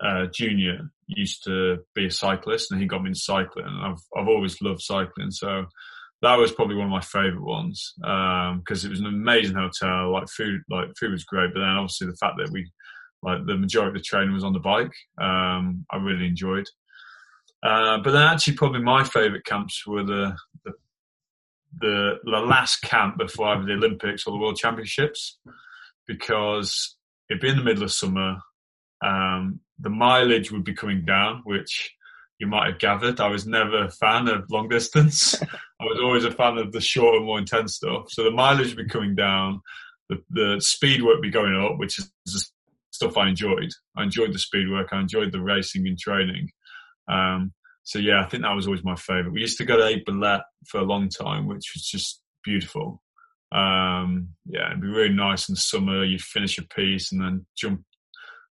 a 0.00 0.26
junior 0.28 0.90
used 1.06 1.44
to 1.44 1.78
be 1.94 2.06
a 2.06 2.10
cyclist, 2.10 2.72
and 2.72 2.80
he 2.80 2.86
got 2.86 3.02
me 3.02 3.08
into 3.08 3.20
cycling. 3.20 3.66
And 3.66 3.84
I've 3.84 4.02
I've 4.16 4.28
always 4.28 4.60
loved 4.60 4.82
cycling, 4.82 5.30
so 5.30 5.66
that 6.22 6.38
was 6.38 6.52
probably 6.52 6.76
one 6.76 6.86
of 6.86 6.90
my 6.90 7.00
favourite 7.00 7.40
ones 7.40 7.94
because 7.96 8.84
um, 8.84 8.86
it 8.86 8.90
was 8.90 9.00
an 9.00 9.06
amazing 9.06 9.56
hotel. 9.56 10.12
Like 10.12 10.28
food, 10.28 10.60
like 10.70 10.88
food 10.98 11.12
was 11.12 11.24
great, 11.24 11.52
but 11.52 11.60
then 11.60 11.68
obviously 11.68 12.06
the 12.06 12.16
fact 12.16 12.34
that 12.38 12.50
we 12.52 12.70
like 13.22 13.46
the 13.46 13.56
majority 13.56 13.88
of 13.88 13.94
the 13.94 14.00
training 14.00 14.34
was 14.34 14.44
on 14.44 14.52
the 14.52 14.58
bike, 14.58 14.92
um, 15.20 15.86
I 15.90 15.96
really 15.96 16.26
enjoyed. 16.26 16.66
Uh, 17.62 17.98
but 17.98 18.10
then 18.10 18.22
actually, 18.22 18.54
probably 18.54 18.82
my 18.82 19.04
favourite 19.04 19.44
camps 19.44 19.86
were 19.86 20.02
the, 20.02 20.36
the 20.64 20.72
the 21.80 22.14
the 22.24 22.30
last 22.38 22.82
camp 22.82 23.18
before 23.18 23.48
either 23.48 23.64
the 23.64 23.72
Olympics 23.72 24.26
or 24.26 24.32
the 24.32 24.38
World 24.38 24.56
Championships, 24.56 25.38
because 26.06 26.96
it'd 27.30 27.40
be 27.40 27.48
in 27.48 27.56
the 27.56 27.64
middle 27.64 27.84
of 27.84 27.92
summer. 27.92 28.38
Um, 29.04 29.60
the 29.78 29.90
mileage 29.90 30.52
would 30.52 30.64
be 30.64 30.74
coming 30.74 31.04
down, 31.04 31.42
which 31.44 31.94
you 32.38 32.46
might 32.46 32.70
have 32.70 32.78
gathered. 32.78 33.20
I 33.20 33.28
was 33.28 33.46
never 33.46 33.84
a 33.84 33.90
fan 33.90 34.28
of 34.28 34.50
long 34.50 34.68
distance. 34.68 35.40
I 35.80 35.84
was 35.84 35.98
always 36.02 36.24
a 36.24 36.30
fan 36.30 36.58
of 36.58 36.72
the 36.72 36.80
shorter, 36.80 37.20
more 37.20 37.38
intense 37.38 37.76
stuff. 37.76 38.06
So 38.10 38.24
the 38.24 38.30
mileage 38.30 38.74
would 38.74 38.86
be 38.86 38.92
coming 38.92 39.14
down. 39.14 39.60
The, 40.08 40.22
the 40.30 40.56
speed 40.60 41.02
would 41.02 41.22
be 41.22 41.30
going 41.30 41.56
up, 41.56 41.78
which 41.78 41.98
is 41.98 42.51
stuff 43.02 43.18
I 43.18 43.28
enjoyed. 43.28 43.70
I 43.96 44.04
enjoyed 44.04 44.32
the 44.32 44.38
speed 44.38 44.70
work. 44.70 44.88
I 44.92 45.00
enjoyed 45.00 45.32
the 45.32 45.40
racing 45.40 45.86
and 45.86 45.98
training. 45.98 46.48
Um, 47.08 47.52
so 47.82 47.98
yeah, 47.98 48.22
I 48.22 48.28
think 48.28 48.44
that 48.44 48.54
was 48.54 48.66
always 48.66 48.84
my 48.84 48.94
favourite. 48.94 49.32
We 49.32 49.40
used 49.40 49.58
to 49.58 49.64
go 49.64 49.76
to 49.76 49.82
Aigues 49.82 50.40
for 50.68 50.78
a 50.78 50.84
long 50.84 51.08
time, 51.08 51.48
which 51.48 51.72
was 51.74 51.84
just 51.84 52.20
beautiful. 52.44 53.02
Um, 53.50 54.28
yeah, 54.46 54.68
it'd 54.68 54.80
be 54.80 54.88
really 54.88 55.14
nice 55.14 55.48
in 55.48 55.56
summer. 55.56 56.04
You'd 56.04 56.20
finish 56.20 56.58
a 56.58 56.62
piece 56.62 57.12
and 57.12 57.20
then 57.20 57.46
jump 57.56 57.82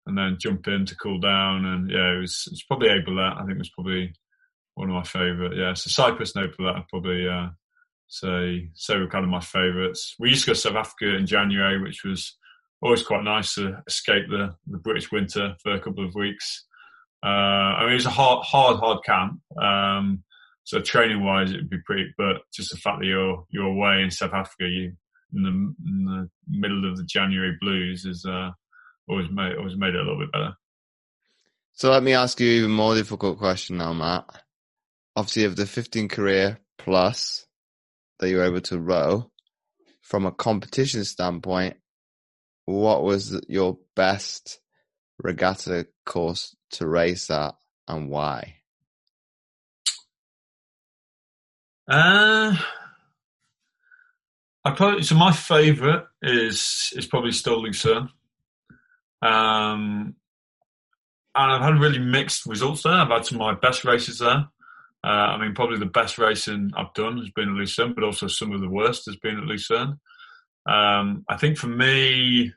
and 0.06 0.16
then 0.16 0.38
jump 0.40 0.66
in 0.66 0.86
to 0.86 0.96
cool 0.96 1.20
down. 1.20 1.66
And 1.66 1.90
yeah, 1.90 2.16
it 2.16 2.20
was, 2.20 2.44
it 2.46 2.52
was 2.52 2.64
probably 2.66 2.88
Aigues 2.88 3.36
I 3.36 3.40
think 3.40 3.52
it 3.52 3.58
was 3.58 3.70
probably 3.70 4.14
one 4.74 4.88
of 4.88 4.94
my 4.94 5.02
favourite. 5.02 5.56
Yeah, 5.56 5.74
so 5.74 5.90
Cyprus 5.90 6.34
and 6.34 6.44
I'd 6.44 6.88
probably 6.88 7.28
uh, 7.28 7.48
say 8.06 8.70
say 8.74 8.96
were 8.96 9.08
kind 9.08 9.24
of 9.24 9.30
my 9.30 9.40
favourites. 9.40 10.14
We 10.18 10.30
used 10.30 10.44
to 10.44 10.50
go 10.50 10.54
to 10.54 10.60
South 10.60 10.76
Africa 10.76 11.16
in 11.16 11.26
January, 11.26 11.82
which 11.82 12.02
was 12.04 12.34
always 12.82 13.02
quite 13.02 13.24
nice 13.24 13.54
to 13.54 13.82
escape 13.86 14.24
the, 14.28 14.54
the 14.66 14.78
British 14.78 15.10
winter 15.10 15.54
for 15.62 15.72
a 15.72 15.80
couple 15.80 16.04
of 16.04 16.14
weeks. 16.14 16.64
Uh, 17.24 17.26
I 17.26 17.86
mean, 17.86 17.94
it's 17.94 18.06
a 18.06 18.10
hard, 18.10 18.44
hard, 18.44 18.78
hard 18.78 18.98
camp. 19.04 19.40
Um, 19.60 20.22
so 20.64 20.80
training 20.80 21.24
wise, 21.24 21.50
it'd 21.50 21.70
be 21.70 21.78
pretty, 21.84 22.12
but 22.16 22.36
just 22.52 22.70
the 22.70 22.76
fact 22.76 23.00
that 23.00 23.06
you're 23.06 23.44
you're 23.50 23.66
away 23.66 24.02
in 24.02 24.10
South 24.10 24.34
Africa, 24.34 24.68
you 24.68 24.92
in 25.34 25.42
the, 25.42 25.48
in 25.48 26.04
the 26.04 26.30
middle 26.48 26.88
of 26.88 26.96
the 26.96 27.04
January 27.04 27.56
blues 27.60 28.04
is 28.04 28.24
uh, 28.24 28.50
always 29.08 29.28
made 29.30 29.56
always 29.56 29.76
made 29.76 29.94
it 29.94 30.00
a 30.00 30.02
little 30.02 30.18
bit 30.18 30.32
better. 30.32 30.54
So 31.72 31.90
let 31.90 32.02
me 32.02 32.12
ask 32.12 32.38
you 32.40 32.48
even 32.48 32.70
more 32.70 32.94
difficult 32.94 33.38
question 33.38 33.78
now, 33.78 33.92
Matt. 33.92 34.26
Obviously, 35.16 35.44
of 35.44 35.56
the 35.56 35.66
15 35.66 36.08
career 36.08 36.58
plus 36.76 37.46
that 38.18 38.28
you 38.28 38.36
were 38.36 38.44
able 38.44 38.60
to 38.62 38.78
row, 38.78 39.30
from 40.02 40.26
a 40.26 40.32
competition 40.32 41.04
standpoint, 41.04 41.76
what 42.68 43.02
was 43.02 43.40
your 43.48 43.78
best 43.96 44.60
regatta 45.22 45.86
course 46.04 46.54
to 46.72 46.86
race 46.86 47.30
at, 47.30 47.54
and 47.88 48.10
why? 48.10 48.56
Uh, 51.88 52.54
I 54.66 54.70
probably 54.72 55.02
so 55.02 55.14
my 55.14 55.32
favourite 55.32 56.04
is 56.20 56.92
is 56.94 57.06
probably 57.06 57.32
still 57.32 57.62
Lucerne. 57.62 58.10
Um, 59.22 60.14
and 61.34 61.52
I've 61.52 61.62
had 61.62 61.80
really 61.80 61.98
mixed 61.98 62.44
results 62.44 62.82
there. 62.82 62.92
I've 62.92 63.08
had 63.08 63.24
some 63.24 63.40
of 63.40 63.46
my 63.46 63.54
best 63.54 63.86
races 63.86 64.18
there. 64.18 64.46
Uh, 65.02 65.06
I 65.06 65.38
mean, 65.38 65.54
probably 65.54 65.78
the 65.78 65.86
best 65.86 66.18
racing 66.18 66.72
I've 66.76 66.92
done 66.92 67.16
has 67.16 67.30
been 67.30 67.48
at 67.48 67.54
Lucerne, 67.54 67.94
but 67.94 68.04
also 68.04 68.26
some 68.26 68.52
of 68.52 68.60
the 68.60 68.68
worst 68.68 69.06
has 69.06 69.16
been 69.16 69.38
at 69.38 69.44
Lucerne. 69.44 69.98
Um, 70.68 71.24
I 71.28 71.36
think 71.36 71.56
for 71.56 71.68
me, 71.68 72.52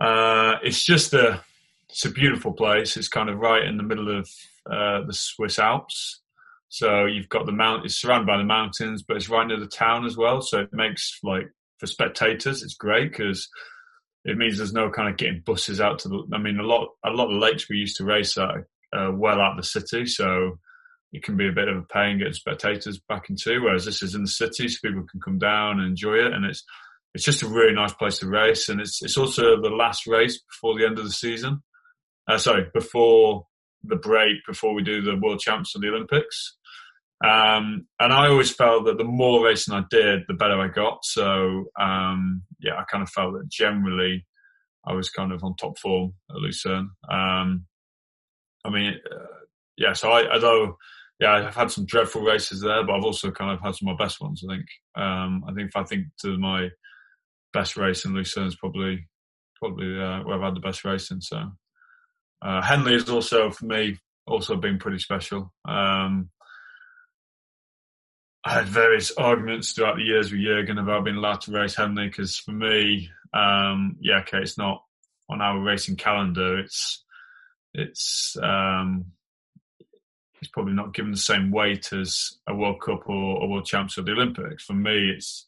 uh, 0.00 0.56
it's 0.62 0.84
just 0.84 1.14
a 1.14 1.42
it's 1.88 2.04
a 2.04 2.10
beautiful 2.10 2.52
place. 2.52 2.96
It's 2.96 3.08
kind 3.08 3.30
of 3.30 3.38
right 3.38 3.64
in 3.64 3.78
the 3.78 3.82
middle 3.82 4.16
of 4.16 4.28
uh, 4.70 5.06
the 5.06 5.14
Swiss 5.14 5.58
Alps. 5.58 6.20
So 6.68 7.06
you've 7.06 7.30
got 7.30 7.46
the 7.46 7.52
mount. 7.52 7.86
It's 7.86 7.98
surrounded 7.98 8.26
by 8.26 8.36
the 8.36 8.44
mountains, 8.44 9.02
but 9.02 9.16
it's 9.16 9.30
right 9.30 9.46
near 9.46 9.58
the 9.58 9.66
town 9.66 10.04
as 10.04 10.18
well. 10.18 10.42
So 10.42 10.60
it 10.60 10.72
makes 10.72 11.18
like 11.22 11.48
for 11.78 11.86
spectators, 11.86 12.62
it's 12.62 12.74
great 12.74 13.10
because 13.10 13.48
it 14.24 14.36
means 14.36 14.58
there's 14.58 14.74
no 14.74 14.90
kind 14.90 15.08
of 15.08 15.16
getting 15.16 15.42
buses 15.46 15.80
out 15.80 15.98
to 16.00 16.08
the. 16.08 16.22
I 16.34 16.38
mean, 16.38 16.58
a 16.58 16.62
lot 16.62 16.88
a 17.04 17.10
lot 17.10 17.28
of 17.28 17.34
the 17.34 17.38
lakes 17.38 17.68
we 17.70 17.78
used 17.78 17.96
to 17.96 18.04
race 18.04 18.36
at 18.36 18.50
uh, 18.92 19.12
well 19.14 19.40
out 19.40 19.52
of 19.52 19.56
the 19.56 19.62
city, 19.62 20.04
so 20.04 20.58
it 21.12 21.22
can 21.22 21.36
be 21.36 21.48
a 21.48 21.52
bit 21.52 21.68
of 21.68 21.76
a 21.76 21.82
pain 21.82 22.18
getting 22.18 22.32
spectators 22.32 23.00
back 23.08 23.30
into. 23.30 23.62
Whereas 23.62 23.84
this 23.84 24.02
is 24.02 24.14
in 24.14 24.22
the 24.22 24.28
city, 24.28 24.68
so 24.68 24.78
people 24.82 25.06
can 25.10 25.20
come 25.20 25.38
down 25.38 25.80
and 25.80 25.88
enjoy 25.88 26.14
it, 26.14 26.32
and 26.32 26.44
it's 26.44 26.64
it's 27.14 27.24
just 27.24 27.42
a 27.42 27.48
really 27.48 27.74
nice 27.74 27.94
place 27.94 28.18
to 28.18 28.28
race, 28.28 28.68
and 28.68 28.80
it's 28.80 29.02
it's 29.02 29.16
also 29.16 29.60
the 29.60 29.70
last 29.70 30.06
race 30.06 30.40
before 30.42 30.78
the 30.78 30.86
end 30.86 30.98
of 30.98 31.04
the 31.04 31.12
season. 31.12 31.62
Uh, 32.28 32.38
sorry, 32.38 32.66
before 32.74 33.46
the 33.84 33.96
break, 33.96 34.36
before 34.46 34.74
we 34.74 34.82
do 34.82 35.00
the 35.00 35.16
World 35.16 35.40
Champs 35.40 35.74
or 35.74 35.80
the 35.80 35.88
Olympics. 35.88 36.56
Um, 37.24 37.86
and 37.98 38.12
I 38.12 38.28
always 38.28 38.52
felt 38.52 38.84
that 38.84 38.98
the 38.98 39.04
more 39.04 39.44
racing 39.44 39.74
I 39.74 39.82
did, 39.90 40.20
the 40.28 40.34
better 40.34 40.60
I 40.60 40.68
got. 40.68 41.04
So, 41.04 41.64
um, 41.78 42.42
yeah, 42.60 42.74
I 42.74 42.84
kind 42.84 43.02
of 43.02 43.10
felt 43.10 43.32
that 43.34 43.48
generally 43.48 44.24
I 44.86 44.92
was 44.92 45.10
kind 45.10 45.32
of 45.32 45.42
on 45.42 45.56
top 45.56 45.78
form 45.78 46.12
at 46.30 46.36
Lucerne. 46.36 46.90
Um, 47.10 47.66
I 48.64 48.70
mean, 48.70 48.94
uh, 49.10 49.24
yeah, 49.76 49.94
so 49.94 50.10
I, 50.10 50.32
although 50.32 50.76
yeah, 51.20 51.32
I've 51.32 51.54
had 51.54 51.70
some 51.70 51.84
dreadful 51.86 52.22
races 52.22 52.60
there, 52.60 52.84
but 52.84 52.94
I've 52.94 53.04
also 53.04 53.30
kind 53.30 53.50
of 53.50 53.60
had 53.60 53.74
some 53.74 53.88
of 53.88 53.98
my 53.98 54.04
best 54.04 54.20
ones. 54.20 54.44
I 54.44 54.54
think. 54.54 54.66
Um, 54.94 55.44
I 55.48 55.52
think 55.52 55.68
if 55.68 55.76
I 55.76 55.84
think 55.84 56.06
to 56.22 56.38
my 56.38 56.68
best 57.52 57.76
race 57.76 58.04
in 58.04 58.14
Lucerne 58.14 58.46
is 58.46 58.56
probably 58.56 59.08
probably 59.58 60.00
uh, 60.00 60.22
where 60.22 60.36
I've 60.36 60.42
had 60.42 60.54
the 60.54 60.60
best 60.60 60.84
racing. 60.84 61.20
So 61.20 61.42
uh, 62.42 62.62
Henley 62.62 62.94
is 62.94 63.08
also 63.08 63.50
for 63.50 63.66
me 63.66 63.98
also 64.26 64.56
been 64.56 64.78
pretty 64.78 64.98
special. 64.98 65.52
Um, 65.64 66.30
I 68.44 68.52
had 68.54 68.66
various 68.66 69.10
arguments 69.16 69.72
throughout 69.72 69.96
the 69.96 70.04
years 70.04 70.30
with 70.30 70.40
Jurgen 70.40 70.78
about 70.78 71.04
being 71.04 71.16
allowed 71.16 71.40
to 71.42 71.52
race 71.52 71.74
Henley 71.74 72.06
because 72.06 72.36
for 72.36 72.52
me, 72.52 73.10
um, 73.34 73.96
yeah, 74.00 74.20
okay, 74.20 74.38
it's 74.38 74.56
not 74.56 74.84
on 75.28 75.40
our 75.40 75.60
racing 75.60 75.96
calendar. 75.96 76.58
It's 76.58 77.04
it's 77.74 78.36
um, 78.42 79.06
it's 80.40 80.50
probably 80.50 80.74
not 80.74 80.94
given 80.94 81.10
the 81.10 81.16
same 81.16 81.50
weight 81.50 81.92
as 81.92 82.38
a 82.46 82.54
World 82.54 82.80
Cup 82.80 83.08
or 83.08 83.42
a 83.42 83.46
World 83.46 83.66
Champs 83.66 83.98
or 83.98 84.02
the 84.02 84.12
Olympics. 84.12 84.64
For 84.64 84.74
me, 84.74 85.10
it's 85.10 85.44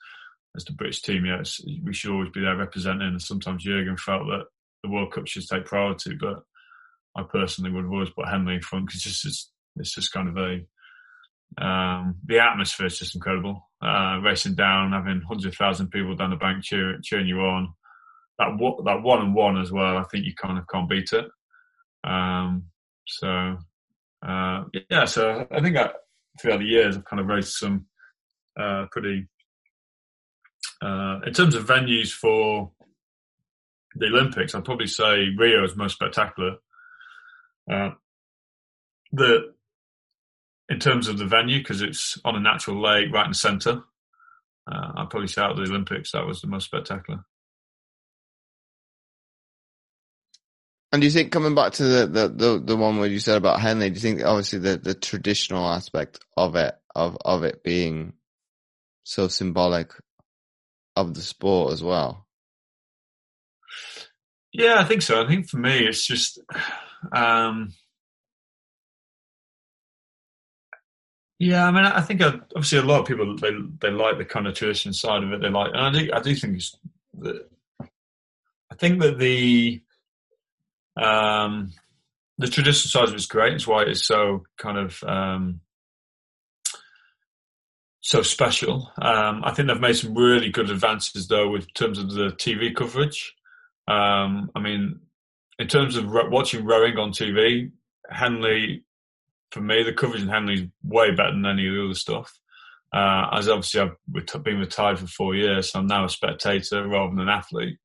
as 0.56 0.64
the 0.64 0.72
British 0.72 1.02
team, 1.02 1.24
yeah, 1.26 1.42
we 1.84 1.94
should 1.94 2.10
always 2.10 2.30
be 2.30 2.40
there 2.40 2.56
representing. 2.56 3.08
And 3.08 3.22
sometimes 3.22 3.62
Jurgen 3.62 3.96
felt 3.96 4.26
that 4.26 4.46
the 4.82 4.90
World 4.90 5.12
Cup 5.12 5.26
should 5.26 5.46
take 5.46 5.64
priority, 5.64 6.16
but 6.20 6.42
I 7.16 7.22
personally 7.22 7.70
would 7.70 7.84
have 7.84 7.92
always 7.92 8.10
put 8.10 8.28
Henley 8.28 8.54
in 8.54 8.62
front 8.62 8.86
because 8.86 9.06
it's 9.06 9.22
just 9.22 9.50
it's 9.76 9.94
just 9.94 10.12
kind 10.12 10.28
of 10.28 10.36
a 10.36 10.60
um, 11.58 12.16
the 12.24 12.38
atmosphere 12.38 12.86
is 12.86 12.98
just 12.98 13.14
incredible. 13.14 13.68
Uh, 13.82 14.20
racing 14.22 14.54
down, 14.54 14.92
having 14.92 15.22
hundred 15.22 15.54
thousand 15.54 15.88
people 15.88 16.14
down 16.16 16.30
the 16.30 16.36
bank 16.36 16.64
cheer, 16.64 16.98
cheering 17.02 17.26
you 17.26 17.40
on. 17.40 17.74
That 18.38 18.56
that 18.84 19.02
one 19.02 19.20
and 19.20 19.34
one 19.34 19.60
as 19.60 19.70
well. 19.70 19.98
I 19.98 20.04
think 20.04 20.24
you 20.24 20.34
kind 20.34 20.58
of 20.58 20.66
can't 20.68 20.88
beat 20.88 21.12
it. 21.12 21.26
Um, 22.04 22.66
so 23.06 23.58
uh, 24.26 24.64
yeah, 24.90 25.04
so 25.04 25.46
I 25.50 25.60
think 25.60 25.76
that 25.76 25.94
throughout 26.40 26.58
the 26.58 26.66
years 26.66 26.96
I've 26.96 27.04
kind 27.04 27.20
of 27.20 27.26
raised 27.26 27.52
some 27.52 27.86
uh, 28.58 28.86
pretty. 28.90 29.28
Uh, 30.82 31.20
in 31.26 31.32
terms 31.32 31.54
of 31.54 31.66
venues 31.66 32.10
for 32.10 32.70
the 33.94 34.06
Olympics, 34.06 34.54
I'd 34.54 34.64
probably 34.64 34.86
say 34.86 35.28
Rio 35.36 35.64
is 35.64 35.76
most 35.76 35.94
spectacular. 35.94 36.56
Uh, 37.70 37.90
the 39.12 39.54
in 40.68 40.78
terms 40.78 41.08
of 41.08 41.18
the 41.18 41.26
venue 41.26 41.58
because 41.58 41.82
it's 41.82 42.18
on 42.24 42.36
a 42.36 42.40
natural 42.40 42.80
lake 42.80 43.12
right 43.12 43.24
in 43.24 43.32
the 43.32 43.36
centre. 43.36 43.82
Uh, 44.70 44.92
I'd 44.96 45.10
probably 45.10 45.26
say 45.26 45.42
out 45.42 45.52
of 45.52 45.56
the 45.56 45.64
Olympics 45.64 46.12
that 46.12 46.26
was 46.26 46.40
the 46.40 46.46
most 46.46 46.66
spectacular. 46.66 47.24
And 50.92 51.00
do 51.00 51.06
you 51.06 51.12
think 51.12 51.30
coming 51.30 51.54
back 51.54 51.72
to 51.74 51.84
the, 51.84 52.06
the, 52.06 52.28
the, 52.28 52.62
the, 52.64 52.76
one 52.76 52.98
where 52.98 53.08
you 53.08 53.20
said 53.20 53.36
about 53.36 53.60
Henley, 53.60 53.90
do 53.90 53.94
you 53.94 54.00
think 54.00 54.24
obviously 54.24 54.58
the, 54.58 54.76
the 54.76 54.94
traditional 54.94 55.68
aspect 55.68 56.18
of 56.36 56.56
it, 56.56 56.74
of, 56.96 57.16
of 57.24 57.44
it 57.44 57.62
being 57.62 58.14
so 59.04 59.28
symbolic 59.28 59.92
of 60.96 61.14
the 61.14 61.22
sport 61.22 61.72
as 61.72 61.82
well? 61.82 62.26
Yeah, 64.52 64.80
I 64.80 64.84
think 64.84 65.02
so. 65.02 65.22
I 65.22 65.28
think 65.28 65.48
for 65.48 65.58
me, 65.58 65.86
it's 65.86 66.04
just, 66.04 66.40
um, 67.12 67.72
yeah, 71.38 71.66
I 71.66 71.70
mean, 71.70 71.84
I 71.84 72.00
think 72.00 72.20
uh, 72.20 72.38
obviously 72.54 72.78
a 72.78 72.82
lot 72.82 73.00
of 73.00 73.06
people 73.06 73.36
they 73.36 73.52
they 73.80 73.90
like 73.90 74.18
the 74.18 74.26
kind 74.26 74.46
of 74.46 74.54
tradition 74.54 74.92
side 74.92 75.22
of 75.22 75.32
it. 75.32 75.40
They 75.40 75.48
like, 75.48 75.70
and 75.72 75.80
I 75.80 75.90
do 75.90 76.10
I 76.12 76.20
do 76.20 76.34
think 76.34 76.56
it's 76.56 76.76
the, 77.16 77.46
I 78.70 78.74
think 78.74 79.00
that 79.00 79.18
the 79.18 79.80
um, 80.96 81.72
the 82.38 82.48
traditional 82.48 82.90
side 82.90 83.08
of 83.08 83.14
it's 83.14 83.26
great. 83.26 83.54
It's 83.54 83.66
why 83.66 83.82
it's 83.82 84.06
so 84.06 84.44
kind 84.58 84.78
of 84.78 85.02
um, 85.04 85.60
so 88.00 88.22
special. 88.22 88.90
Um, 89.00 89.42
I 89.44 89.52
think 89.52 89.68
they've 89.68 89.80
made 89.80 89.96
some 89.96 90.14
really 90.14 90.50
good 90.50 90.70
advances 90.70 91.28
though, 91.28 91.50
with 91.50 91.72
terms 91.74 91.98
of 91.98 92.12
the 92.12 92.30
TV 92.30 92.74
coverage. 92.74 93.34
Um, 93.86 94.50
I 94.54 94.60
mean, 94.60 95.00
in 95.58 95.68
terms 95.68 95.96
of 95.96 96.06
watching 96.10 96.64
rowing 96.64 96.96
on 96.96 97.12
TV, 97.12 97.70
Henley, 98.08 98.84
for 99.50 99.60
me, 99.60 99.82
the 99.82 99.92
coverage 99.92 100.22
in 100.22 100.28
Henley 100.28 100.54
is 100.54 100.62
way 100.82 101.10
better 101.10 101.32
than 101.32 101.46
any 101.46 101.66
of 101.68 101.74
the 101.74 101.84
other 101.84 101.94
stuff. 101.94 102.32
Uh, 102.92 103.28
as 103.32 103.48
obviously 103.48 103.80
I've 103.80 104.42
been 104.42 104.58
retired 104.58 104.98
for 104.98 105.06
four 105.06 105.34
years, 105.34 105.70
so 105.70 105.78
I'm 105.78 105.86
now 105.86 106.06
a 106.06 106.08
spectator 106.08 106.88
rather 106.88 107.10
than 107.10 107.20
an 107.20 107.28
athlete. 107.28 107.78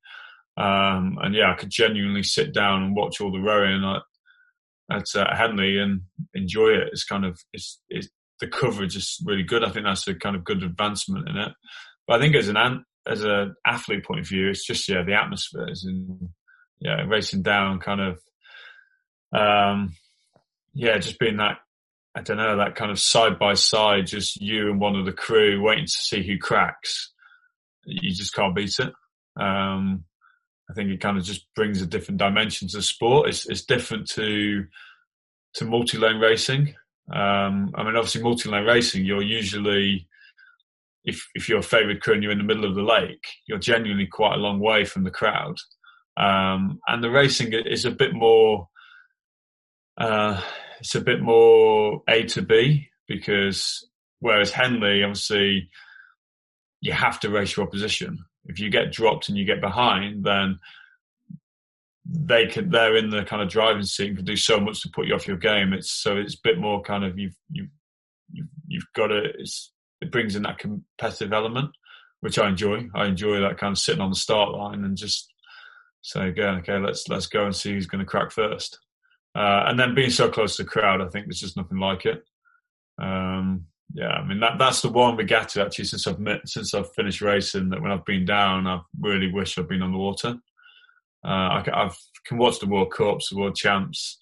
Um, 0.56 1.18
and 1.22 1.34
yeah, 1.34 1.52
I 1.52 1.56
could 1.56 1.70
genuinely 1.70 2.22
sit 2.22 2.54
down 2.54 2.82
and 2.82 2.96
watch 2.96 3.20
all 3.20 3.30
the 3.30 3.38
rowing 3.38 3.84
at, 3.84 4.96
at 4.96 5.04
uh, 5.14 5.36
Henley 5.36 5.78
and 5.78 6.02
enjoy 6.34 6.68
it. 6.68 6.88
It's 6.92 7.04
kind 7.04 7.24
of 7.24 7.38
it's, 7.52 7.80
it's 7.88 8.08
the 8.40 8.46
coverage 8.46 8.96
is 8.96 9.18
really 9.24 9.42
good. 9.42 9.64
I 9.64 9.70
think 9.70 9.84
that's 9.84 10.08
a 10.08 10.14
kind 10.14 10.36
of 10.36 10.44
good 10.44 10.62
advancement 10.62 11.28
in 11.28 11.36
it. 11.36 11.52
But 12.06 12.18
I 12.18 12.22
think 12.22 12.36
as 12.36 12.48
an 12.48 12.84
as 13.06 13.22
an 13.22 13.54
athlete 13.66 14.04
point 14.04 14.20
of 14.20 14.28
view, 14.28 14.48
it's 14.48 14.66
just 14.66 14.88
yeah 14.88 15.02
the 15.02 15.14
atmosphere 15.14 15.68
is 15.70 15.84
in 15.86 16.30
yeah 16.80 17.02
racing 17.06 17.42
down 17.42 17.80
kind 17.80 18.00
of 18.00 18.18
um 19.32 19.94
yeah 20.74 20.98
just 20.98 21.18
being 21.18 21.38
that 21.38 21.58
I 22.16 22.22
don't 22.22 22.38
know 22.38 22.56
that 22.56 22.76
kind 22.76 22.90
of 22.90 22.98
side 22.98 23.38
by 23.38 23.52
side, 23.54 24.06
just 24.06 24.40
you 24.40 24.70
and 24.70 24.80
one 24.80 24.96
of 24.96 25.04
the 25.04 25.12
crew 25.12 25.60
waiting 25.60 25.84
to 25.84 25.90
see 25.90 26.26
who 26.26 26.38
cracks. 26.38 27.12
You 27.84 28.10
just 28.14 28.34
can't 28.34 28.56
beat 28.56 28.78
it. 28.78 28.92
Um, 29.38 30.04
I 30.70 30.74
think 30.74 30.90
it 30.90 31.00
kind 31.00 31.16
of 31.16 31.24
just 31.24 31.46
brings 31.54 31.80
a 31.80 31.86
different 31.86 32.18
dimension 32.18 32.68
to 32.68 32.78
the 32.78 32.82
sport. 32.82 33.28
It's, 33.28 33.46
it's 33.46 33.64
different 33.64 34.08
to 34.10 34.64
to 35.54 35.64
multi 35.64 35.96
lane 35.96 36.18
racing. 36.18 36.74
Um, 37.12 37.72
I 37.74 37.82
mean, 37.82 37.96
obviously, 37.96 38.22
multi 38.22 38.48
lane 38.48 38.64
racing, 38.64 39.04
you're 39.04 39.22
usually 39.22 40.08
if 41.04 41.26
if 41.34 41.48
you're 41.48 41.60
a 41.60 41.62
favourite 41.62 42.00
crew 42.00 42.14
and 42.14 42.22
you're 42.22 42.32
in 42.32 42.38
the 42.38 42.44
middle 42.44 42.64
of 42.64 42.74
the 42.74 42.82
lake, 42.82 43.24
you're 43.46 43.58
genuinely 43.58 44.06
quite 44.06 44.34
a 44.34 44.40
long 44.42 44.60
way 44.60 44.84
from 44.84 45.04
the 45.04 45.10
crowd. 45.10 45.56
Um, 46.16 46.80
and 46.88 47.02
the 47.02 47.10
racing 47.10 47.52
is 47.52 47.84
a 47.84 47.90
bit 47.90 48.12
more. 48.12 48.68
Uh, 49.96 50.40
it's 50.80 50.94
a 50.94 51.00
bit 51.00 51.22
more 51.22 52.02
A 52.08 52.24
to 52.24 52.42
B 52.42 52.88
because 53.08 53.88
whereas 54.18 54.50
Henley, 54.50 55.02
obviously, 55.02 55.70
you 56.80 56.92
have 56.92 57.20
to 57.20 57.30
race 57.30 57.56
your 57.56 57.66
opposition 57.66 58.18
if 58.48 58.58
you 58.58 58.70
get 58.70 58.92
dropped 58.92 59.28
and 59.28 59.36
you 59.36 59.44
get 59.44 59.60
behind, 59.60 60.24
then 60.24 60.58
they 62.08 62.46
can 62.46 62.70
they're 62.70 62.96
in 62.96 63.10
the 63.10 63.24
kind 63.24 63.42
of 63.42 63.48
driving 63.48 63.82
seat 63.82 64.08
and 64.08 64.16
can 64.16 64.24
do 64.24 64.36
so 64.36 64.60
much 64.60 64.80
to 64.82 64.90
put 64.90 65.06
you 65.06 65.14
off 65.14 65.26
your 65.26 65.36
game. 65.36 65.72
It's 65.72 65.90
so 65.90 66.16
it's 66.16 66.34
a 66.34 66.42
bit 66.44 66.58
more 66.58 66.82
kind 66.82 67.04
of 67.04 67.18
you've 67.18 67.36
you've 67.50 67.70
you've, 68.32 68.48
you've 68.66 68.86
got 68.94 69.08
to 69.08 69.32
it 70.00 70.12
brings 70.12 70.36
in 70.36 70.42
that 70.42 70.58
competitive 70.58 71.32
element, 71.32 71.70
which 72.20 72.38
I 72.38 72.48
enjoy. 72.48 72.88
I 72.94 73.06
enjoy 73.06 73.40
that 73.40 73.58
kind 73.58 73.72
of 73.72 73.78
sitting 73.78 74.02
on 74.02 74.10
the 74.10 74.16
start 74.16 74.52
line 74.52 74.84
and 74.84 74.96
just 74.96 75.32
saying, 76.02 76.38
okay, 76.38 76.78
let's 76.78 77.08
let's 77.08 77.26
go 77.26 77.44
and 77.44 77.56
see 77.56 77.72
who's 77.72 77.86
going 77.86 78.04
to 78.04 78.10
crack 78.10 78.30
first. 78.30 78.78
Uh, 79.34 79.64
and 79.66 79.78
then 79.78 79.94
being 79.94 80.10
so 80.10 80.30
close 80.30 80.56
to 80.56 80.62
the 80.62 80.68
crowd, 80.68 81.02
I 81.02 81.08
think 81.08 81.26
there's 81.26 81.40
just 81.40 81.56
nothing 81.56 81.78
like 81.78 82.06
it. 82.06 82.22
Um, 83.00 83.66
yeah, 83.94 84.08
I 84.08 84.26
mean 84.26 84.40
that 84.40 84.58
that's 84.58 84.82
the 84.82 84.88
one 84.88 85.16
regatta 85.16 85.64
actually 85.64 85.84
since 85.84 86.06
I've 86.06 86.18
met, 86.18 86.48
since 86.48 86.74
I've 86.74 86.92
finished 86.94 87.20
racing 87.20 87.70
that 87.70 87.80
when 87.80 87.92
I've 87.92 88.04
been 88.04 88.24
down, 88.24 88.66
I 88.66 88.80
really 89.00 89.32
wish 89.32 89.56
I'd 89.58 89.68
been 89.68 89.82
on 89.82 89.92
the 89.92 89.98
water. 89.98 90.36
Uh, 91.24 91.28
I, 91.28 91.64
I 91.72 91.90
can 92.26 92.38
watch 92.38 92.60
the 92.60 92.66
World 92.66 92.92
Cups, 92.92 93.30
the 93.30 93.36
World 93.36 93.56
Champs, 93.56 94.18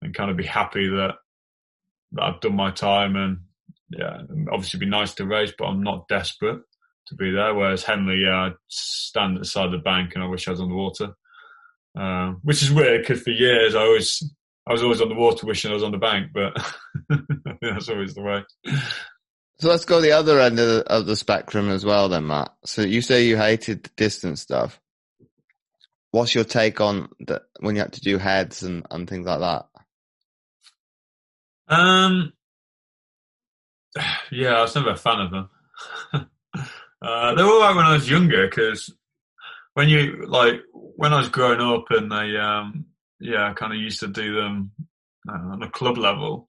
and 0.00 0.14
kind 0.14 0.30
of 0.30 0.36
be 0.36 0.46
happy 0.46 0.88
that 0.88 1.14
that 2.12 2.22
I've 2.22 2.40
done 2.40 2.56
my 2.56 2.70
time 2.70 3.16
and 3.16 3.38
yeah, 3.90 4.22
obviously 4.50 4.80
be 4.80 4.86
nice 4.86 5.14
to 5.14 5.26
race, 5.26 5.52
but 5.56 5.66
I'm 5.66 5.82
not 5.82 6.08
desperate 6.08 6.60
to 7.08 7.14
be 7.14 7.30
there. 7.30 7.54
Whereas 7.54 7.84
Henley, 7.84 8.22
yeah, 8.24 8.48
I 8.48 8.50
stand 8.68 9.36
at 9.36 9.40
the 9.40 9.46
side 9.46 9.66
of 9.66 9.72
the 9.72 9.78
bank 9.78 10.12
and 10.14 10.22
I 10.22 10.26
wish 10.26 10.48
I 10.48 10.52
was 10.52 10.60
on 10.60 10.68
the 10.68 10.74
water, 10.74 11.14
uh, 11.98 12.32
which 12.42 12.62
is 12.62 12.72
weird 12.72 13.02
because 13.02 13.22
for 13.22 13.30
years 13.30 13.74
I 13.74 13.80
always 13.80 14.22
I 14.66 14.72
was 14.72 14.82
always 14.82 15.00
on 15.00 15.08
the 15.08 15.14
water 15.14 15.46
wishing 15.46 15.70
I 15.70 15.74
was 15.74 15.82
on 15.82 15.90
the 15.90 15.98
bank, 15.98 16.30
but 16.32 16.56
that's 17.60 17.88
always 17.88 18.14
the 18.14 18.22
way. 18.22 18.44
So 19.58 19.68
let's 19.68 19.84
go 19.84 20.00
the 20.00 20.12
other 20.12 20.40
end 20.40 20.58
of 20.58 20.68
the, 20.68 20.84
of 20.86 21.06
the 21.06 21.16
spectrum 21.16 21.68
as 21.68 21.84
well 21.84 22.08
then, 22.08 22.26
Matt. 22.26 22.52
So 22.64 22.82
you 22.82 23.02
say 23.02 23.26
you 23.26 23.36
hated 23.36 23.84
the 23.84 23.90
distance 23.96 24.40
stuff. 24.40 24.80
What's 26.10 26.34
your 26.34 26.44
take 26.44 26.80
on 26.80 27.08
the, 27.20 27.42
when 27.60 27.74
you 27.74 27.82
had 27.82 27.94
to 27.94 28.00
do 28.00 28.18
heads 28.18 28.62
and, 28.62 28.86
and 28.90 29.08
things 29.08 29.26
like 29.26 29.40
that? 29.40 29.66
Um, 31.68 32.32
yeah, 34.30 34.54
I 34.54 34.62
was 34.62 34.74
never 34.74 34.90
a 34.90 34.96
fan 34.96 35.20
of 35.20 35.30
them. 35.30 35.50
uh, 37.02 37.34
they 37.34 37.42
were 37.42 37.50
alright 37.50 37.76
when 37.76 37.86
I 37.86 37.94
was 37.94 38.10
younger 38.10 38.46
because 38.46 38.94
when 39.74 39.88
you 39.88 40.26
like 40.26 40.60
when 40.72 41.12
I 41.12 41.18
was 41.18 41.28
growing 41.28 41.60
up 41.60 41.86
and 41.90 42.12
they 42.12 42.36
um 42.36 42.86
yeah, 43.22 43.48
I 43.48 43.52
kind 43.54 43.72
of 43.72 43.78
used 43.78 44.00
to 44.00 44.08
do 44.08 44.34
them 44.34 44.72
uh, 45.28 45.52
on 45.52 45.62
a 45.62 45.70
club 45.70 45.96
level. 45.96 46.46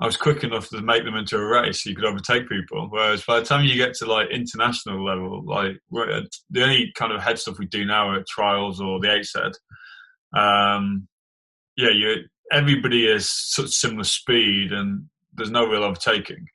I 0.00 0.06
was 0.06 0.16
quick 0.16 0.42
enough 0.42 0.70
to 0.70 0.80
make 0.80 1.04
them 1.04 1.14
into 1.14 1.36
a 1.36 1.44
race. 1.44 1.84
You 1.84 1.94
could 1.94 2.06
overtake 2.06 2.48
people. 2.48 2.88
Whereas 2.88 3.22
by 3.22 3.38
the 3.38 3.44
time 3.44 3.66
you 3.66 3.74
get 3.76 3.94
to 3.96 4.06
like 4.06 4.30
international 4.30 5.04
level, 5.04 5.44
like 5.44 5.76
the 5.90 6.62
only 6.62 6.90
kind 6.94 7.12
of 7.12 7.20
head 7.20 7.38
stuff 7.38 7.58
we 7.58 7.66
do 7.66 7.84
now 7.84 8.08
are 8.08 8.24
trials 8.26 8.80
or 8.80 8.98
the 8.98 9.12
eight 9.12 9.26
set. 9.26 9.52
Um, 10.32 11.06
yeah, 11.76 11.90
you 11.90 12.24
everybody 12.50 13.06
is 13.06 13.30
such 13.30 13.68
similar 13.70 14.04
speed, 14.04 14.72
and 14.72 15.04
there's 15.34 15.50
no 15.50 15.66
real 15.66 15.84
overtaking. 15.84 16.46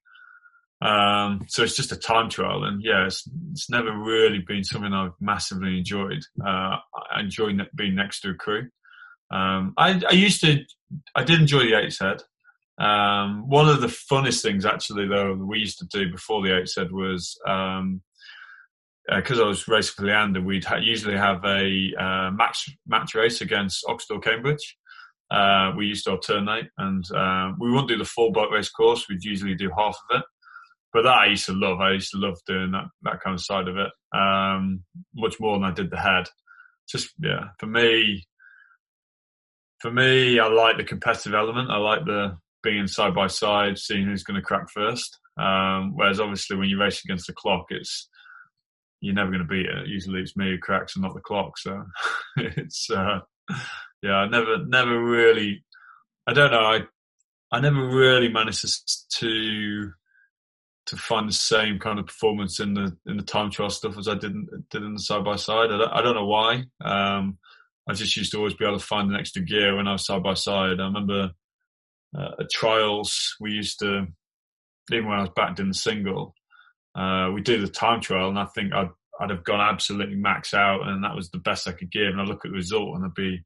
Um, 0.81 1.45
so 1.47 1.63
it's 1.63 1.75
just 1.75 1.91
a 1.91 1.97
time 1.97 2.29
trial, 2.29 2.63
and 2.63 2.81
yeah, 2.83 3.05
it's, 3.05 3.27
it's 3.51 3.69
never 3.69 3.95
really 3.95 4.39
been 4.39 4.63
something 4.63 4.91
I've 4.91 5.13
massively 5.19 5.77
enjoyed. 5.77 6.23
Uh, 6.43 6.77
I 7.11 7.19
enjoy 7.19 7.51
being 7.75 7.95
next 7.95 8.21
to 8.21 8.31
a 8.31 8.33
crew. 8.33 8.69
Um, 9.31 9.73
I, 9.77 10.01
I, 10.09 10.13
used 10.13 10.41
to, 10.41 10.59
I 11.15 11.23
did 11.23 11.39
enjoy 11.39 11.59
the 11.59 11.77
eight 11.79 11.97
head. 11.99 12.21
Um, 12.77 13.47
one 13.47 13.69
of 13.69 13.81
the 13.81 13.87
funnest 13.87 14.41
things, 14.41 14.65
actually, 14.65 15.07
though, 15.07 15.33
we 15.33 15.59
used 15.59 15.79
to 15.79 15.85
do 15.85 16.11
before 16.11 16.43
the 16.43 16.57
eight 16.57 16.69
head 16.75 16.91
was 16.91 17.39
um, 17.47 18.01
because 19.13 19.39
uh, 19.39 19.43
I 19.43 19.47
was 19.47 19.67
racing 19.67 19.93
for 19.97 20.05
Leander, 20.05 20.41
we'd 20.41 20.65
ha- 20.65 20.77
usually 20.77 21.15
have 21.15 21.43
a 21.45 21.93
uh, 21.97 22.31
match 22.31 22.69
match 22.87 23.13
race 23.13 23.41
against 23.41 23.85
Oxford 23.87 24.23
Cambridge. 24.23 24.77
Uh, 25.29 25.73
we 25.77 25.87
used 25.87 26.05
to 26.05 26.11
alternate, 26.11 26.67
and 26.77 27.03
uh, 27.11 27.51
we 27.59 27.69
wouldn't 27.69 27.89
do 27.89 27.97
the 27.97 28.05
full 28.05 28.31
boat 28.31 28.51
race 28.51 28.69
course. 28.69 29.07
We'd 29.07 29.23
usually 29.23 29.55
do 29.55 29.71
half 29.77 29.97
of 30.09 30.19
it. 30.19 30.25
But 30.93 31.03
that 31.03 31.17
I 31.17 31.25
used 31.27 31.45
to 31.47 31.53
love. 31.53 31.81
I 31.81 31.91
used 31.91 32.11
to 32.11 32.17
love 32.17 32.37
doing 32.47 32.71
that 32.71 32.85
that 33.03 33.21
kind 33.21 33.33
of 33.33 33.41
side 33.41 33.67
of 33.67 33.77
it 33.77 33.91
um, 34.17 34.83
much 35.13 35.39
more 35.39 35.55
than 35.55 35.65
I 35.65 35.71
did 35.71 35.91
the 35.91 35.97
head. 35.97 36.25
Just 36.89 37.09
yeah, 37.19 37.49
for 37.59 37.67
me, 37.67 38.25
for 39.85 39.91
me, 39.91 40.39
I 40.39 40.47
like 40.47 40.77
the 40.77 40.83
competitive 40.83 41.35
element. 41.35 41.69
I 41.69 41.77
like 41.77 42.05
the 42.05 42.35
being 42.63 42.87
side 42.87 43.13
by 43.13 43.27
side, 43.27 43.77
seeing 43.77 44.07
who's 44.07 44.23
going 44.23 44.41
to 44.41 44.41
crack 44.41 44.67
first. 44.73 45.19
Um, 45.37 45.91
whereas 45.93 46.19
obviously 46.19 46.57
when 46.57 46.69
you 46.69 46.81
race 46.81 47.03
against 47.05 47.27
the 47.27 47.33
clock, 47.33 47.67
it's 47.69 48.09
you're 48.99 49.13
never 49.13 49.29
going 49.29 49.43
to 49.43 49.47
beat 49.47 49.67
it. 49.67 49.85
Usually 49.85 50.21
it's 50.21 50.35
me 50.35 50.49
who 50.49 50.57
cracks 50.57 50.95
and 50.95 51.03
not 51.03 51.13
the 51.13 51.21
clock. 51.21 51.59
So 51.59 51.83
it's 52.37 52.89
uh, 52.89 53.19
yeah, 54.01 54.15
I 54.15 54.27
never 54.27 54.65
never 54.65 54.99
really. 54.99 55.63
I 56.25 56.33
don't 56.33 56.49
know. 56.49 56.65
I 56.65 56.79
I 57.51 57.59
never 57.59 57.87
really 57.87 58.33
managed 58.33 58.65
to 59.19 59.91
to 60.87 60.97
find 60.97 61.29
the 61.29 61.33
same 61.33 61.77
kind 61.77 61.99
of 61.99 62.07
performance 62.07 62.59
in 62.59 62.73
the 62.73 62.97
in 63.05 63.17
the 63.17 63.23
time 63.23 63.51
trial 63.51 63.69
stuff 63.69 63.99
as 63.99 64.07
I 64.07 64.15
did 64.15 64.33
did 64.71 64.81
in 64.81 64.93
the 64.93 64.99
side 64.99 65.23
by 65.23 65.35
side. 65.35 65.71
I 65.71 65.77
don't, 65.77 65.93
I 65.93 66.01
don't 66.01 66.15
know 66.15 66.25
why. 66.25 66.63
Um, 66.83 67.37
I 67.87 67.93
just 67.93 68.17
used 68.17 68.31
to 68.31 68.37
always 68.37 68.55
be 68.55 68.65
able 68.65 68.79
to 68.79 68.85
find 68.85 69.09
an 69.09 69.19
extra 69.19 69.43
gear 69.43 69.75
when 69.75 69.87
I 69.87 69.93
was 69.93 70.05
side 70.05 70.23
by 70.23 70.33
side. 70.33 70.79
I 70.79 70.85
remember 70.85 71.31
uh, 72.17 72.31
at 72.39 72.49
trials 72.49 73.35
we 73.39 73.51
used 73.51 73.79
to 73.79 74.07
even 74.91 75.07
when 75.07 75.17
I 75.17 75.21
was 75.21 75.31
back 75.35 75.59
in 75.59 75.67
the 75.67 75.73
single 75.73 76.35
uh, 76.95 77.29
we 77.33 77.41
did 77.41 77.61
the 77.61 77.67
time 77.67 77.99
trial, 77.99 78.29
and 78.29 78.39
I 78.39 78.45
think 78.45 78.73
I'd 78.73 78.89
I'd 79.19 79.29
have 79.29 79.43
gone 79.43 79.61
absolutely 79.61 80.15
max 80.15 80.53
out, 80.53 80.87
and 80.87 81.03
that 81.03 81.15
was 81.15 81.29
the 81.29 81.37
best 81.37 81.67
I 81.67 81.71
could 81.73 81.91
give. 81.91 82.07
And 82.07 82.21
I 82.21 82.23
look 82.23 82.45
at 82.45 82.51
the 82.51 82.57
result, 82.57 82.95
and 82.95 83.05
I'd 83.05 83.13
be 83.13 83.41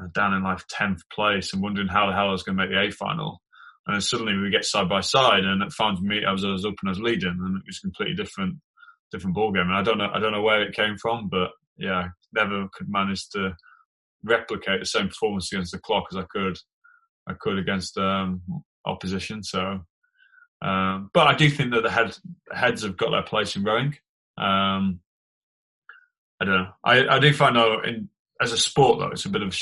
uh, 0.00 0.06
down 0.14 0.34
in 0.34 0.42
like 0.42 0.60
tenth 0.68 1.02
place, 1.12 1.52
and 1.52 1.62
wondering 1.62 1.88
how 1.88 2.06
the 2.06 2.12
hell 2.12 2.28
I 2.28 2.32
was 2.32 2.44
going 2.44 2.56
to 2.56 2.62
make 2.64 2.72
the 2.72 2.80
A 2.80 2.90
final. 2.90 3.42
And 3.86 3.94
then 3.94 4.00
suddenly 4.00 4.36
we 4.36 4.50
get 4.50 4.64
side 4.64 4.88
by 4.88 5.00
side, 5.00 5.44
and 5.44 5.62
it 5.62 5.72
found 5.72 6.00
me 6.00 6.24
I 6.24 6.32
was, 6.32 6.44
I 6.44 6.50
was 6.50 6.64
up 6.64 6.74
and 6.80 6.88
I 6.88 6.92
was 6.92 7.00
leading, 7.00 7.28
and 7.28 7.56
it 7.56 7.62
was 7.66 7.80
completely 7.80 8.14
different 8.14 8.56
different 9.10 9.34
ball 9.34 9.52
game. 9.52 9.68
And 9.68 9.76
I 9.76 9.82
don't 9.82 9.98
know 9.98 10.10
I 10.12 10.20
don't 10.20 10.32
know 10.32 10.42
where 10.42 10.62
it 10.62 10.76
came 10.76 10.96
from, 10.96 11.28
but 11.28 11.50
yeah, 11.76 12.08
never 12.32 12.68
could 12.72 12.88
manage 12.88 13.28
to 13.30 13.56
replicate 14.26 14.80
the 14.80 14.86
same 14.86 15.08
performance 15.08 15.52
against 15.52 15.72
the 15.72 15.78
clock 15.78 16.04
as 16.10 16.16
I 16.16 16.24
could 16.30 16.58
I 17.28 17.34
could 17.34 17.58
against 17.58 17.98
um, 17.98 18.42
opposition. 18.84 19.42
So 19.42 19.80
um, 20.62 21.10
but 21.12 21.26
I 21.26 21.34
do 21.34 21.50
think 21.50 21.72
that 21.72 21.82
the 21.82 21.90
head, 21.90 22.16
heads 22.52 22.82
have 22.82 22.96
got 22.96 23.10
their 23.10 23.22
place 23.22 23.56
in 23.56 23.64
rowing. 23.64 23.94
Um, 24.38 25.00
I 26.40 26.44
don't 26.44 26.54
know. 26.54 26.68
I, 26.84 27.06
I 27.08 27.18
do 27.18 27.32
find 27.32 27.56
though, 27.56 27.80
in, 27.82 28.08
as 28.40 28.52
a 28.52 28.58
sport 28.58 28.98
though, 28.98 29.08
it's 29.08 29.24
a 29.24 29.30
bit 29.30 29.42
of. 29.42 29.56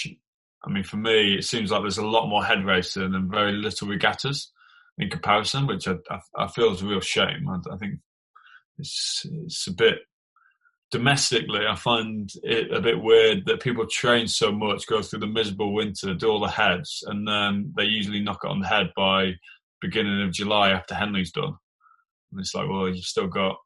I 0.66 0.70
mean, 0.70 0.84
for 0.84 0.96
me, 0.96 1.34
it 1.34 1.44
seems 1.44 1.70
like 1.70 1.82
there's 1.82 1.98
a 1.98 2.06
lot 2.06 2.28
more 2.28 2.42
head 2.42 2.64
racing 2.64 3.14
and 3.14 3.30
very 3.30 3.52
little 3.52 3.86
regattas 3.86 4.50
in 4.96 5.10
comparison, 5.10 5.66
which 5.66 5.86
I, 5.86 5.96
I, 6.10 6.20
I 6.36 6.48
feel 6.48 6.72
is 6.72 6.80
a 6.80 6.86
real 6.86 7.00
shame. 7.00 7.48
I, 7.48 7.74
I, 7.74 7.76
think 7.76 8.00
it's 8.78 9.26
it's 9.44 9.66
a 9.66 9.74
bit 9.74 9.98
domestically. 10.94 11.66
I 11.66 11.74
find 11.74 12.30
it 12.44 12.72
a 12.72 12.80
bit 12.80 13.02
weird 13.02 13.46
that 13.46 13.60
people 13.60 13.84
train 13.84 14.28
so 14.28 14.52
much, 14.52 14.86
go 14.86 15.02
through 15.02 15.18
the 15.18 15.26
miserable 15.26 15.74
winter, 15.74 16.14
do 16.14 16.30
all 16.30 16.38
the 16.38 16.46
heads, 16.46 17.02
and 17.08 17.26
then 17.26 17.74
they 17.76 17.82
usually 17.82 18.20
knock 18.20 18.42
it 18.44 18.48
on 18.48 18.60
the 18.60 18.68
head 18.68 18.92
by 18.96 19.32
beginning 19.80 20.22
of 20.22 20.30
July 20.30 20.70
after 20.70 20.94
Henley's 20.94 21.32
done. 21.32 21.56
And 22.30 22.40
it's 22.40 22.54
like, 22.54 22.68
well, 22.68 22.88
you've 22.88 23.04
still 23.04 23.26
got 23.26 23.56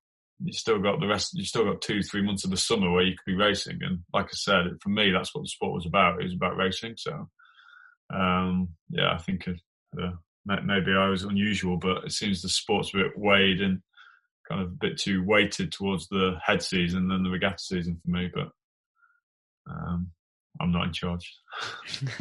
you 0.42 0.54
still 0.54 0.78
got 0.78 1.00
the 1.00 1.06
rest. 1.06 1.34
You 1.34 1.44
still 1.44 1.66
got 1.66 1.82
two, 1.82 2.02
three 2.02 2.22
months 2.22 2.44
of 2.44 2.50
the 2.50 2.56
summer 2.56 2.90
where 2.90 3.02
you 3.02 3.12
could 3.12 3.30
be 3.30 3.36
racing. 3.36 3.80
And 3.82 3.98
like 4.14 4.26
I 4.26 4.36
said, 4.36 4.64
for 4.80 4.88
me, 4.88 5.10
that's 5.10 5.34
what 5.34 5.42
the 5.42 5.48
sport 5.48 5.74
was 5.74 5.84
about. 5.84 6.18
It 6.18 6.24
was 6.24 6.34
about 6.34 6.56
racing. 6.56 6.94
So, 6.96 7.28
um, 8.14 8.70
yeah, 8.88 9.12
I 9.12 9.18
think 9.18 9.48
uh, 9.48 10.12
maybe 10.46 10.92
I 10.92 11.08
was 11.10 11.24
unusual, 11.24 11.76
but 11.76 12.04
it 12.04 12.12
seems 12.12 12.40
the 12.40 12.48
sport's 12.48 12.94
a 12.94 12.98
bit 12.98 13.18
weighed 13.18 13.60
and 13.60 13.82
kind 14.48 14.62
of 14.62 14.68
a 14.68 14.70
bit 14.70 14.98
too 14.98 15.22
weighted 15.24 15.72
towards 15.72 16.08
the 16.08 16.38
head 16.42 16.62
season 16.62 17.08
than 17.08 17.22
the 17.22 17.30
regatta 17.30 17.58
season 17.58 18.00
for 18.02 18.10
me. 18.10 18.30
But 18.32 18.48
um, 19.70 20.10
I'm 20.60 20.72
not 20.72 20.86
in 20.86 20.92
charge. 20.92 21.36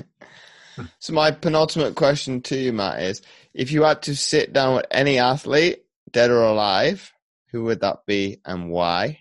so 0.99 1.13
my 1.13 1.32
penultimate 1.32 1.95
question 1.95 2.41
to 2.43 2.57
you, 2.57 2.73
Matt, 2.73 3.01
is 3.01 3.21
if 3.53 3.71
you 3.71 3.84
had 3.84 4.03
to 4.03 4.15
sit 4.15 4.53
down 4.53 4.75
with 4.75 4.86
any 4.91 5.19
athlete, 5.19 5.84
dead 6.11 6.30
or 6.30 6.43
alive, 6.43 7.11
who 7.51 7.63
would 7.63 7.82
that 7.82 8.05
be 8.05 8.41
and 8.45 8.69
why? 8.69 9.19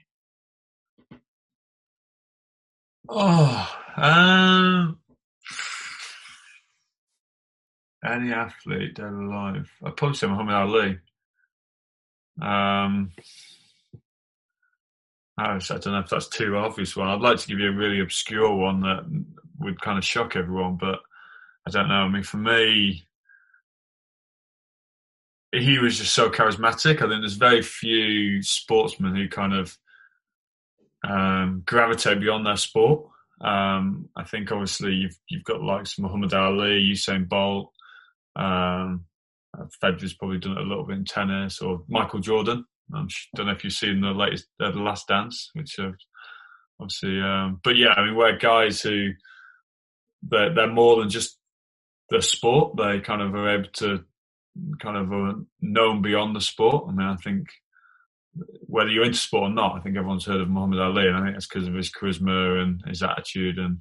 Oh, 3.09 3.73
um, 3.97 4.99
any 8.05 8.33
athlete 8.33 8.95
dead 8.95 9.05
or 9.05 9.23
alive. 9.23 9.71
I'd 9.85 9.97
probably 9.97 10.17
say 10.17 10.27
Muhammad 10.27 10.55
Ali. 10.55 10.99
Um, 12.41 13.13
I 15.39 15.59
don't 15.59 15.87
know 15.87 15.99
if 15.99 16.09
that's 16.09 16.29
too 16.29 16.57
obvious 16.57 16.97
one. 16.97 17.09
I'd 17.09 17.21
like 17.21 17.39
to 17.39 17.47
give 17.47 17.59
you 17.59 17.69
a 17.69 17.75
really 17.75 18.01
obscure 18.01 18.55
one 18.55 18.81
that 18.81 19.05
would 19.59 19.81
kind 19.81 19.99
of 19.99 20.05
shock 20.05 20.35
everyone, 20.35 20.77
but 20.77 21.01
I 21.67 21.71
don't 21.71 21.89
know. 21.89 21.95
I 21.95 22.09
mean, 22.09 22.23
for 22.23 22.39
me, 22.39 23.07
he 25.53 25.79
was 25.79 25.99
just 25.99 26.15
so 26.15 26.31
charismatic. 26.31 26.97
I 26.97 27.09
think 27.09 27.21
there's 27.21 27.35
very 27.35 27.63
few 27.63 28.43
sportsmen 28.43 29.15
who 29.15 29.29
kind 29.29 29.55
of 29.55 29.77
um, 31.07 31.63
gravitate 31.67 32.21
beyond 32.21 32.47
their 32.47 32.57
sport. 32.57 33.09
Um, 33.41 34.09
I 34.17 34.25
think 34.25 34.51
obviously 34.51 34.95
you've 34.95 35.17
you've 35.29 35.45
got 35.45 35.63
likes 35.63 35.99
Muhammad 35.99 36.33
Ali, 36.33 36.91
Usain 36.93 37.29
Bolt. 37.29 37.73
Um, 38.35 39.05
Federer's 39.83 40.15
probably 40.15 40.39
done 40.39 40.53
it 40.53 40.65
a 40.65 40.69
little 40.69 40.85
bit 40.85 40.99
in 40.99 41.05
tennis, 41.05 41.61
or 41.61 41.83
Michael 41.89 42.21
Jordan. 42.21 42.65
I 42.95 43.07
don't 43.35 43.47
know 43.47 43.53
if 43.53 43.65
you've 43.65 43.73
seen 43.73 44.01
the 44.01 44.11
latest, 44.11 44.47
uh, 44.61 44.71
the 44.71 44.81
Last 44.81 45.09
Dance, 45.09 45.51
which 45.55 45.79
uh, 45.79 45.91
obviously, 46.81 47.21
um, 47.21 47.61
but 47.65 47.77
yeah, 47.77 47.93
I 47.97 48.05
mean, 48.05 48.15
we're 48.15 48.39
guys 48.39 48.81
who 48.81 49.11
they're, 50.23 50.55
they're 50.55 50.73
more 50.73 50.97
than 50.97 51.11
just 51.11 51.39
the 52.11 52.23
sport. 52.23 52.77
They 52.77 53.01
kind 53.01 53.23
of 53.23 53.35
are 53.35 53.49
able 53.49 53.71
to 53.75 54.05
kind 54.81 54.97
of 54.97 55.13
are 55.13 55.35
known 55.61 56.03
beyond 56.03 56.37
the 56.37 56.41
sport. 56.41 56.87
I 56.89 56.93
mean, 56.93 57.07
I 57.07 57.17
think 57.17 57.49
whether 58.67 58.91
you're 58.91 59.05
into 59.05 59.19
sport 59.19 59.51
or 59.51 59.55
not, 59.55 59.77
I 59.77 59.81
think 59.81 59.97
everyone's 59.97 60.27
heard 60.27 60.41
of 60.41 60.49
Muhammad 60.49 60.79
Ali, 60.79 61.07
and 61.07 61.17
I 61.17 61.23
think 61.23 61.35
that's 61.35 61.47
because 61.47 61.67
of 61.69 61.75
his 61.75 61.91
charisma 61.91 62.63
and 62.63 62.83
his 62.87 63.03
attitude 63.03 63.59
and 63.59 63.79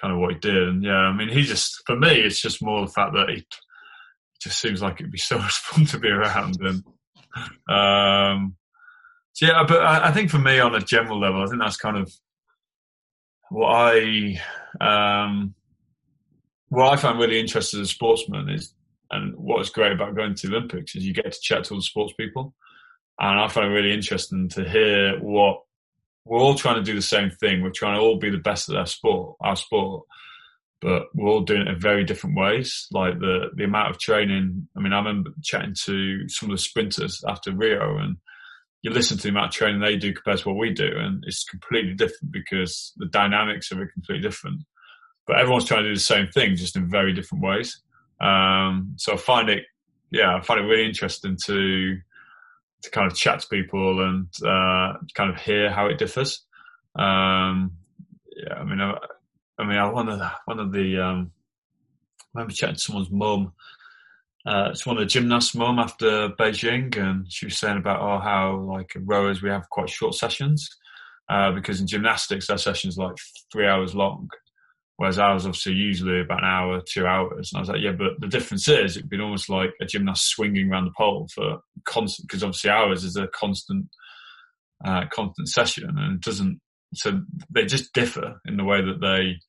kind 0.00 0.12
of 0.12 0.20
what 0.20 0.32
he 0.32 0.38
did. 0.38 0.68
And 0.68 0.82
yeah, 0.82 0.92
I 0.92 1.12
mean, 1.12 1.28
he 1.28 1.42
just 1.42 1.82
for 1.86 1.96
me, 1.96 2.20
it's 2.20 2.40
just 2.40 2.62
more 2.62 2.80
the 2.80 2.92
fact 2.92 3.14
that 3.14 3.28
he 3.28 3.44
just 4.40 4.60
seems 4.60 4.82
like 4.82 5.00
it'd 5.00 5.12
be 5.12 5.18
so 5.18 5.38
much 5.38 5.58
fun 5.58 5.86
to 5.86 5.98
be 5.98 6.08
around. 6.08 6.58
And 6.60 6.84
um, 7.68 8.56
so 9.32 9.46
yeah, 9.46 9.64
but 9.66 9.82
I, 9.82 10.08
I 10.08 10.12
think 10.12 10.30
for 10.30 10.38
me, 10.38 10.58
on 10.60 10.74
a 10.74 10.80
general 10.80 11.20
level, 11.20 11.42
I 11.42 11.46
think 11.46 11.60
that's 11.60 11.76
kind 11.76 11.96
of 11.96 12.12
what 13.50 13.68
I 13.68 14.40
um, 14.80 15.54
what 16.68 16.92
I 16.92 16.96
find 16.96 17.18
really 17.18 17.40
interesting 17.40 17.80
as 17.80 17.88
a 17.88 17.92
sportsman 17.92 18.50
is, 18.50 18.74
and 19.10 19.34
what's 19.36 19.70
great 19.70 19.92
about 19.92 20.16
going 20.16 20.34
to 20.34 20.48
the 20.48 20.56
Olympics 20.56 20.94
is 20.94 21.06
you 21.06 21.14
get 21.14 21.32
to 21.32 21.40
chat 21.40 21.64
to 21.64 21.74
all 21.74 21.80
the 21.80 21.84
sports 21.84 22.14
people. 22.18 22.54
And 23.20 23.40
I 23.40 23.48
find 23.48 23.66
it 23.66 23.74
really 23.74 23.92
interesting 23.92 24.48
to 24.50 24.68
hear 24.68 25.18
what 25.18 25.62
we're 26.24 26.38
all 26.38 26.54
trying 26.54 26.76
to 26.76 26.82
do 26.82 26.94
the 26.94 27.02
same 27.02 27.30
thing. 27.30 27.62
We're 27.62 27.70
trying 27.70 27.96
to 27.96 28.00
all 28.00 28.18
be 28.18 28.30
the 28.30 28.38
best 28.38 28.68
at 28.68 28.76
our 28.76 28.86
sport, 28.86 29.36
our 29.40 29.56
sport, 29.56 30.04
but 30.80 31.06
we're 31.14 31.28
all 31.28 31.40
doing 31.40 31.62
it 31.62 31.68
in 31.68 31.80
very 31.80 32.04
different 32.04 32.36
ways. 32.36 32.86
Like 32.90 33.18
the, 33.18 33.50
the 33.54 33.64
amount 33.64 33.90
of 33.90 33.98
training. 33.98 34.68
I 34.76 34.80
mean, 34.80 34.92
I 34.92 34.98
remember 34.98 35.30
chatting 35.42 35.74
to 35.84 36.28
some 36.28 36.50
of 36.50 36.56
the 36.56 36.62
sprinters 36.62 37.22
after 37.26 37.52
Rio 37.52 37.98
and 37.98 38.16
you 38.82 38.90
listen 38.90 39.16
to 39.16 39.24
the 39.24 39.30
amount 39.30 39.48
of 39.48 39.54
training 39.54 39.80
they 39.80 39.96
do 39.96 40.14
compared 40.14 40.38
to 40.38 40.48
what 40.48 40.58
we 40.58 40.72
do. 40.72 40.88
And 40.96 41.24
it's 41.26 41.44
completely 41.44 41.94
different 41.94 42.32
because 42.32 42.92
the 42.96 43.06
dynamics 43.06 43.72
are 43.72 43.86
completely 43.86 44.22
different 44.22 44.62
but 45.28 45.38
everyone's 45.38 45.66
trying 45.66 45.82
to 45.82 45.90
do 45.90 45.94
the 45.94 46.00
same 46.00 46.26
thing, 46.26 46.56
just 46.56 46.74
in 46.74 46.90
very 46.90 47.12
different 47.12 47.44
ways. 47.44 47.82
Um, 48.18 48.94
so 48.96 49.12
I 49.12 49.16
find 49.18 49.50
it, 49.50 49.64
yeah, 50.10 50.34
I 50.34 50.40
find 50.40 50.58
it 50.58 50.64
really 50.64 50.88
interesting 50.88 51.36
to 51.44 51.98
to 52.80 52.90
kind 52.90 53.10
of 53.10 53.16
chat 53.16 53.40
to 53.40 53.48
people 53.48 54.00
and 54.04 54.28
uh, 54.42 54.94
kind 55.14 55.30
of 55.30 55.40
hear 55.40 55.70
how 55.70 55.86
it 55.86 55.98
differs. 55.98 56.44
Um, 56.94 57.72
yeah, 58.36 58.54
I 58.54 58.64
mean, 58.64 58.80
I, 58.80 58.96
I 59.58 59.64
mean, 59.64 59.78
I 59.78 59.90
one 59.90 60.08
of 60.08 60.18
the, 60.18 60.30
one 60.44 60.58
of 60.60 60.72
the 60.72 60.98
um, 60.98 61.32
I 62.20 62.40
remember 62.40 62.54
chatting 62.54 62.76
to 62.76 62.80
someone's 62.80 63.10
mum, 63.10 63.52
uh, 64.46 64.68
it's 64.70 64.86
one 64.86 64.96
of 64.96 65.02
the 65.02 65.06
gymnasts' 65.06 65.54
mum 65.54 65.78
after 65.78 66.30
Beijing, 66.30 66.96
and 66.96 67.30
she 67.30 67.46
was 67.46 67.58
saying 67.58 67.76
about 67.76 68.00
oh 68.00 68.18
how 68.18 68.56
like 68.60 68.92
rowers 68.96 69.42
we 69.42 69.50
have 69.50 69.68
quite 69.68 69.90
short 69.90 70.14
sessions 70.14 70.70
uh, 71.28 71.52
because 71.52 71.80
in 71.80 71.86
gymnastics 71.86 72.48
our 72.48 72.58
sessions 72.58 72.96
like 72.96 73.16
three 73.52 73.66
hours 73.66 73.94
long, 73.94 74.28
whereas 74.96 75.18
ours 75.18 75.44
obviously 75.44 75.72
usually 75.72 76.20
about 76.20 76.38
an 76.38 76.48
hour, 76.48 76.80
two 76.80 77.06
hours. 77.06 77.50
And 77.52 77.58
I 77.58 77.60
was 77.60 77.68
like, 77.68 77.82
yeah, 77.82 77.92
but 77.92 78.20
the 78.20 78.28
difference 78.28 78.68
is 78.68 78.96
it'd 78.96 79.10
been 79.10 79.20
almost 79.20 79.50
like 79.50 79.70
a 79.80 79.84
gymnast 79.84 80.28
swinging 80.28 80.70
around 80.70 80.86
the 80.86 80.92
pole 80.96 81.28
for 81.34 81.58
constant 81.84 82.28
because 82.28 82.42
obviously 82.42 82.70
ours 82.70 83.04
is 83.04 83.16
a 83.16 83.26
constant, 83.28 83.86
uh, 84.84 85.04
constant 85.12 85.48
session, 85.48 85.92
and 85.98 86.14
it 86.14 86.20
doesn't. 86.20 86.60
So 86.94 87.20
they 87.50 87.66
just 87.66 87.92
differ 87.92 88.40
in 88.46 88.56
the 88.56 88.64
way 88.64 88.80
that 88.80 89.00
they 89.00 89.40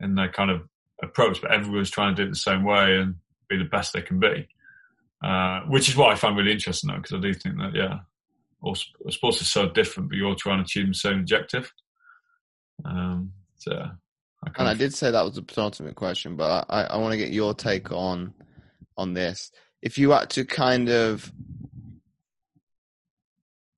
in 0.00 0.14
their 0.14 0.30
kind 0.30 0.50
of 0.50 0.62
approach, 1.02 1.40
but 1.40 1.52
everyone's 1.52 1.90
trying 1.90 2.14
to 2.14 2.22
do 2.22 2.28
it 2.28 2.30
the 2.30 2.36
same 2.36 2.64
way 2.64 2.96
and 2.96 3.16
be 3.48 3.56
the 3.56 3.64
best 3.64 3.92
they 3.92 4.02
can 4.02 4.18
be. 4.18 4.48
Uh, 5.24 5.60
which 5.68 5.88
is 5.88 5.96
what 5.96 6.12
I 6.12 6.14
find 6.14 6.36
really 6.36 6.52
interesting 6.52 6.90
though, 6.90 6.96
because 6.96 7.14
I 7.14 7.20
do 7.20 7.32
think 7.32 7.56
that, 7.58 7.74
yeah, 7.74 8.00
all 8.60 8.74
sports 8.74 9.40
are 9.40 9.44
so 9.44 9.68
different, 9.68 10.08
but 10.08 10.16
you're 10.16 10.28
all 10.28 10.34
trying 10.34 10.58
to 10.58 10.64
achieve 10.64 10.88
the 10.88 10.94
same 10.94 11.20
objective. 11.20 11.72
Um, 12.84 13.32
so, 13.56 13.72
I 13.72 14.50
and 14.58 14.68
I 14.68 14.74
did 14.74 14.94
say 14.94 15.10
that 15.10 15.24
was 15.24 15.38
a 15.38 15.42
penultimate 15.42 15.94
question, 15.94 16.36
but 16.36 16.66
I, 16.68 16.84
I 16.84 16.96
want 16.98 17.12
to 17.12 17.18
get 17.18 17.32
your 17.32 17.54
take 17.54 17.90
on 17.90 18.34
on 18.96 19.14
this. 19.14 19.50
If 19.82 19.98
you 19.98 20.10
had 20.10 20.30
to 20.30 20.44
kind 20.44 20.88
of 20.88 21.32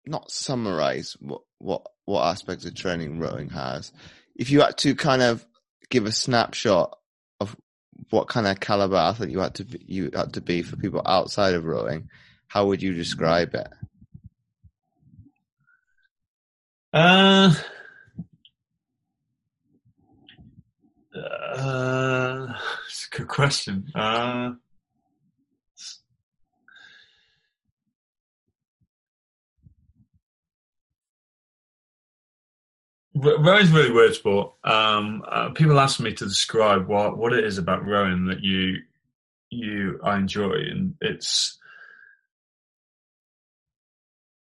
not 0.06 0.30
summarize 0.30 1.16
what 1.20 1.42
what 1.58 1.86
what 2.06 2.24
aspects 2.24 2.64
of 2.64 2.74
training 2.74 3.18
rowing 3.18 3.50
has, 3.50 3.92
if 4.34 4.50
you 4.50 4.60
had 4.60 4.76
to 4.78 4.94
kind 4.94 5.22
of 5.22 5.46
give 5.90 6.06
a 6.06 6.12
snapshot 6.12 6.98
of 7.40 7.56
what 8.10 8.28
kind 8.28 8.46
of 8.46 8.60
caliber 8.60 8.96
athlete 8.96 9.30
you 9.30 9.40
had 9.40 9.54
to 9.54 9.64
be, 9.64 9.80
you 9.86 10.10
had 10.14 10.34
to 10.34 10.40
be 10.40 10.62
for 10.62 10.76
people 10.76 11.02
outside 11.04 11.54
of 11.54 11.64
rowing, 11.64 12.08
how 12.46 12.66
would 12.66 12.82
you 12.82 12.94
describe 12.94 13.54
it? 13.54 13.68
Uh, 16.92 17.54
uh, 21.14 22.46
it's 22.86 23.08
a 23.12 23.16
good 23.16 23.28
question. 23.28 23.90
Uh, 23.94 24.52
Rowing's 33.18 33.72
really 33.72 33.90
weird 33.90 34.14
sport. 34.14 34.52
Um, 34.64 35.24
uh, 35.28 35.50
people 35.50 35.80
ask 35.80 35.98
me 35.98 36.12
to 36.14 36.24
describe 36.24 36.86
what, 36.86 37.18
what 37.18 37.32
it 37.32 37.44
is 37.44 37.58
about 37.58 37.86
rowing 37.86 38.26
that 38.26 38.42
you 38.42 38.76
you 39.50 39.98
I 40.04 40.18
enjoy, 40.18 40.52
and 40.52 40.94
it's 41.00 41.58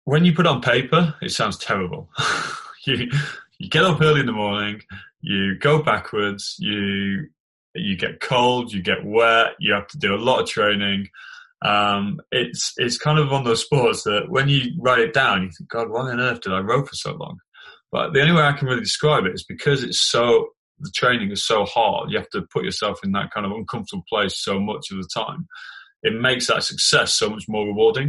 when 0.03 0.25
you 0.25 0.33
put 0.33 0.47
on 0.47 0.61
paper, 0.61 1.15
it 1.21 1.31
sounds 1.31 1.57
terrible. 1.57 2.09
you 2.85 3.09
you 3.59 3.69
get 3.69 3.85
up 3.85 4.01
early 4.01 4.21
in 4.21 4.25
the 4.25 4.31
morning, 4.31 4.81
you 5.21 5.57
go 5.57 5.81
backwards, 5.81 6.55
you 6.59 7.27
you 7.75 7.95
get 7.95 8.19
cold, 8.19 8.73
you 8.73 8.81
get 8.81 9.05
wet, 9.05 9.53
you 9.59 9.73
have 9.73 9.87
to 9.87 9.97
do 9.97 10.15
a 10.15 10.17
lot 10.17 10.41
of 10.41 10.49
training. 10.49 11.09
Um, 11.61 12.19
it's 12.31 12.73
it's 12.77 12.97
kind 12.97 13.19
of 13.19 13.31
one 13.31 13.41
of 13.41 13.47
those 13.47 13.63
sports 13.63 14.03
that 14.03 14.29
when 14.29 14.49
you 14.49 14.71
write 14.79 14.99
it 14.99 15.13
down, 15.13 15.43
you 15.43 15.51
think, 15.51 15.69
God, 15.69 15.89
why 15.89 16.11
on 16.11 16.19
earth 16.19 16.41
did 16.41 16.53
I 16.53 16.59
row 16.59 16.83
for 16.83 16.95
so 16.95 17.13
long? 17.13 17.39
But 17.95 18.11
the 18.11 18.19
only 18.19 18.33
way 18.33 18.41
I 18.41 18.51
can 18.51 18.67
really 18.67 18.81
describe 18.81 19.23
it 19.23 19.35
is 19.35 19.45
because 19.45 19.81
it's 19.81 20.01
so 20.01 20.49
the 20.79 20.91
training 20.93 21.31
is 21.31 21.47
so 21.47 21.63
hard. 21.63 22.11
You 22.11 22.17
have 22.17 22.29
to 22.31 22.41
put 22.51 22.65
yourself 22.65 22.99
in 23.05 23.13
that 23.13 23.31
kind 23.31 23.45
of 23.45 23.53
uncomfortable 23.53 24.03
place 24.09 24.37
so 24.37 24.59
much 24.59 24.91
of 24.91 24.97
the 24.97 25.07
time. 25.15 25.47
It 26.03 26.13
makes 26.13 26.47
that 26.47 26.63
success 26.63 27.13
so 27.13 27.29
much 27.29 27.45
more 27.47 27.65
rewarding. 27.65 28.07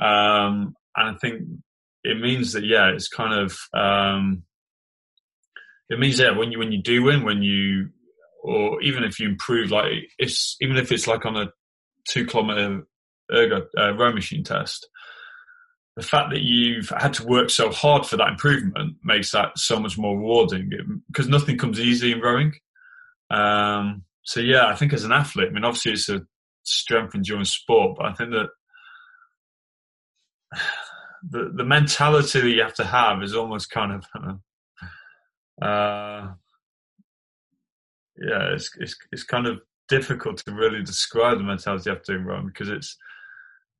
Um, 0.00 0.76
and 0.96 1.08
I 1.08 1.14
think 1.20 1.42
it 2.04 2.20
means 2.20 2.52
that 2.52 2.64
yeah, 2.64 2.90
it's 2.90 3.08
kind 3.08 3.34
of 3.34 3.58
um, 3.74 4.44
it 5.90 5.98
means 5.98 6.18
that 6.18 6.36
when 6.36 6.52
you 6.52 6.60
when 6.60 6.70
you 6.70 6.80
do 6.80 7.02
win, 7.02 7.24
when 7.24 7.42
you 7.42 7.88
or 8.44 8.80
even 8.82 9.02
if 9.02 9.18
you 9.18 9.28
improve, 9.28 9.72
like 9.72 10.12
it's 10.20 10.56
even 10.60 10.76
if 10.76 10.92
it's 10.92 11.08
like 11.08 11.26
on 11.26 11.36
a 11.36 11.50
two 12.08 12.24
kilometer 12.24 12.86
ergo 13.34 13.66
uh, 13.76 13.96
row 13.96 14.12
machine 14.12 14.44
test, 14.44 14.88
the 15.98 16.04
fact 16.04 16.30
that 16.30 16.42
you've 16.42 16.90
had 16.90 17.12
to 17.12 17.26
work 17.26 17.50
so 17.50 17.72
hard 17.72 18.06
for 18.06 18.16
that 18.16 18.28
improvement 18.28 18.94
makes 19.02 19.32
that 19.32 19.58
so 19.58 19.80
much 19.80 19.98
more 19.98 20.16
rewarding 20.16 20.70
because 21.08 21.26
nothing 21.26 21.58
comes 21.58 21.80
easy 21.80 22.12
in 22.12 22.20
rowing. 22.20 22.54
Um, 23.30 24.04
so 24.22 24.38
yeah, 24.38 24.68
I 24.68 24.76
think 24.76 24.92
as 24.92 25.02
an 25.02 25.10
athlete, 25.10 25.48
I 25.48 25.50
mean, 25.50 25.64
obviously 25.64 25.94
it's 25.94 26.08
a 26.08 26.22
strength 26.62 27.14
and 27.14 27.26
endurance 27.26 27.50
sport, 27.50 27.96
but 27.98 28.06
I 28.06 28.12
think 28.12 28.30
that 28.30 28.46
the 31.28 31.50
the 31.56 31.64
mentality 31.64 32.42
that 32.42 32.48
you 32.48 32.62
have 32.62 32.74
to 32.74 32.84
have 32.84 33.20
is 33.24 33.34
almost 33.34 33.68
kind 33.70 33.90
of, 33.90 34.04
uh, 35.60 36.28
yeah, 38.18 38.52
it's 38.52 38.70
it's 38.78 38.96
it's 39.10 39.24
kind 39.24 39.48
of 39.48 39.58
difficult 39.88 40.36
to 40.46 40.54
really 40.54 40.84
describe 40.84 41.38
the 41.38 41.44
mentality 41.44 41.90
you 41.90 41.94
have 41.96 42.04
to 42.04 42.42
because 42.46 42.68
it's 42.68 42.96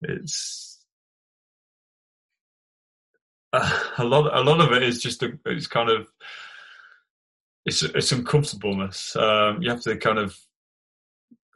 it's 0.03 0.78
a 3.53 4.05
lot 4.05 4.37
a 4.37 4.43
lot 4.43 4.61
of 4.61 4.73
it 4.73 4.83
is 4.83 5.01
just 5.01 5.23
a, 5.23 5.39
it's 5.47 5.67
kind 5.67 5.89
of 5.91 6.07
it's 7.65 7.83
it's 7.83 8.13
uncomfortableness. 8.13 9.17
Um, 9.17 9.63
you 9.63 9.71
have 9.71 9.83
to 9.83 9.97
kind 9.97 10.19
of, 10.19 10.37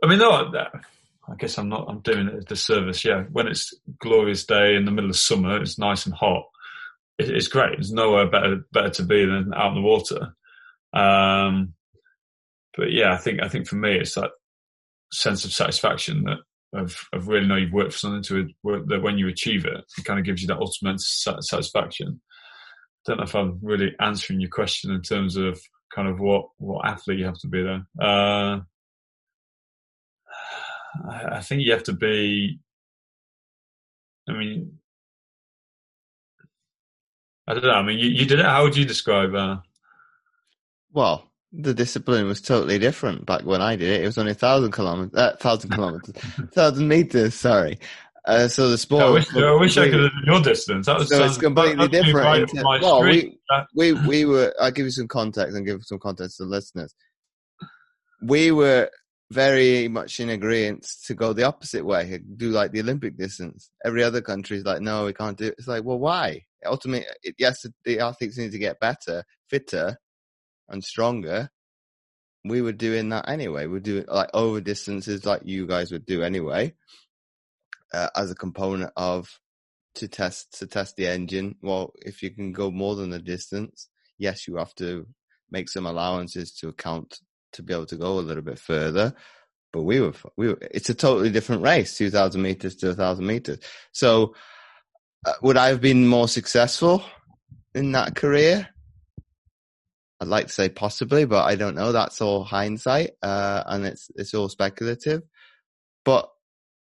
I 0.02 0.06
mean, 0.06 0.18
no, 0.18 0.30
I 0.30 1.34
guess 1.38 1.58
I'm 1.58 1.68
not. 1.68 1.86
I'm 1.88 2.00
doing 2.00 2.28
it 2.28 2.34
a 2.34 2.40
disservice. 2.40 3.04
Yeah, 3.04 3.24
when 3.32 3.46
it's 3.46 3.74
glorious 3.98 4.44
day 4.44 4.74
in 4.74 4.84
the 4.84 4.90
middle 4.90 5.10
of 5.10 5.16
summer, 5.16 5.60
it's 5.60 5.78
nice 5.78 6.06
and 6.06 6.14
hot. 6.14 6.44
It, 7.18 7.30
it's 7.30 7.48
great. 7.48 7.76
There's 7.76 7.92
nowhere 7.92 8.28
better 8.28 8.64
better 8.72 8.90
to 8.90 9.02
be 9.04 9.24
than 9.24 9.52
out 9.54 9.68
in 9.68 9.74
the 9.74 9.80
water. 9.80 10.34
Um, 10.92 11.74
but 12.76 12.90
yeah, 12.90 13.12
I 13.12 13.16
think 13.16 13.42
I 13.42 13.48
think 13.48 13.66
for 13.66 13.76
me, 13.76 13.96
it's 13.96 14.14
that 14.14 14.30
sense 15.12 15.44
of 15.44 15.52
satisfaction 15.52 16.24
that 16.24 16.38
of, 16.72 16.96
of 17.12 17.28
really 17.28 17.46
know 17.46 17.56
you've 17.56 17.72
worked 17.72 17.92
for 17.92 17.98
something 17.98 18.22
to 18.22 18.48
work, 18.62 18.86
that 18.88 19.02
when 19.02 19.18
you 19.18 19.28
achieve 19.28 19.64
it, 19.64 19.84
it 19.98 20.04
kind 20.04 20.18
of 20.18 20.24
gives 20.24 20.40
you 20.42 20.48
that 20.48 20.58
ultimate 20.58 21.00
satisfaction. 21.00 22.20
Don't 23.06 23.18
know 23.18 23.24
if 23.24 23.34
I'm 23.34 23.58
really 23.62 23.94
answering 24.00 24.40
your 24.40 24.50
question 24.50 24.90
in 24.92 25.02
terms 25.02 25.36
of 25.36 25.60
kind 25.94 26.08
of 26.08 26.20
what, 26.20 26.46
what 26.58 26.86
athlete 26.86 27.18
you 27.18 27.26
have 27.26 27.38
to 27.40 27.48
be 27.48 27.62
there. 27.62 27.86
Uh, 28.00 28.60
I, 31.08 31.24
I 31.32 31.40
think 31.40 31.62
you 31.62 31.72
have 31.72 31.82
to 31.84 31.92
be, 31.92 32.60
I 34.28 34.32
mean, 34.32 34.78
I 37.46 37.54
don't 37.54 37.64
know. 37.64 37.70
I 37.72 37.82
mean, 37.82 37.98
you, 37.98 38.08
you 38.08 38.24
did 38.24 38.38
it. 38.38 38.46
How 38.46 38.62
would 38.62 38.76
you 38.76 38.84
describe? 38.84 39.34
Uh... 39.34 39.56
Well, 40.92 41.31
the 41.52 41.74
discipline 41.74 42.26
was 42.26 42.40
totally 42.40 42.78
different 42.78 43.26
back 43.26 43.42
when 43.42 43.60
I 43.60 43.76
did 43.76 43.90
it. 43.90 44.02
It 44.02 44.06
was 44.06 44.18
only 44.18 44.32
a 44.32 44.36
thousand 44.36 44.72
kilometers, 44.72 45.18
uh, 45.18 45.36
thousand 45.36 45.70
kilometers, 45.74 46.14
thousand 46.52 46.88
meters. 46.88 47.34
Sorry. 47.34 47.78
Uh, 48.24 48.48
so 48.48 48.68
the 48.68 48.78
sport. 48.78 49.02
I 49.02 49.10
wish, 49.10 49.36
I, 49.36 49.54
wish 49.56 49.76
I 49.76 49.90
could 49.90 50.00
have 50.00 50.12
done 50.12 50.22
your 50.24 50.40
distance. 50.40 50.86
That 50.86 50.98
was 50.98 51.08
so 51.08 51.24
it's 51.24 51.38
completely 51.38 51.88
different. 51.88 52.52
Right 52.54 52.80
well, 52.80 53.02
we, 53.02 53.38
we 53.74 53.92
we 53.92 54.24
were. 54.24 54.54
I'll 54.60 54.70
give 54.70 54.86
you 54.86 54.92
some 54.92 55.08
context 55.08 55.56
and 55.56 55.66
give 55.66 55.82
some 55.82 55.98
context 55.98 56.36
to 56.36 56.44
the 56.44 56.50
listeners. 56.50 56.94
We 58.22 58.52
were 58.52 58.90
very 59.32 59.88
much 59.88 60.20
in 60.20 60.28
agreement 60.28 60.86
to 61.06 61.14
go 61.14 61.32
the 61.32 61.42
opposite 61.44 61.84
way, 61.84 62.20
do 62.36 62.50
like 62.50 62.70
the 62.70 62.80
Olympic 62.80 63.16
distance. 63.16 63.70
Every 63.84 64.04
other 64.04 64.20
country 64.20 64.58
is 64.58 64.64
like, 64.64 64.82
no, 64.82 65.06
we 65.06 65.14
can't 65.14 65.38
do 65.38 65.46
it. 65.46 65.54
It's 65.58 65.66
like, 65.66 65.82
well, 65.84 65.98
why? 65.98 66.42
Ultimately, 66.64 67.06
yes, 67.38 67.66
the 67.84 68.00
athletes 68.00 68.38
need 68.38 68.52
to 68.52 68.58
get 68.58 68.78
better, 68.78 69.24
fitter, 69.48 69.96
and 70.72 70.82
stronger, 70.82 71.50
we 72.44 72.62
were 72.62 72.72
doing 72.72 73.10
that 73.10 73.28
anyway. 73.28 73.66
We're 73.66 73.80
doing 73.80 74.06
like 74.08 74.30
over 74.34 74.60
distances 74.60 75.24
like 75.24 75.42
you 75.44 75.66
guys 75.66 75.92
would 75.92 76.06
do 76.06 76.22
anyway, 76.22 76.74
uh, 77.92 78.08
as 78.16 78.30
a 78.30 78.34
component 78.34 78.92
of 78.96 79.38
to 79.94 80.08
test 80.08 80.58
to 80.58 80.66
test 80.66 80.96
the 80.96 81.06
engine. 81.06 81.56
Well, 81.62 81.92
if 82.04 82.22
you 82.22 82.30
can 82.30 82.52
go 82.52 82.70
more 82.70 82.96
than 82.96 83.10
the 83.10 83.18
distance, 83.18 83.88
yes, 84.18 84.48
you 84.48 84.56
have 84.56 84.74
to 84.76 85.06
make 85.50 85.68
some 85.68 85.86
allowances 85.86 86.52
to 86.54 86.68
account 86.68 87.20
to 87.52 87.62
be 87.62 87.74
able 87.74 87.86
to 87.86 87.96
go 87.96 88.18
a 88.18 88.20
little 88.20 88.42
bit 88.42 88.58
further. 88.58 89.14
But 89.72 89.82
we 89.82 90.00
were, 90.00 90.12
we 90.36 90.48
were, 90.48 90.58
it's 90.70 90.90
a 90.90 90.94
totally 90.94 91.30
different 91.30 91.62
race, 91.62 91.96
2000 91.96 92.40
meters 92.40 92.76
to 92.76 92.88
1000 92.88 93.26
meters. 93.26 93.58
So, 93.92 94.34
uh, 95.24 95.32
would 95.42 95.56
I 95.56 95.68
have 95.68 95.80
been 95.80 96.06
more 96.06 96.28
successful 96.28 97.02
in 97.74 97.92
that 97.92 98.14
career? 98.14 98.68
I'd 100.22 100.28
like 100.28 100.46
to 100.46 100.52
say 100.52 100.68
possibly, 100.68 101.24
but 101.24 101.44
I 101.44 101.56
don't 101.56 101.74
know. 101.74 101.90
That's 101.90 102.20
all 102.20 102.44
hindsight, 102.44 103.10
uh, 103.24 103.64
and 103.66 103.84
it's 103.84 104.08
it's 104.14 104.34
all 104.34 104.48
speculative. 104.48 105.22
But 106.04 106.30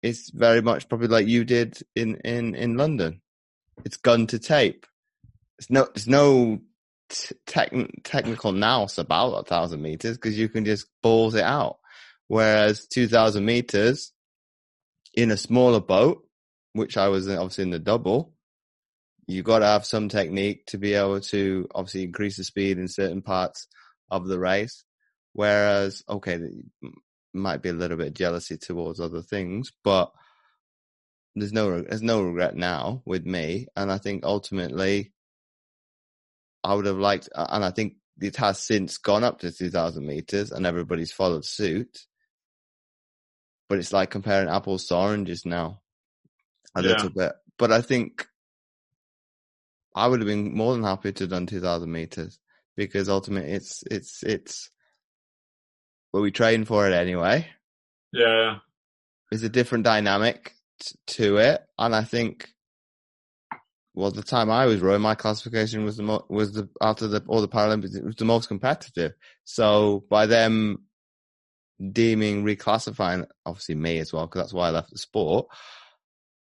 it's 0.03 0.31
very 0.31 0.61
much 0.61 0.91
probably 0.91 1.09
like 1.09 1.27
you 1.27 1.45
did 1.45 1.79
in 1.97 2.17
in 2.17 2.55
in 2.55 2.77
London. 2.77 3.23
It's 3.83 3.97
gun 3.97 4.27
to 4.27 4.39
tape. 4.39 4.85
There's 5.59 5.71
no 5.71 5.89
there's 5.95 6.07
no 6.07 6.61
t- 7.09 7.35
tech- 7.47 7.73
technical 8.05 8.53
nous 8.53 8.99
about 8.99 9.33
a 9.33 9.43
thousand 9.45 9.81
meters 9.81 10.19
because 10.19 10.39
you 10.39 10.51
can 10.51 10.67
just 10.67 10.87
balls 11.03 11.35
it 11.35 11.43
out. 11.43 11.79
Whereas 12.29 12.87
two 12.89 13.09
thousand 13.09 13.47
meters, 13.47 14.13
in 15.15 15.31
a 15.31 15.39
smaller 15.39 15.81
boat, 15.81 16.27
which 16.75 16.99
I 16.99 17.09
was 17.09 17.27
obviously 17.27 17.63
in 17.63 17.71
the 17.71 17.79
double, 17.79 18.35
you 19.33 19.43
got 19.43 19.61
to 19.61 19.67
have 19.67 19.87
some 19.87 20.09
technique 20.09 20.67
to 20.67 20.79
be 20.79 20.95
able 20.95 21.21
to 21.21 21.69
obviously 21.75 22.05
increase 22.05 22.37
the 22.37 22.45
speed 22.45 22.79
in 22.79 22.89
certain 22.89 23.23
parts 23.23 23.69
of 24.11 24.27
the 24.27 24.39
race. 24.39 24.85
Whereas, 25.33 26.03
okay, 26.09 26.41
might 27.33 27.63
be 27.63 27.69
a 27.69 27.75
little 27.75 27.97
bit 27.97 28.09
of 28.09 28.15
jealousy 28.15 28.57
towards 28.57 29.01
other 29.01 29.23
things, 29.23 29.73
but 29.85 30.13
there's 31.37 31.53
no 31.53 31.81
there's 31.81 32.03
no 32.03 32.23
regret 32.23 32.57
now 32.57 33.03
with 33.05 33.25
me, 33.25 33.67
and 33.77 33.91
I 33.93 33.99
think 33.99 34.25
ultimately 34.25 35.13
I 36.65 36.75
would 36.75 36.87
have 36.87 36.99
liked, 36.99 37.29
and 37.35 37.65
I 37.65 37.71
think 37.71 37.95
it 38.21 38.37
has 38.37 38.59
since 38.59 38.99
gone 38.99 39.25
up 39.25 39.41
to 39.41 39.53
2,000 39.53 40.05
meters, 40.05 40.51
and 40.51 40.67
everybody's 40.67 41.13
followed 41.13 41.45
suit. 41.45 42.07
But 43.69 43.79
it's 43.79 43.93
like 43.93 44.11
comparing 44.11 44.49
apples 44.49 44.87
to 44.87 44.97
oranges 44.97 45.47
now, 45.47 45.81
a 46.75 46.83
yeah. 46.83 46.89
little 46.89 47.11
bit. 47.11 47.33
But 47.57 47.71
I 47.71 47.83
think 47.83 48.27
I 49.95 50.07
would 50.07 50.21
have 50.21 50.27
been 50.27 50.55
more 50.55 50.75
than 50.75 50.83
happy 50.83 51.13
to 51.13 51.25
have 51.25 51.31
done 51.31 51.47
2,000 51.47 51.91
meters 51.91 52.39
because 52.77 53.09
ultimately 53.09 53.53
it's 53.53 53.83
it's 53.91 54.23
it's 54.23 54.71
well 56.13 56.23
we 56.23 56.31
train 56.31 56.65
for 56.65 56.87
it 56.87 56.93
anyway. 56.93 57.47
Yeah, 58.13 58.59
it's 59.31 59.43
a 59.43 59.49
different 59.49 59.85
dynamic 59.85 60.55
t- 60.81 60.95
to 61.09 61.39
it, 61.39 61.63
and 61.79 61.95
I 61.95 62.05
think 62.05 62.49
well, 63.95 64.11
the 64.11 64.23
time 64.23 64.51
I 64.51 64.67
was 64.67 64.81
rowing, 64.81 65.03
my 65.03 65.15
classification 65.15 65.85
was 65.85 65.97
the 65.97 66.05
mo- 66.05 66.27
was 66.29 66.53
the 66.53 66.69
after 66.81 67.09
the 67.09 67.23
all 67.27 67.41
the 67.41 67.49
Paralympics, 67.49 67.97
it 67.97 68.05
was 68.05 68.17
the 68.17 68.25
most 68.25 68.47
competitive. 68.47 69.13
So 69.45 70.05
by 70.09 70.27
them 70.27 70.85
deeming 71.93 72.45
reclassifying, 72.45 73.27
obviously 73.45 73.75
me 73.75 73.99
as 73.99 74.13
well, 74.13 74.27
because 74.27 74.43
that's 74.43 74.53
why 74.53 74.69
I 74.69 74.71
left 74.71 74.91
the 74.91 74.99
sport. 74.99 75.49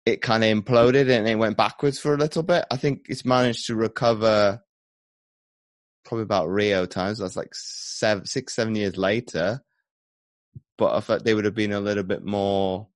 It 0.05 0.21
kind 0.21 0.43
of 0.43 0.49
imploded 0.49 1.09
and 1.09 1.27
it 1.27 1.35
went 1.35 1.57
backwards 1.57 1.99
for 1.99 2.13
a 2.13 2.17
little 2.17 2.43
bit. 2.43 2.65
I 2.69 2.77
think 2.77 3.07
it's 3.09 3.25
managed 3.25 3.67
to 3.67 3.75
recover 3.75 4.61
probably 6.05 6.23
about 6.23 6.49
Rio 6.49 6.85
times. 6.85 7.19
That's 7.19 7.35
like 7.35 7.53
seven, 7.53 8.25
six, 8.25 8.55
seven 8.55 8.75
years 8.75 8.97
later. 8.97 9.61
But 10.77 10.95
I 10.95 10.99
thought 10.99 11.23
they 11.23 11.33
would 11.33 11.45
have 11.45 11.55
been 11.55 11.71
a 11.71 11.79
little 11.79 12.03
bit 12.03 12.23
more 12.23 12.87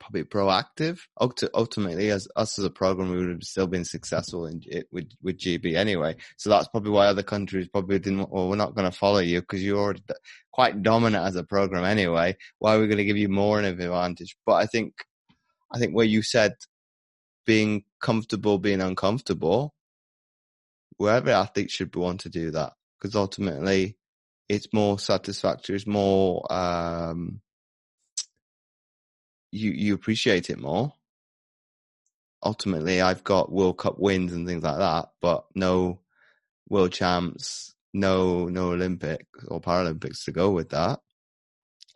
probably 0.00 0.24
proactive. 0.24 1.00
Ultimately, 1.20 2.10
as 2.10 2.28
us 2.36 2.58
as 2.58 2.64
a 2.64 2.70
program, 2.70 3.10
we 3.10 3.18
would 3.18 3.28
have 3.28 3.42
still 3.42 3.66
been 3.66 3.84
successful 3.84 4.46
in 4.46 4.62
it 4.66 4.86
with 4.92 5.10
with 5.22 5.38
GB 5.38 5.74
anyway. 5.76 6.16
So 6.36 6.50
that's 6.50 6.68
probably 6.68 6.90
why 6.90 7.06
other 7.06 7.22
countries 7.22 7.68
probably 7.68 7.98
didn't. 7.98 8.30
Well, 8.30 8.48
we're 8.48 8.56
not 8.56 8.74
going 8.74 8.90
to 8.90 8.96
follow 8.96 9.18
you 9.18 9.40
because 9.40 9.62
you're 9.62 9.78
already 9.78 10.02
quite 10.52 10.82
dominant 10.82 11.24
as 11.24 11.36
a 11.36 11.44
program 11.44 11.84
anyway. 11.84 12.36
Why 12.58 12.74
are 12.74 12.80
we 12.80 12.86
going 12.86 12.98
to 12.98 13.04
give 13.04 13.16
you 13.16 13.28
more 13.28 13.58
of 13.58 13.64
an 13.64 13.80
advantage? 13.80 14.36
But 14.44 14.54
I 14.54 14.66
think, 14.66 14.94
I 15.74 15.78
think 15.78 15.94
where 15.94 16.06
you 16.06 16.22
said 16.22 16.54
being 17.46 17.84
comfortable, 18.00 18.58
being 18.58 18.80
uncomfortable, 18.80 19.74
wherever 20.96 21.30
athletes 21.30 21.74
should 21.74 21.94
want 21.96 22.20
to 22.20 22.28
do 22.28 22.50
that 22.52 22.72
because 22.98 23.16
ultimately 23.16 23.96
it's 24.48 24.72
more 24.72 24.98
satisfactory, 24.98 25.76
it's 25.76 25.86
more 25.86 26.50
um, 26.52 27.40
you 29.50 29.70
you 29.72 29.94
appreciate 29.94 30.50
it 30.50 30.58
more. 30.58 30.92
Ultimately, 32.44 33.00
I've 33.00 33.24
got 33.24 33.50
World 33.50 33.78
Cup 33.78 33.98
wins 33.98 34.32
and 34.32 34.46
things 34.46 34.62
like 34.62 34.78
that, 34.78 35.08
but 35.22 35.44
no 35.54 36.00
world 36.68 36.92
champs, 36.92 37.74
no 37.92 38.46
no 38.46 38.72
Olympics 38.72 39.44
or 39.48 39.60
Paralympics 39.60 40.24
to 40.24 40.32
go 40.32 40.50
with 40.50 40.70
that. 40.70 41.00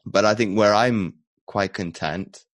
But 0.07 0.24
I 0.24 0.35
think 0.35 0.57
where 0.59 0.74
I'm 0.74 1.14
quite 1.47 1.74
content 1.74 2.45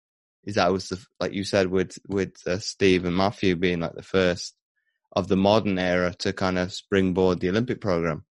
is 0.44 0.56
that 0.56 0.72
was 0.72 0.88
the 0.88 1.04
like 1.20 1.32
you 1.32 1.44
said 1.44 1.68
with 1.68 1.98
with 2.08 2.34
uh, 2.46 2.58
Steve 2.58 3.04
and 3.04 3.16
Matthew 3.16 3.56
being 3.56 3.80
like 3.80 3.94
the 3.94 4.02
first 4.02 4.54
of 5.12 5.28
the 5.28 5.36
modern 5.36 5.78
era 5.78 6.12
to 6.18 6.32
kind 6.32 6.58
of 6.58 6.72
springboard 6.72 7.40
the 7.40 7.48
Olympic 7.48 7.80
program. 7.80 8.24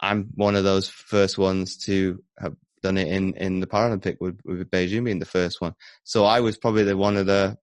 I'm 0.00 0.30
one 0.34 0.56
of 0.56 0.64
those 0.64 0.88
first 0.88 1.38
ones 1.38 1.76
to 1.84 2.22
have 2.38 2.56
done 2.82 2.98
it 2.98 3.08
in, 3.08 3.34
in 3.34 3.60
the 3.60 3.66
Paralympic 3.66 4.16
with, 4.20 4.40
with 4.44 4.70
Beijing 4.70 5.04
being 5.04 5.18
the 5.18 5.24
first 5.24 5.60
one. 5.60 5.74
So 6.02 6.24
I 6.24 6.40
was 6.40 6.56
probably 6.56 6.84
the 6.84 6.96
one 6.96 7.16
of 7.16 7.26
the 7.26 7.56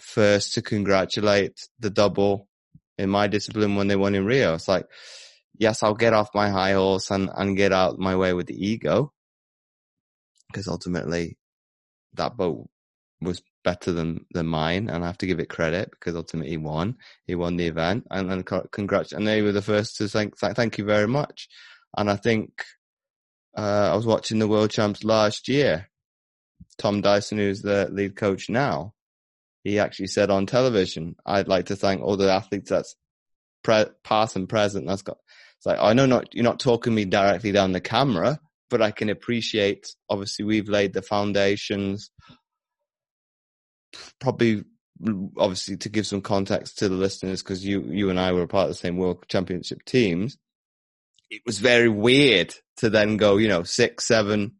first 0.00 0.54
to 0.54 0.62
congratulate 0.62 1.58
the 1.78 1.90
double 1.90 2.48
in 2.98 3.08
my 3.10 3.26
discipline 3.28 3.76
when 3.76 3.88
they 3.88 3.96
won 3.96 4.14
in 4.14 4.24
Rio. 4.24 4.54
It's 4.54 4.68
like, 4.68 4.86
yes, 5.58 5.82
I'll 5.82 5.94
get 5.94 6.12
off 6.14 6.34
my 6.34 6.50
high 6.50 6.72
horse 6.72 7.10
and, 7.10 7.30
and 7.34 7.56
get 7.56 7.72
out 7.72 7.98
my 7.98 8.16
way 8.16 8.32
with 8.32 8.46
the 8.46 8.66
ego. 8.66 9.12
Because 10.48 10.68
ultimately 10.68 11.38
that 12.16 12.36
boat 12.36 12.68
was 13.20 13.42
better 13.64 13.92
than, 13.92 14.26
than 14.32 14.46
mine 14.46 14.88
and 14.88 15.02
I 15.02 15.06
have 15.06 15.18
to 15.18 15.26
give 15.26 15.40
it 15.40 15.48
credit 15.48 15.90
because 15.90 16.14
ultimately 16.14 16.50
he 16.50 16.56
won. 16.56 16.96
He 17.26 17.34
won 17.34 17.56
the 17.56 17.66
event 17.66 18.06
and, 18.10 18.30
and 18.30 18.46
congrats. 18.70 19.12
And 19.12 19.26
they 19.26 19.42
were 19.42 19.52
the 19.52 19.62
first 19.62 19.96
to 19.96 20.08
thank, 20.08 20.36
thank 20.38 20.78
you 20.78 20.84
very 20.84 21.08
much. 21.08 21.48
And 21.96 22.10
I 22.10 22.16
think 22.16 22.64
uh, 23.56 23.90
I 23.92 23.96
was 23.96 24.06
watching 24.06 24.38
the 24.38 24.48
World 24.48 24.70
Champs 24.70 25.02
last 25.02 25.48
year. 25.48 25.88
Tom 26.78 27.00
Dyson, 27.00 27.38
who's 27.38 27.62
the 27.62 27.88
lead 27.90 28.16
coach 28.16 28.50
now, 28.50 28.92
he 29.64 29.78
actually 29.78 30.08
said 30.08 30.30
on 30.30 30.46
television, 30.46 31.16
"I'd 31.24 31.48
like 31.48 31.66
to 31.66 31.76
thank 31.76 32.02
all 32.02 32.16
the 32.16 32.30
athletes 32.30 32.70
that's 32.70 32.94
pre- 33.64 33.86
past 34.04 34.36
and 34.36 34.48
present." 34.48 34.86
That's 34.86 35.02
got. 35.02 35.16
It's 35.56 35.66
like 35.66 35.78
I 35.80 35.94
know 35.94 36.06
not 36.06 36.34
you're 36.34 36.44
not 36.44 36.60
talking 36.60 36.94
me 36.94 37.04
directly 37.06 37.50
down 37.50 37.72
the 37.72 37.80
camera, 37.80 38.38
but 38.70 38.82
I 38.82 38.90
can 38.90 39.08
appreciate. 39.08 39.88
Obviously, 40.08 40.44
we've 40.44 40.68
laid 40.68 40.92
the 40.92 41.02
foundations. 41.02 42.10
Probably, 44.20 44.64
obviously, 45.36 45.76
to 45.78 45.88
give 45.88 46.06
some 46.06 46.20
context 46.20 46.78
to 46.78 46.88
the 46.88 46.96
listeners, 46.96 47.42
because 47.42 47.64
you 47.64 47.82
you 47.82 48.10
and 48.10 48.20
I 48.20 48.32
were 48.32 48.46
part 48.46 48.64
of 48.64 48.70
the 48.70 48.74
same 48.74 48.96
World 48.96 49.26
Championship 49.28 49.84
teams 49.84 50.36
it 51.30 51.42
was 51.44 51.58
very 51.58 51.88
weird 51.88 52.54
to 52.78 52.90
then 52.90 53.16
go, 53.16 53.36
you 53.36 53.48
know, 53.48 53.62
six, 53.62 54.06
seven 54.06 54.52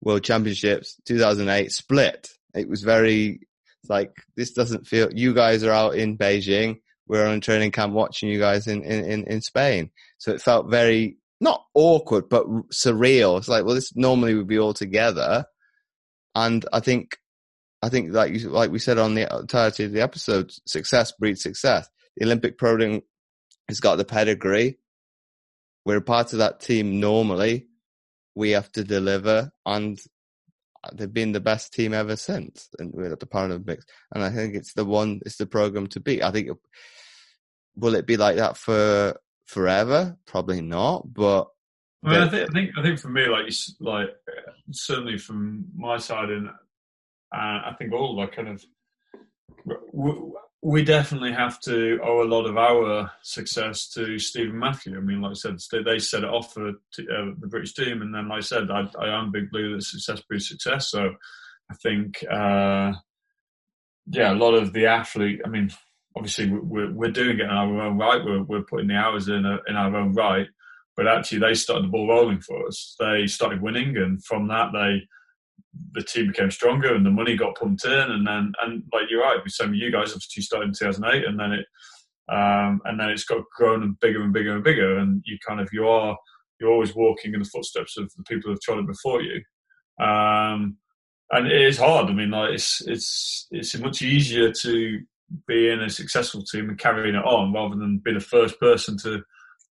world 0.00 0.24
championships, 0.24 0.96
2008 1.06 1.70
split. 1.72 2.28
It 2.54 2.68
was 2.68 2.82
very 2.82 3.40
like, 3.88 4.12
this 4.36 4.52
doesn't 4.52 4.86
feel, 4.86 5.12
you 5.12 5.34
guys 5.34 5.64
are 5.64 5.72
out 5.72 5.94
in 5.94 6.16
Beijing. 6.16 6.80
We're 7.06 7.26
on 7.26 7.40
training 7.40 7.72
camp 7.72 7.92
watching 7.92 8.30
you 8.30 8.38
guys 8.38 8.66
in, 8.66 8.82
in, 8.82 9.24
in 9.24 9.40
Spain. 9.42 9.90
So 10.18 10.32
it 10.32 10.40
felt 10.40 10.70
very, 10.70 11.18
not 11.44 11.64
awkward, 11.74 12.28
but 12.28 12.46
surreal. 12.72 13.38
It's 13.38 13.48
like, 13.48 13.64
well, 13.64 13.76
this 13.76 13.94
normally 13.94 14.34
would 14.34 14.48
be 14.48 14.58
all 14.58 14.74
together. 14.74 15.44
And 16.34 16.66
I 16.72 16.80
think, 16.80 17.16
I 17.80 17.88
think 17.88 18.12
like 18.12 18.32
you, 18.32 18.48
like 18.48 18.72
we 18.72 18.80
said 18.80 18.98
on 18.98 19.14
the 19.14 19.32
entirety 19.38 19.84
of 19.84 19.92
the 19.92 20.02
episode, 20.02 20.50
success 20.66 21.12
breeds 21.12 21.42
success. 21.42 21.88
The 22.16 22.24
Olympic 22.24 22.58
program 22.58 23.02
has 23.68 23.78
got 23.80 23.96
the 23.96 24.04
pedigree 24.04 24.78
we're 25.84 25.98
a 25.98 26.02
part 26.02 26.32
of 26.32 26.38
that 26.38 26.60
team 26.60 27.00
normally. 27.00 27.66
We 28.34 28.50
have 28.50 28.70
to 28.72 28.84
deliver, 28.84 29.52
and 29.64 29.98
they've 30.92 31.12
been 31.12 31.32
the 31.32 31.40
best 31.40 31.72
team 31.72 31.94
ever 31.94 32.16
since. 32.16 32.68
And 32.78 32.92
we're 32.92 33.12
at 33.12 33.20
the 33.20 33.26
Paralympics, 33.26 33.84
and 34.12 34.24
I 34.24 34.30
think 34.30 34.54
it's 34.54 34.72
the 34.74 34.84
one, 34.84 35.20
it's 35.24 35.36
the 35.36 35.46
program 35.46 35.86
to 35.88 36.00
beat. 36.00 36.22
I 36.22 36.30
think 36.30 36.48
will 37.76 37.94
it 37.94 38.06
be 38.06 38.16
like 38.16 38.36
that 38.36 38.56
for 38.56 39.16
forever? 39.46 40.16
Probably 40.26 40.60
not, 40.60 41.12
but. 41.12 41.48
I, 42.04 42.10
mean, 42.10 42.20
I, 42.20 42.28
think, 42.28 42.50
I 42.50 42.52
think 42.52 42.70
I 42.76 42.82
think 42.82 42.98
for 42.98 43.08
me, 43.08 43.26
like 43.28 43.50
like 43.80 44.08
certainly 44.72 45.16
from 45.16 45.64
my 45.74 45.96
side, 45.96 46.28
and 46.28 46.48
uh, 46.48 46.50
I 47.32 47.74
think 47.78 47.94
all 47.94 48.12
of 48.12 48.18
our 48.18 48.30
kind 48.30 48.48
of 48.48 48.62
we 50.64 50.82
definitely 50.82 51.32
have 51.32 51.60
to 51.60 52.00
owe 52.02 52.22
a 52.22 52.24
lot 52.24 52.46
of 52.46 52.56
our 52.56 53.10
success 53.22 53.86
to 53.90 54.18
Stephen 54.18 54.58
Matthew. 54.58 54.96
I 54.96 55.00
mean, 55.00 55.20
like 55.20 55.32
I 55.32 55.34
said, 55.34 55.58
they 55.84 55.98
set 55.98 56.24
it 56.24 56.30
off 56.30 56.54
for 56.54 56.68
uh, 56.70 56.72
the 57.38 57.48
British 57.48 57.74
team, 57.74 58.00
and 58.00 58.14
then, 58.14 58.28
like 58.28 58.38
I 58.38 58.40
said, 58.40 58.70
I, 58.70 58.88
I 58.98 59.08
am 59.08 59.30
big 59.30 59.50
blue 59.50 59.74
that 59.74 59.82
success 59.82 60.22
breeds 60.22 60.48
success. 60.48 60.88
So 60.90 61.12
I 61.70 61.74
think, 61.74 62.24
uh, 62.30 62.94
yeah, 64.06 64.32
a 64.32 64.34
lot 64.34 64.54
of 64.54 64.72
the 64.72 64.86
athlete. 64.86 65.42
I 65.44 65.50
mean, 65.50 65.70
obviously 66.16 66.48
we're 66.50 66.92
we're 66.92 67.10
doing 67.10 67.38
it 67.38 67.44
in 67.44 67.50
our 67.50 67.82
own 67.82 67.98
right. 67.98 68.24
We're 68.24 68.42
we're 68.42 68.62
putting 68.62 68.88
the 68.88 68.96
hours 68.96 69.28
in 69.28 69.44
a, 69.44 69.58
in 69.68 69.76
our 69.76 69.94
own 69.96 70.12
right, 70.14 70.46
but 70.96 71.08
actually 71.08 71.38
they 71.38 71.54
started 71.54 71.84
the 71.84 71.88
ball 71.88 72.08
rolling 72.08 72.40
for 72.40 72.66
us. 72.66 72.96
They 72.98 73.26
started 73.26 73.62
winning, 73.62 73.96
and 73.96 74.24
from 74.24 74.48
that 74.48 74.70
they 74.72 75.06
the 75.92 76.02
team 76.02 76.28
became 76.28 76.50
stronger 76.50 76.94
and 76.94 77.04
the 77.04 77.10
money 77.10 77.36
got 77.36 77.56
pumped 77.56 77.84
in. 77.84 77.92
And 77.92 78.26
then 78.26 78.52
and 78.62 78.82
like 78.92 79.04
you're 79.10 79.22
right 79.22 79.38
some 79.46 79.70
of 79.70 79.74
you 79.74 79.90
guys 79.90 80.12
obviously 80.12 80.42
started 80.42 80.68
in 80.68 80.74
2008 80.74 81.24
and 81.24 81.38
then 81.38 81.52
it 81.52 81.66
um, 82.32 82.80
and 82.84 82.98
then 82.98 83.10
it's 83.10 83.24
got 83.24 83.44
grown 83.56 83.82
and 83.82 84.00
bigger 84.00 84.22
and 84.22 84.32
bigger 84.32 84.54
and 84.54 84.64
bigger. 84.64 84.98
And 84.98 85.22
you 85.26 85.38
kind 85.46 85.60
of 85.60 85.68
you 85.72 85.88
are 85.88 86.16
you're 86.60 86.70
always 86.70 86.94
walking 86.94 87.34
in 87.34 87.40
the 87.40 87.48
footsteps 87.48 87.98
of 87.98 88.10
the 88.16 88.22
people 88.24 88.50
who've 88.50 88.60
tried 88.60 88.78
it 88.78 88.86
before 88.86 89.20
you. 89.20 89.42
Um, 90.02 90.78
and 91.30 91.46
it 91.46 91.62
is 91.62 91.78
hard. 91.78 92.08
I 92.08 92.12
mean 92.12 92.30
like 92.30 92.54
it's 92.54 92.80
it's 92.86 93.46
it's 93.50 93.78
much 93.78 94.02
easier 94.02 94.52
to 94.52 95.00
be 95.46 95.68
in 95.68 95.80
a 95.80 95.90
successful 95.90 96.42
team 96.42 96.68
and 96.68 96.78
carrying 96.78 97.14
it 97.14 97.24
on 97.24 97.52
rather 97.52 97.76
than 97.76 97.98
be 98.04 98.12
the 98.12 98.20
first 98.20 98.58
person 98.60 98.96
to 98.98 99.22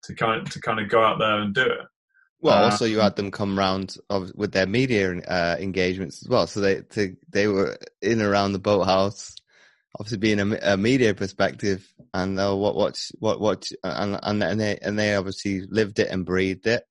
to 0.03 0.14
kind 0.16 0.41
of, 0.41 0.49
to 0.49 0.59
kind 0.59 0.80
of 0.80 0.89
go 0.89 1.01
out 1.03 1.20
there 1.20 1.39
and 1.39 1.55
do 1.55 1.61
it 1.61 1.80
Well, 2.41 2.57
um, 2.57 2.72
also 2.72 2.86
you 2.86 2.99
had 2.99 3.16
them 3.16 3.32
come 3.32 3.57
round 3.57 3.95
of, 4.09 4.32
with 4.36 4.51
their 4.51 4.68
media 4.68 5.18
uh, 5.20 5.55
engagements 5.59 6.22
as 6.22 6.30
well. 6.30 6.45
So 6.45 6.59
they 6.59 6.82
to, 6.82 7.16
they 7.30 7.47
were 7.47 7.78
in 8.01 8.22
around 8.22 8.51
the 8.51 8.59
boathouse, 8.59 9.36
obviously 9.97 10.18
being 10.18 10.39
a, 10.39 10.74
a 10.74 10.78
media 10.78 11.14
perspective, 11.14 11.88
and 12.14 12.38
they'll 12.38 12.59
what 12.59 12.76
watch 12.76 13.11
what 13.20 13.39
watch 13.39 13.72
and 13.84 14.20
and 14.22 14.59
they 14.59 14.78
and 14.82 14.99
they 14.99 15.16
obviously 15.16 15.61
lived 15.61 15.99
it 15.99 16.09
and 16.09 16.26
breathed 16.26 16.68
it 16.68 16.84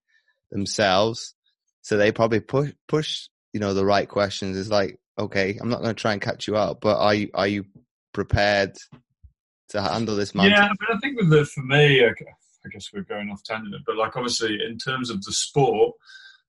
themselves. 0.50 1.34
So 1.82 1.98
they 1.98 2.12
probably 2.12 2.40
push 2.40 2.72
push 2.88 3.28
you 3.52 3.60
know 3.60 3.74
the 3.74 3.84
right 3.84 4.08
questions. 4.08 4.56
It's 4.56 4.70
like 4.70 4.98
okay, 5.18 5.58
I'm 5.60 5.68
not 5.68 5.82
going 5.82 5.94
to 5.94 6.00
try 6.00 6.14
and 6.14 6.22
catch 6.22 6.48
you 6.48 6.56
out, 6.56 6.80
but 6.80 6.96
are 6.98 7.14
you 7.14 7.30
are 7.34 7.46
you 7.46 7.66
prepared 8.12 8.76
to 9.70 9.82
handle 9.82 10.16
this? 10.16 10.34
Mountain? 10.34 10.52
Yeah, 10.52 10.68
but 10.78 10.96
I 10.96 10.98
think 10.98 11.18
with 11.18 11.30
the 11.30 11.44
for 11.44 11.62
me. 11.62 12.04
I 12.64 12.68
guess 12.68 12.90
we're 12.92 13.02
going 13.02 13.28
off 13.30 13.42
tangent, 13.42 13.82
but 13.84 13.96
like 13.96 14.16
obviously 14.16 14.58
in 14.64 14.78
terms 14.78 15.10
of 15.10 15.22
the 15.24 15.32
sport, 15.32 15.96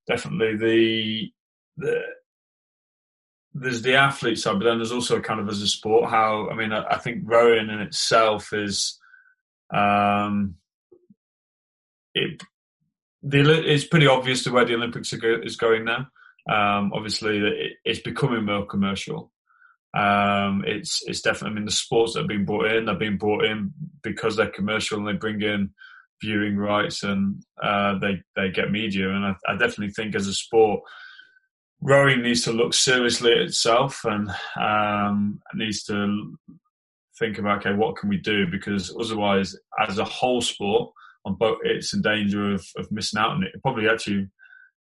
definitely 0.07 0.57
the 0.57 1.31
the 1.77 2.01
there's 3.55 3.81
the 3.81 3.95
athlete 3.95 4.39
side, 4.39 4.59
but 4.59 4.65
then 4.65 4.77
there's 4.77 4.91
also 4.91 5.19
kind 5.19 5.39
of 5.39 5.49
as 5.49 5.61
a 5.61 5.67
sport 5.67 6.09
how 6.09 6.49
I 6.49 6.55
mean 6.55 6.71
I, 6.71 6.85
I 6.85 6.97
think 6.97 7.23
rowing 7.25 7.69
in 7.69 7.79
itself 7.79 8.53
is 8.53 8.99
um 9.73 10.55
it 12.13 12.41
the 13.23 13.71
it's 13.71 13.85
pretty 13.85 14.07
obvious 14.07 14.43
to 14.43 14.51
where 14.51 14.65
the 14.65 14.75
Olympics 14.75 15.13
go, 15.13 15.39
is 15.41 15.55
going 15.55 15.85
now. 15.85 16.07
Um, 16.47 16.91
obviously, 16.93 17.37
it, 17.37 17.73
it's 17.85 18.01
becoming 18.01 18.45
more 18.45 18.65
commercial. 18.65 19.31
Um, 19.93 20.63
it's 20.65 21.01
it's 21.05 21.21
definitely 21.21 21.51
I 21.51 21.55
mean 21.55 21.65
the 21.65 21.71
sports 21.71 22.13
that 22.13 22.21
have 22.21 22.27
been 22.27 22.45
brought 22.45 22.71
in, 22.71 22.85
they've 22.85 22.97
been 22.97 23.17
brought 23.17 23.45
in 23.45 23.73
because 24.01 24.35
they're 24.35 24.49
commercial 24.49 24.97
and 24.97 25.07
they 25.07 25.13
bring 25.13 25.41
in 25.41 25.71
viewing 26.21 26.57
rights 26.57 27.03
and 27.03 27.43
uh, 27.61 27.99
they 27.99 28.21
they 28.35 28.49
get 28.49 28.71
media. 28.71 29.09
And 29.09 29.25
I, 29.25 29.35
I, 29.47 29.53
definitely 29.53 29.91
think 29.91 30.15
as 30.15 30.27
a 30.27 30.33
sport, 30.33 30.81
rowing 31.81 32.23
needs 32.23 32.43
to 32.43 32.53
look 32.53 32.73
seriously 32.73 33.33
at 33.33 33.39
itself 33.39 34.03
and 34.05 34.29
um, 34.59 35.39
needs 35.53 35.83
to 35.83 36.37
think 37.19 37.37
about 37.37 37.65
okay, 37.65 37.75
what 37.75 37.97
can 37.97 38.09
we 38.09 38.17
do? 38.17 38.47
Because 38.49 38.95
otherwise, 38.99 39.55
as 39.87 39.97
a 39.97 40.05
whole 40.05 40.41
sport, 40.41 40.91
on 41.25 41.37
it's 41.63 41.93
in 41.93 42.01
danger 42.01 42.53
of, 42.53 42.65
of 42.77 42.91
missing 42.91 43.19
out 43.19 43.31
on 43.31 43.43
it. 43.43 43.61
Probably 43.61 43.87
actually 43.87 44.27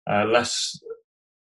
uh, 0.09 0.25
less. 0.25 0.79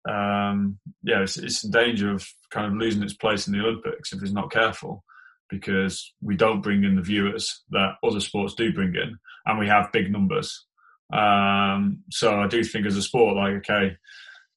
Um, 0.09 0.79
yeah, 1.03 1.23
it's, 1.23 1.37
it's 1.37 1.65
in 1.65 1.71
danger 1.71 2.13
of 2.13 2.27
kind 2.51 2.67
of 2.67 2.79
losing 2.79 3.03
its 3.03 3.15
place 3.15 3.47
in 3.47 3.53
the 3.53 3.61
Olympics 3.61 4.13
if 4.13 4.23
it's 4.23 4.33
not 4.33 4.53
careful 4.53 5.05
because 5.49 6.13
we 6.21 6.37
don't 6.37 6.63
bring 6.63 6.85
in 6.85 6.97
the 6.97 7.03
viewers 7.03 7.63
that 7.71 7.95
other 8.03 8.21
sports 8.21 8.55
do 8.55 8.73
bring 8.73 8.95
in, 8.95 9.17
and 9.47 9.59
we 9.59 9.69
have 9.69 9.93
big 9.93 10.11
numbers. 10.11 10.65
Um, 11.13 12.03
so 12.11 12.41
I 12.41 12.49
do 12.49 12.65
think 12.65 12.87
as 12.87 12.97
a 12.97 13.03
sport, 13.03 13.37
like 13.37 13.55
okay, 13.55 13.97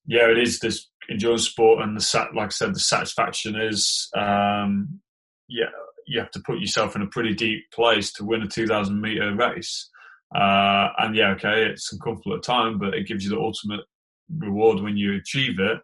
yeah, 0.06 0.30
it 0.30 0.38
is 0.38 0.60
this 0.60 0.88
endurance 1.10 1.48
sport, 1.48 1.84
and 1.84 1.96
the 1.96 2.02
sat, 2.02 2.34
like 2.36 2.48
I 2.48 2.50
said, 2.50 2.74
the 2.74 2.80
satisfaction 2.80 3.56
is, 3.56 4.10
um, 4.16 5.00
yeah, 5.48 5.66
you 6.08 6.20
have 6.20 6.32
to 6.32 6.42
put 6.46 6.60
yourself 6.60 6.96
in 6.96 7.02
a 7.02 7.08
pretty 7.08 7.34
deep 7.34 7.70
place 7.72 8.12
to 8.14 8.26
win 8.26 8.42
a 8.42 8.48
2,000 8.48 9.00
meter 9.00 9.36
race. 9.36 9.90
Uh, 10.36 10.90
and 11.00 11.16
yeah, 11.16 11.30
okay, 11.32 11.66
it's 11.66 11.92
uncomfortable 11.94 12.36
at 12.36 12.44
time, 12.44 12.78
but 12.80 12.94
it 12.94 13.08
gives 13.08 13.24
you 13.24 13.30
the 13.30 13.40
ultimate 13.40 13.82
reward 14.38 14.82
when 14.82 14.98
you 14.98 15.16
achieve 15.16 15.60
it. 15.60 15.80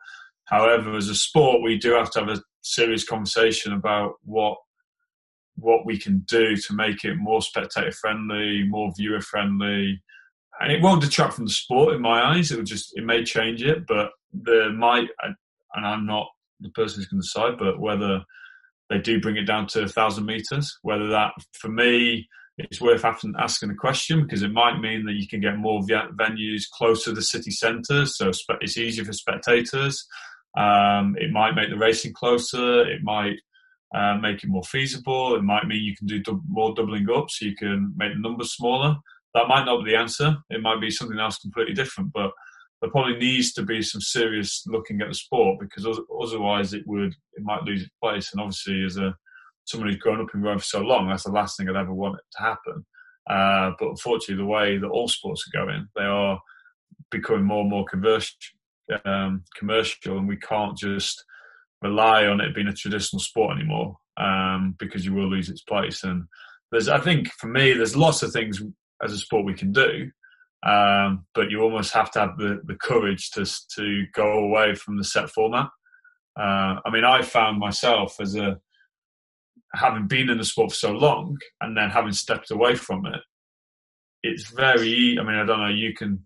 However, 0.45 0.95
as 0.95 1.09
a 1.09 1.15
sport, 1.15 1.61
we 1.63 1.77
do 1.77 1.93
have 1.93 2.11
to 2.11 2.19
have 2.19 2.29
a 2.29 2.41
serious 2.61 3.03
conversation 3.03 3.73
about 3.73 4.13
what 4.23 4.57
what 5.57 5.85
we 5.85 5.97
can 5.97 6.19
do 6.27 6.55
to 6.55 6.73
make 6.73 7.05
it 7.05 7.15
more 7.15 7.41
spectator 7.41 7.91
friendly, 7.91 8.63
more 8.67 8.91
viewer 8.97 9.21
friendly. 9.21 10.01
And 10.59 10.71
it 10.71 10.81
won't 10.81 11.01
detract 11.01 11.33
from 11.33 11.45
the 11.45 11.51
sport 11.51 11.95
in 11.95 12.01
my 12.01 12.21
eyes. 12.21 12.51
It 12.51 12.57
will 12.57 12.65
just, 12.65 12.91
it 12.97 13.05
may 13.05 13.23
change 13.23 13.63
it, 13.63 13.85
but 13.87 14.09
there 14.33 14.71
might, 14.71 15.07
and 15.23 15.85
I'm 15.85 16.05
not 16.05 16.27
the 16.59 16.69
person 16.69 16.99
who's 16.99 17.07
going 17.07 17.21
to 17.21 17.25
decide, 17.25 17.57
but 17.57 17.79
whether 17.79 18.21
they 18.89 18.99
do 18.99 19.19
bring 19.19 19.37
it 19.37 19.45
down 19.45 19.67
to 19.67 19.83
a 19.83 19.87
thousand 19.87 20.25
meters, 20.25 20.77
whether 20.81 21.07
that, 21.07 21.31
for 21.53 21.69
me, 21.69 22.27
it's 22.57 22.79
worth 22.79 23.03
asking, 23.03 23.33
the 23.69 23.75
question 23.75 24.23
because 24.23 24.41
it 24.41 24.51
might 24.51 24.79
mean 24.79 25.05
that 25.05 25.15
you 25.15 25.27
can 25.27 25.41
get 25.41 25.57
more 25.57 25.81
venues 25.81 26.63
closer 26.71 27.11
to 27.11 27.15
the 27.15 27.21
city 27.21 27.51
centres, 27.51 28.17
so 28.17 28.31
it's 28.61 28.77
easier 28.77 29.03
for 29.03 29.13
spectators. 29.13 30.05
Um, 30.57 31.15
it 31.19 31.31
might 31.31 31.55
make 31.55 31.69
the 31.69 31.77
racing 31.77 32.13
closer. 32.13 32.81
It 32.89 33.03
might 33.03 33.35
uh, 33.93 34.15
make 34.15 34.43
it 34.43 34.49
more 34.49 34.63
feasible. 34.63 35.35
It 35.35 35.43
might 35.43 35.67
mean 35.67 35.83
you 35.83 35.95
can 35.95 36.07
do 36.07 36.41
more 36.47 36.73
doubling 36.73 37.07
up, 37.13 37.29
so 37.29 37.45
you 37.45 37.55
can 37.55 37.93
make 37.97 38.13
the 38.13 38.19
numbers 38.19 38.53
smaller. 38.53 38.95
That 39.33 39.49
might 39.49 39.65
not 39.65 39.83
be 39.83 39.91
the 39.91 39.97
answer. 39.97 40.37
It 40.49 40.61
might 40.61 40.79
be 40.79 40.89
something 40.89 41.19
else 41.19 41.37
completely 41.37 41.73
different. 41.73 42.13
But 42.13 42.31
there 42.81 42.89
probably 42.89 43.17
needs 43.17 43.51
to 43.53 43.63
be 43.63 43.81
some 43.81 43.99
serious 43.99 44.63
looking 44.65 45.01
at 45.01 45.09
the 45.09 45.13
sport 45.13 45.59
because 45.59 45.85
otherwise 46.23 46.73
it 46.73 46.83
would 46.87 47.13
it 47.33 47.43
might 47.43 47.63
lose 47.63 47.81
its 47.81 47.91
place. 48.01 48.31
And 48.31 48.39
obviously, 48.39 48.83
as 48.85 48.95
a 48.95 49.13
someone 49.65 49.89
who's 49.89 49.99
grown 49.99 50.21
up 50.21 50.33
in 50.33 50.41
rowing 50.41 50.59
for 50.59 50.65
so 50.65 50.81
long, 50.81 51.09
that's 51.09 51.23
the 51.23 51.31
last 51.31 51.57
thing 51.57 51.69
I'd 51.69 51.75
ever 51.75 51.93
want 51.93 52.15
it 52.15 52.23
to 52.37 52.43
happen. 52.43 52.85
Uh, 53.29 53.71
but 53.79 53.89
unfortunately, 53.89 54.43
the 54.43 54.49
way 54.49 54.77
that 54.77 54.87
all 54.87 55.07
sports 55.07 55.47
are 55.47 55.65
going, 55.65 55.87
they 55.95 56.03
are 56.03 56.39
becoming 57.11 57.43
more 57.43 57.61
and 57.61 57.69
more 57.69 57.85
commercial, 57.85 58.35
um, 59.03 59.43
commercial, 59.55 60.17
and 60.17 60.27
we 60.27 60.37
can't 60.37 60.77
just 60.77 61.23
rely 61.81 62.25
on 62.25 62.39
it 62.39 62.55
being 62.55 62.67
a 62.67 62.73
traditional 62.73 63.19
sport 63.19 63.57
anymore 63.57 63.97
um, 64.17 64.75
because 64.79 65.05
you 65.05 65.13
will 65.13 65.29
lose 65.29 65.49
its 65.49 65.61
place. 65.61 66.03
And 66.03 66.25
there's, 66.71 66.87
I 66.87 66.99
think, 66.99 67.31
for 67.33 67.47
me, 67.47 67.73
there's 67.73 67.95
lots 67.95 68.23
of 68.23 68.31
things 68.31 68.61
as 69.03 69.11
a 69.11 69.17
sport 69.17 69.45
we 69.45 69.53
can 69.53 69.71
do, 69.71 70.11
um, 70.65 71.25
but 71.33 71.49
you 71.49 71.61
almost 71.61 71.93
have 71.93 72.11
to 72.11 72.19
have 72.19 72.37
the, 72.37 72.61
the 72.65 72.75
courage 72.75 73.31
to 73.31 73.45
to 73.75 74.05
go 74.13 74.39
away 74.39 74.75
from 74.75 74.97
the 74.97 75.03
set 75.03 75.29
format. 75.29 75.69
Uh, 76.37 76.79
I 76.85 76.89
mean, 76.91 77.05
I 77.05 77.21
found 77.21 77.59
myself 77.59 78.19
as 78.19 78.35
a 78.35 78.59
having 79.75 80.07
been 80.07 80.29
in 80.29 80.37
the 80.37 80.45
sport 80.45 80.71
for 80.71 80.75
so 80.75 80.91
long 80.91 81.37
and 81.61 81.75
then 81.77 81.89
having 81.89 82.13
stepped 82.13 82.51
away 82.51 82.75
from 82.75 83.05
it. 83.05 83.21
It's 84.23 84.49
very. 84.49 85.17
I 85.19 85.23
mean, 85.23 85.35
I 85.35 85.45
don't 85.45 85.59
know. 85.59 85.69
You 85.69 85.93
can 85.93 86.25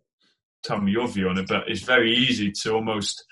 tell 0.63 0.79
me 0.79 0.91
your 0.91 1.07
view 1.07 1.29
on 1.29 1.37
it, 1.37 1.47
but 1.47 1.63
it's 1.67 1.81
very 1.81 2.15
easy 2.15 2.51
to 2.63 2.73
almost 2.73 3.23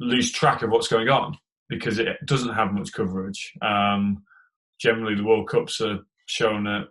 lose 0.00 0.30
track 0.30 0.62
of 0.62 0.70
what's 0.70 0.88
going 0.88 1.08
on 1.08 1.36
because 1.68 1.98
it 1.98 2.16
doesn't 2.24 2.54
have 2.54 2.72
much 2.72 2.92
coverage. 2.92 3.52
Um, 3.60 4.22
generally, 4.80 5.14
the 5.14 5.24
World 5.24 5.48
Cups 5.48 5.80
are 5.80 6.00
shown 6.26 6.66
at 6.66 6.88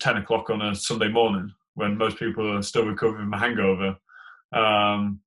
10 0.00 0.16
o'clock 0.16 0.50
on 0.50 0.62
a 0.62 0.74
Sunday 0.74 1.08
morning 1.08 1.52
when 1.74 1.98
most 1.98 2.18
people 2.18 2.56
are 2.56 2.62
still 2.62 2.86
recovering 2.86 3.24
from 3.24 3.34
a 3.34 3.38
hangover. 3.38 3.96
Um, 4.52 5.20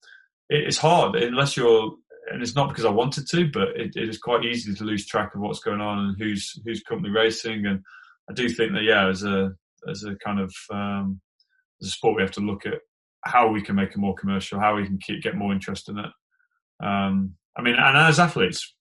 it's 0.49 0.78
hard 0.78 1.16
unless 1.16 1.56
you're, 1.56 1.95
and 2.32 2.42
it's 2.42 2.56
not 2.56 2.70
because 2.70 2.86
I 2.86 2.90
wanted 2.90 3.28
to, 3.30 3.50
but 3.52 3.70
it, 3.70 3.96
it 3.96 4.10
is 4.10 4.18
quite 4.18 4.46
easy 4.46 4.74
to 4.74 4.84
lose 4.84 5.06
track 5.06 5.36
of 5.36 5.42
what's 5.42 5.60
going 5.60 5.82
on 5.82 6.00
and 6.00 6.16
who's 6.18 6.60
who's 6.66 6.84
currently 6.84 7.10
racing. 7.10 7.66
And 7.66 7.82
I 8.30 8.34
do 8.34 8.50
think 8.50 8.74
that 8.74 8.84
yeah, 8.84 9.08
as 9.08 9.24
a 9.24 9.52
as 9.90 10.04
a 10.04 10.16
kind 10.24 10.40
of 10.40 10.54
um, 10.72 11.20
as 11.82 11.90
a 11.90 11.92
sport, 11.92 12.16
we 12.16 12.22
have 12.22 12.32
to 12.32 12.42
look 12.42 12.66
at 12.66 12.80
how 13.26 13.48
we 13.48 13.62
can 13.62 13.76
make 13.76 13.92
it 13.92 13.98
more 13.98 14.16
commercial, 14.16 14.60
how 14.60 14.76
we 14.76 14.86
can 14.86 14.98
keep, 14.98 15.22
get 15.22 15.36
more 15.36 15.54
interest 15.54 15.90
in 15.90 15.98
it. 15.98 16.12
Um, 16.84 17.36
I 17.58 17.62
mean, 17.62 17.76
and 17.76 17.98
as 17.98 18.20
athletes, 18.20 18.74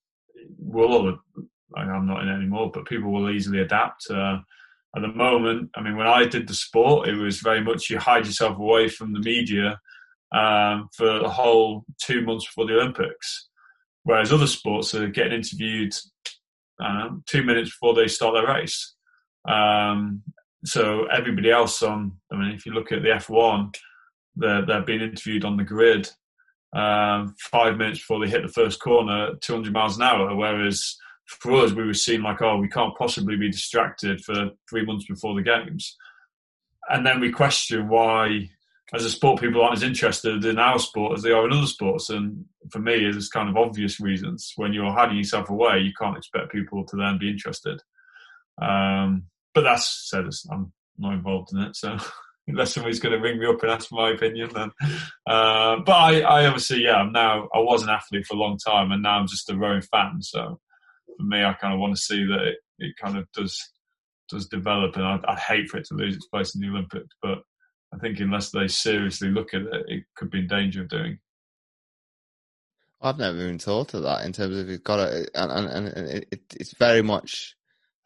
we'll 0.59 0.93
all, 0.93 1.19
I'm 1.77 2.07
not 2.07 2.23
in 2.23 2.29
it 2.29 2.37
anymore, 2.37 2.71
but 2.73 2.87
people 2.87 3.13
will 3.13 3.31
easily 3.31 3.61
adapt. 3.61 4.11
Uh, 4.11 4.39
at 4.97 5.03
the 5.03 5.09
moment, 5.09 5.71
I 5.75 5.81
mean, 5.81 5.97
when 5.97 6.09
I 6.09 6.27
did 6.27 6.49
the 6.49 6.55
sport, 6.55 7.09
it 7.09 7.15
was 7.15 7.39
very 7.39 7.63
much 7.63 7.89
you 7.89 7.99
hide 7.99 8.27
yourself 8.27 8.59
away 8.59 8.89
from 8.89 9.13
the 9.13 9.21
media 9.21 9.81
um, 10.35 10.89
for 10.97 11.19
the 11.21 11.29
whole 11.29 11.85
two 12.01 12.23
months 12.23 12.47
before 12.47 12.67
the 12.67 12.75
Olympics. 12.75 13.49
Whereas 14.05 14.33
other 14.33 14.47
sports 14.47 14.95
are 14.95 15.09
getting 15.09 15.33
interviewed 15.35 15.95
know, 16.83 17.23
two 17.27 17.43
minutes 17.43 17.71
before 17.71 17.95
they 17.95 18.09
start 18.09 18.35
their 18.35 18.47
race. 18.47 18.95
Um, 19.49 20.23
so 20.65 21.07
everybody 21.07 21.51
else 21.51 21.83
on, 21.83 22.13
I 22.33 22.37
mean, 22.37 22.51
if 22.53 22.67
you 22.67 22.73
look 22.73 22.93
at 22.93 23.03
the 23.03 23.09
F1, 23.09 23.75
they're, 24.37 24.65
they're 24.65 24.83
being 24.83 25.01
interviewed 25.01 25.45
on 25.45 25.57
the 25.57 25.65
grid 25.65 26.09
um, 26.75 27.35
five 27.39 27.77
minutes 27.77 27.99
before 27.99 28.21
they 28.21 28.31
hit 28.31 28.43
the 28.43 28.53
first 28.53 28.81
corner, 28.81 29.35
200 29.41 29.73
miles 29.73 29.97
an 29.97 30.03
hour. 30.03 30.35
Whereas 30.35 30.97
for 31.27 31.53
us, 31.57 31.73
we 31.73 31.85
were 31.85 31.95
seen 31.95 32.23
like, 32.23 32.41
oh, 32.43 32.59
we 32.59 32.69
can't 32.69 32.97
possibly 32.97 33.37
be 33.37 33.51
distracted 33.51 34.23
for 34.25 34.51
three 34.69 34.85
months 34.85 35.07
before 35.07 35.35
the 35.35 35.43
games. 35.43 35.97
And 36.89 37.07
then 37.07 37.21
we 37.21 37.31
question 37.31 37.89
why, 37.89 38.51
as 38.95 39.05
a 39.05 39.11
sport, 39.11 39.41
people 39.41 39.63
aren't 39.63 39.77
as 39.77 39.83
interested 39.83 40.45
in 40.45 40.59
our 40.59 40.79
sport 40.79 41.17
as 41.17 41.23
they 41.23 41.31
are 41.31 41.47
in 41.47 41.53
other 41.53 41.67
sports. 41.67 42.11
And 42.11 42.45
for 42.71 42.79
me, 42.79 43.01
there's 43.01 43.29
kind 43.29 43.49
of 43.49 43.57
obvious 43.57 44.01
reasons. 44.01 44.53
When 44.57 44.73
you're 44.73 44.93
hiding 44.93 45.17
yourself 45.17 45.49
away, 45.49 45.79
you 45.79 45.93
can't 45.99 46.17
expect 46.17 46.53
people 46.53 46.85
to 46.87 46.97
then 46.97 47.19
be 47.19 47.31
interested. 47.31 47.81
Um, 48.61 49.25
but 49.55 49.63
that's 49.63 50.09
said, 50.11 50.27
I'm 50.51 50.73
not 50.99 51.15
involved 51.15 51.53
in 51.53 51.61
it, 51.61 51.77
so. 51.77 51.97
unless 52.47 52.75
somebody's 52.75 53.01
going 53.01 53.15
to 53.15 53.21
ring 53.21 53.39
me 53.39 53.47
up 53.47 53.63
and 53.63 53.71
ask 53.71 53.91
my 53.93 54.11
opinion. 54.11 54.51
Then, 54.53 54.71
uh, 55.27 55.77
but 55.85 55.93
I, 55.93 56.21
I 56.21 56.47
obviously, 56.47 56.85
yeah, 56.85 56.97
I'm 56.97 57.13
now. 57.13 57.49
I 57.55 57.59
was 57.59 57.83
an 57.83 57.89
athlete 57.89 58.27
for 58.27 58.35
a 58.35 58.39
long 58.39 58.59
time, 58.59 58.93
and 58.93 59.03
now 59.03 59.19
I'm 59.19 59.29
just 59.29 59.51
a 59.51 59.57
rowing 59.57 59.83
fan. 59.83 60.21
So 60.21 60.61
for 61.17 61.23
me, 61.25 61.45
I 61.45 61.53
kind 61.55 61.75
of 61.75 61.81
want 61.81 61.95
to 61.95 62.03
see 62.03 62.25
that 62.27 62.43
it, 62.43 62.59
it 62.79 62.97
kind 62.97 63.17
of 63.17 63.31
does 63.33 63.61
does 64.29 64.47
develop, 64.49 64.97
and 64.97 65.05
I, 65.05 65.21
I 65.29 65.37
hate 65.37 65.69
for 65.69 65.79
it 65.79 65.87
to 65.87 65.95
lose 65.95 66.17
its 66.17 66.27
place 66.27 66.55
in 66.55 66.61
the 66.61 66.69
Olympics. 66.69 67.15
But 67.23 67.39
I 67.95 67.99
think 67.99 68.21
unless 68.21 68.51
they 68.51 68.69
seriously 68.69 69.29
look 69.29 69.55
at 69.55 69.63
it, 69.63 69.85
it 69.89 70.05
could 70.17 70.31
be 70.31 70.41
in 70.41 70.47
danger 70.47 70.83
of 70.83 70.89
doing. 70.89 71.19
I've 73.03 73.19
never 73.19 73.37
even 73.39 73.59
thought 73.59 73.95
of 73.95 74.03
that 74.05 74.25
in 74.25 74.33
terms 74.33 74.57
of 74.57 74.69
you've 74.69 74.85
got 74.85 74.97
to, 74.97 75.29
and, 75.35 75.69
and, 75.69 75.89
and 75.89 76.09
it, 76.09 76.41
it's 76.55 76.75
very 76.77 77.03
much. 77.03 77.57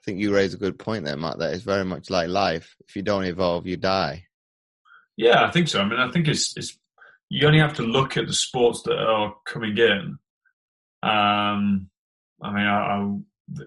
I 0.01 0.03
think 0.05 0.21
you 0.21 0.35
raise 0.35 0.55
a 0.55 0.59
good 0.59 0.79
point 0.79 1.05
there, 1.05 1.17
Matt. 1.17 1.39
That 1.39 1.53
it's 1.53 1.65
very 1.65 1.85
much 1.85 2.11
like 2.11 2.29
life. 2.29 2.75
If 2.89 2.97
you 2.97 3.03
don't 3.03 3.25
evolve, 3.25 3.67
you 3.67 3.77
die. 3.77 4.25
Yeah, 5.17 5.45
I 5.45 5.51
think 5.51 5.69
so. 5.69 5.81
I 5.81 5.85
mean, 5.85 5.99
I 5.99 6.11
think 6.11 6.29
it's 6.29 6.57
it's 6.57 6.79
you 7.29 7.47
only 7.47 7.59
have 7.59 7.75
to 7.75 7.83
look 7.83 8.17
at 8.17 8.27
the 8.27 8.33
sports 8.33 8.83
that 8.83 8.99
are 8.99 9.35
coming 9.45 9.77
in. 9.77 10.19
Um, 11.03 11.91
I 12.43 12.53
mean, 12.53 12.67
I, 12.67 12.79
I, 12.79 13.17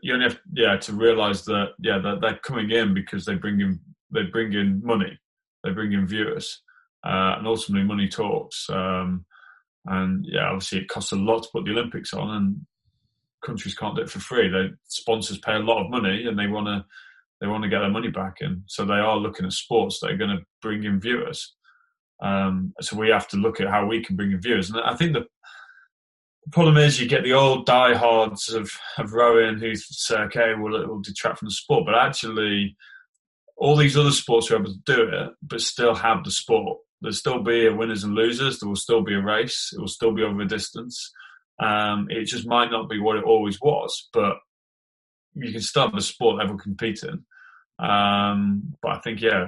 you 0.01 0.13
only 0.13 0.29
have 0.29 0.39
yeah 0.53 0.77
to 0.77 0.93
realize 0.93 1.45
that 1.45 1.73
yeah 1.79 1.99
that 1.99 2.21
they're 2.21 2.39
coming 2.43 2.71
in 2.71 2.93
because 2.93 3.25
they 3.25 3.35
bring 3.35 3.59
in 3.61 3.79
they 4.11 4.23
bring 4.23 4.53
in 4.53 4.81
money, 4.83 5.19
they 5.63 5.71
bring 5.71 5.93
in 5.93 6.07
viewers, 6.07 6.61
uh, 7.05 7.35
and 7.37 7.47
ultimately 7.47 7.87
money 7.87 8.07
talks. 8.07 8.69
Um, 8.69 9.25
and 9.85 10.25
yeah, 10.27 10.47
obviously 10.47 10.79
it 10.79 10.89
costs 10.89 11.11
a 11.11 11.15
lot 11.15 11.43
to 11.43 11.49
put 11.51 11.65
the 11.65 11.71
Olympics 11.71 12.13
on, 12.13 12.29
and 12.35 12.65
countries 13.45 13.75
can't 13.75 13.95
do 13.95 14.01
it 14.01 14.09
for 14.09 14.19
free. 14.19 14.49
The 14.49 14.75
sponsors 14.87 15.37
pay 15.39 15.55
a 15.55 15.59
lot 15.59 15.83
of 15.83 15.89
money, 15.89 16.25
and 16.25 16.37
they 16.37 16.47
want 16.47 16.67
to 16.67 16.85
they 17.41 17.47
want 17.47 17.63
to 17.63 17.69
get 17.69 17.79
their 17.79 17.89
money 17.89 18.09
back, 18.09 18.37
and 18.41 18.63
so 18.67 18.85
they 18.85 18.95
are 18.95 19.17
looking 19.17 19.45
at 19.45 19.53
sports 19.53 19.99
that 19.99 20.11
are 20.11 20.17
going 20.17 20.35
to 20.35 20.43
bring 20.61 20.83
in 20.83 20.99
viewers. 20.99 21.55
Um, 22.21 22.73
so 22.81 22.97
we 22.97 23.09
have 23.09 23.29
to 23.29 23.37
look 23.37 23.61
at 23.61 23.69
how 23.69 23.85
we 23.85 24.03
can 24.03 24.17
bring 24.17 24.31
in 24.31 24.41
viewers, 24.41 24.69
and 24.69 24.79
I 24.81 24.95
think 24.95 25.13
the, 25.13 25.21
the 26.45 26.51
problem 26.51 26.77
is 26.77 26.99
you 26.99 27.07
get 27.07 27.23
the 27.23 27.33
old 27.33 27.65
diehards 27.65 28.49
of 28.49 28.69
of 28.97 29.13
rowing 29.13 29.57
who 29.57 29.73
say, 29.75 30.17
okay, 30.23 30.53
well 30.55 30.75
it 30.75 30.87
will 30.87 31.01
detract 31.01 31.39
from 31.39 31.47
the 31.47 31.53
sport, 31.53 31.85
but 31.85 31.95
actually 31.95 32.75
all 33.59 33.75
these 33.75 33.97
other 33.97 34.11
sports 34.11 34.49
are 34.49 34.55
able 34.55 34.73
to 34.73 34.79
do 34.85 35.03
it, 35.03 35.29
but 35.43 35.61
still 35.61 35.93
have 35.93 36.23
the 36.23 36.31
sport 36.31 36.79
there'll 37.01 37.13
still 37.13 37.41
be 37.41 37.67
a 37.67 37.73
winners 37.73 38.03
and 38.03 38.13
losers. 38.13 38.59
There 38.59 38.67
will 38.67 38.75
still 38.75 39.01
be 39.01 39.13
a 39.13 39.21
race. 39.21 39.71
It 39.73 39.79
will 39.79 39.87
still 39.87 40.13
be 40.13 40.23
over 40.23 40.41
a 40.41 40.47
distance. 40.47 41.11
Um, 41.59 42.07
it 42.09 42.25
just 42.25 42.47
might 42.47 42.71
not 42.71 42.89
be 42.89 42.99
what 42.99 43.17
it 43.17 43.23
always 43.23 43.59
was, 43.61 44.09
but 44.13 44.37
you 45.33 45.51
can 45.51 45.61
still 45.61 45.83
have 45.83 45.95
a 45.95 46.01
sport 46.01 46.37
level 46.37 46.57
competing. 46.57 47.25
Um, 47.79 48.75
but 48.81 48.91
I 48.91 48.99
think, 48.99 49.21
yeah, 49.21 49.47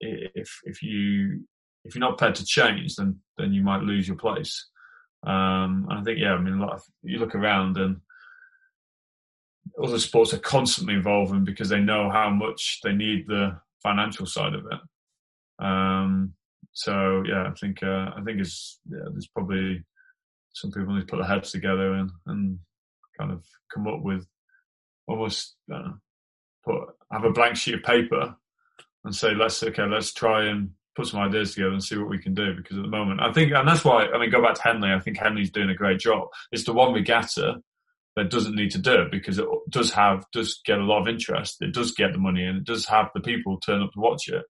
if 0.00 0.50
if 0.64 0.82
you 0.82 1.44
if 1.84 1.94
you're 1.94 2.00
not 2.00 2.18
prepared 2.18 2.36
to 2.36 2.44
change, 2.44 2.96
then 2.96 3.20
then 3.38 3.52
you 3.52 3.62
might 3.62 3.82
lose 3.82 4.06
your 4.06 4.16
place. 4.16 4.68
Um, 5.24 5.86
and 5.88 6.00
I 6.00 6.02
think, 6.02 6.18
yeah, 6.18 6.32
I 6.32 6.40
mean, 6.40 6.60
of, 6.60 6.82
you 7.02 7.18
look 7.18 7.34
around 7.34 7.76
and 7.76 7.98
other 9.82 9.98
sports 9.98 10.34
are 10.34 10.38
constantly 10.38 10.94
evolving 10.94 11.44
because 11.44 11.68
they 11.68 11.80
know 11.80 12.10
how 12.10 12.30
much 12.30 12.80
they 12.82 12.92
need 12.92 13.26
the 13.26 13.58
financial 13.82 14.26
side 14.26 14.54
of 14.54 14.66
it. 14.66 15.64
Um, 15.64 16.34
so 16.72 17.22
yeah, 17.26 17.48
I 17.48 17.52
think 17.58 17.82
uh, 17.82 18.10
I 18.16 18.22
think 18.24 18.40
it's 18.40 18.80
yeah, 18.90 19.04
there's 19.10 19.28
probably 19.28 19.82
some 20.54 20.70
people 20.70 20.94
need 20.94 21.00
to 21.00 21.06
put 21.06 21.16
their 21.16 21.28
heads 21.28 21.50
together 21.52 21.94
and, 21.94 22.10
and 22.26 22.58
kind 23.18 23.32
of 23.32 23.44
come 23.72 23.86
up 23.86 24.02
with 24.02 24.26
almost 25.06 25.56
uh, 25.72 25.90
put 26.64 26.82
have 27.10 27.24
a 27.24 27.30
blank 27.30 27.56
sheet 27.56 27.74
of 27.74 27.82
paper 27.82 28.34
and 29.04 29.14
say 29.14 29.34
let's 29.34 29.62
okay 29.62 29.84
let's 29.86 30.12
try 30.12 30.44
and 30.44 30.70
put 30.94 31.06
some 31.06 31.20
ideas 31.20 31.54
together 31.54 31.72
and 31.72 31.82
see 31.82 31.96
what 31.96 32.10
we 32.10 32.18
can 32.18 32.34
do. 32.34 32.54
Because 32.54 32.76
at 32.76 32.82
the 32.82 32.88
moment 32.88 33.20
I 33.20 33.32
think 33.32 33.52
and 33.52 33.68
that's 33.68 33.84
why 33.84 34.06
I 34.06 34.18
mean 34.18 34.30
go 34.30 34.42
back 34.42 34.54
to 34.54 34.62
Henley 34.62 34.92
I 34.92 35.00
think 35.00 35.18
Henley's 35.18 35.50
doing 35.50 35.70
a 35.70 35.74
great 35.74 36.00
job. 36.00 36.28
It's 36.52 36.64
the 36.64 36.72
one 36.72 36.92
regatta 36.92 37.62
that 38.16 38.30
doesn't 38.30 38.54
need 38.54 38.70
to 38.70 38.78
do 38.78 39.02
it 39.02 39.10
because 39.10 39.38
it 39.38 39.46
does 39.70 39.92
have 39.92 40.24
does 40.32 40.60
get 40.64 40.78
a 40.78 40.84
lot 40.84 41.00
of 41.00 41.08
interest 41.08 41.56
it 41.60 41.72
does 41.72 41.92
get 41.92 42.12
the 42.12 42.18
money 42.18 42.44
and 42.44 42.58
it 42.58 42.64
does 42.64 42.86
have 42.86 43.08
the 43.14 43.20
people 43.20 43.58
turn 43.60 43.82
up 43.82 43.90
to 43.92 44.00
watch 44.00 44.28
it 44.28 44.44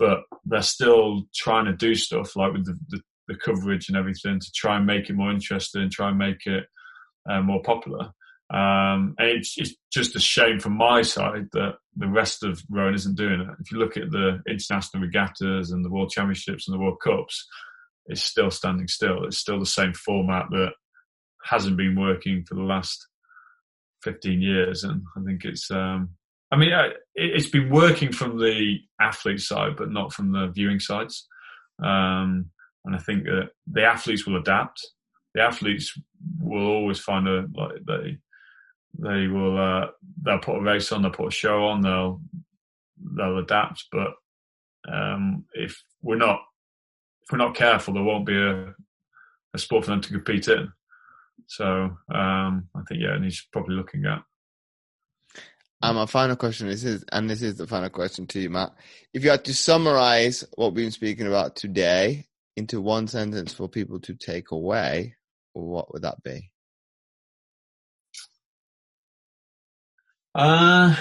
but 0.00 0.22
they're 0.46 0.62
still 0.62 1.24
trying 1.34 1.66
to 1.66 1.74
do 1.74 1.94
stuff 1.94 2.34
like 2.34 2.54
with 2.54 2.64
the, 2.64 2.78
the, 2.88 3.00
the 3.28 3.36
coverage 3.36 3.88
and 3.88 3.98
everything 3.98 4.40
to 4.40 4.50
try 4.52 4.78
and 4.78 4.86
make 4.86 5.10
it 5.10 5.14
more 5.14 5.30
interesting, 5.30 5.90
try 5.90 6.08
and 6.08 6.18
make 6.18 6.46
it 6.46 6.64
uh, 7.30 7.42
more 7.42 7.60
popular. 7.62 8.06
Um, 8.52 9.14
and 9.18 9.28
it's, 9.28 9.56
it's, 9.58 9.74
just 9.92 10.16
a 10.16 10.20
shame 10.20 10.58
from 10.60 10.76
my 10.76 11.02
side 11.02 11.48
that 11.52 11.74
the 11.96 12.08
rest 12.08 12.44
of 12.44 12.62
rowing 12.70 12.94
isn't 12.94 13.16
doing 13.16 13.40
it. 13.40 13.48
If 13.60 13.72
you 13.72 13.78
look 13.78 13.96
at 13.96 14.10
the 14.10 14.40
international 14.48 15.02
regattas 15.02 15.72
and 15.72 15.84
the 15.84 15.90
World 15.90 16.10
Championships 16.10 16.66
and 16.66 16.74
the 16.74 16.80
World 16.80 17.00
Cups, 17.02 17.46
it's 18.06 18.22
still 18.22 18.50
standing 18.50 18.86
still. 18.86 19.24
It's 19.24 19.38
still 19.38 19.58
the 19.58 19.66
same 19.66 19.92
format 19.92 20.46
that 20.50 20.70
hasn't 21.44 21.76
been 21.76 21.98
working 21.98 22.44
for 22.44 22.54
the 22.54 22.62
last 22.62 23.06
15 24.02 24.40
years. 24.40 24.84
And 24.84 25.02
I 25.16 25.20
think 25.24 25.44
it's, 25.44 25.70
um, 25.70 26.10
I 26.50 26.56
mean, 26.56 26.72
it's 27.14 27.48
been 27.48 27.70
working 27.70 28.12
from 28.12 28.38
the 28.38 28.78
athlete 29.00 29.40
side, 29.40 29.76
but 29.76 29.90
not 29.90 30.12
from 30.12 30.32
the 30.32 30.48
viewing 30.48 30.80
sides. 30.80 31.26
Um, 31.82 32.50
and 32.84 32.96
I 32.96 32.98
think 32.98 33.24
that 33.24 33.50
the 33.70 33.84
athletes 33.84 34.26
will 34.26 34.36
adapt. 34.36 34.80
The 35.34 35.42
athletes 35.42 35.98
will 36.40 36.66
always 36.66 36.98
find 36.98 37.28
a 37.28 37.46
like 37.54 37.84
they 37.86 38.18
they 38.98 39.28
will 39.28 39.58
uh, 39.58 39.86
they'll 40.22 40.38
put 40.38 40.56
a 40.56 40.62
race 40.62 40.90
on, 40.92 41.02
they'll 41.02 41.10
put 41.10 41.28
a 41.28 41.30
show 41.30 41.66
on, 41.66 41.82
they'll 41.82 42.20
they'll 43.16 43.38
adapt. 43.38 43.84
But 43.92 44.14
um, 44.92 45.44
if 45.52 45.82
we're 46.02 46.16
not 46.16 46.40
if 47.22 47.32
we're 47.32 47.38
not 47.38 47.54
careful, 47.54 47.94
there 47.94 48.02
won't 48.02 48.26
be 48.26 48.36
a, 48.36 48.74
a 49.54 49.58
sport 49.58 49.84
for 49.84 49.90
them 49.90 50.00
to 50.00 50.12
compete 50.12 50.48
in. 50.48 50.72
So 51.46 51.96
um, 52.14 52.68
I 52.74 52.80
think 52.88 53.00
yeah, 53.02 53.14
and 53.14 53.24
he's 53.24 53.46
probably 53.52 53.74
looking 53.76 54.04
at 54.06 54.22
and 55.82 55.96
my 55.96 56.06
final 56.06 56.36
question 56.36 56.68
this 56.68 56.84
is, 56.84 57.04
and 57.10 57.28
this 57.28 57.40
is 57.40 57.56
the 57.56 57.66
final 57.66 57.88
question 57.88 58.26
to 58.28 58.40
you, 58.40 58.50
Matt. 58.50 58.74
If 59.14 59.24
you 59.24 59.30
had 59.30 59.46
to 59.46 59.54
summarize 59.54 60.44
what 60.56 60.74
we've 60.74 60.84
been 60.84 60.90
speaking 60.90 61.26
about 61.26 61.56
today 61.56 62.26
into 62.56 62.82
one 62.82 63.06
sentence 63.08 63.54
for 63.54 63.66
people 63.66 63.98
to 64.00 64.14
take 64.14 64.50
away, 64.50 65.16
what 65.54 65.90
would 65.92 66.02
that 66.02 66.22
be? 66.22 66.50
Uh, 70.34 70.94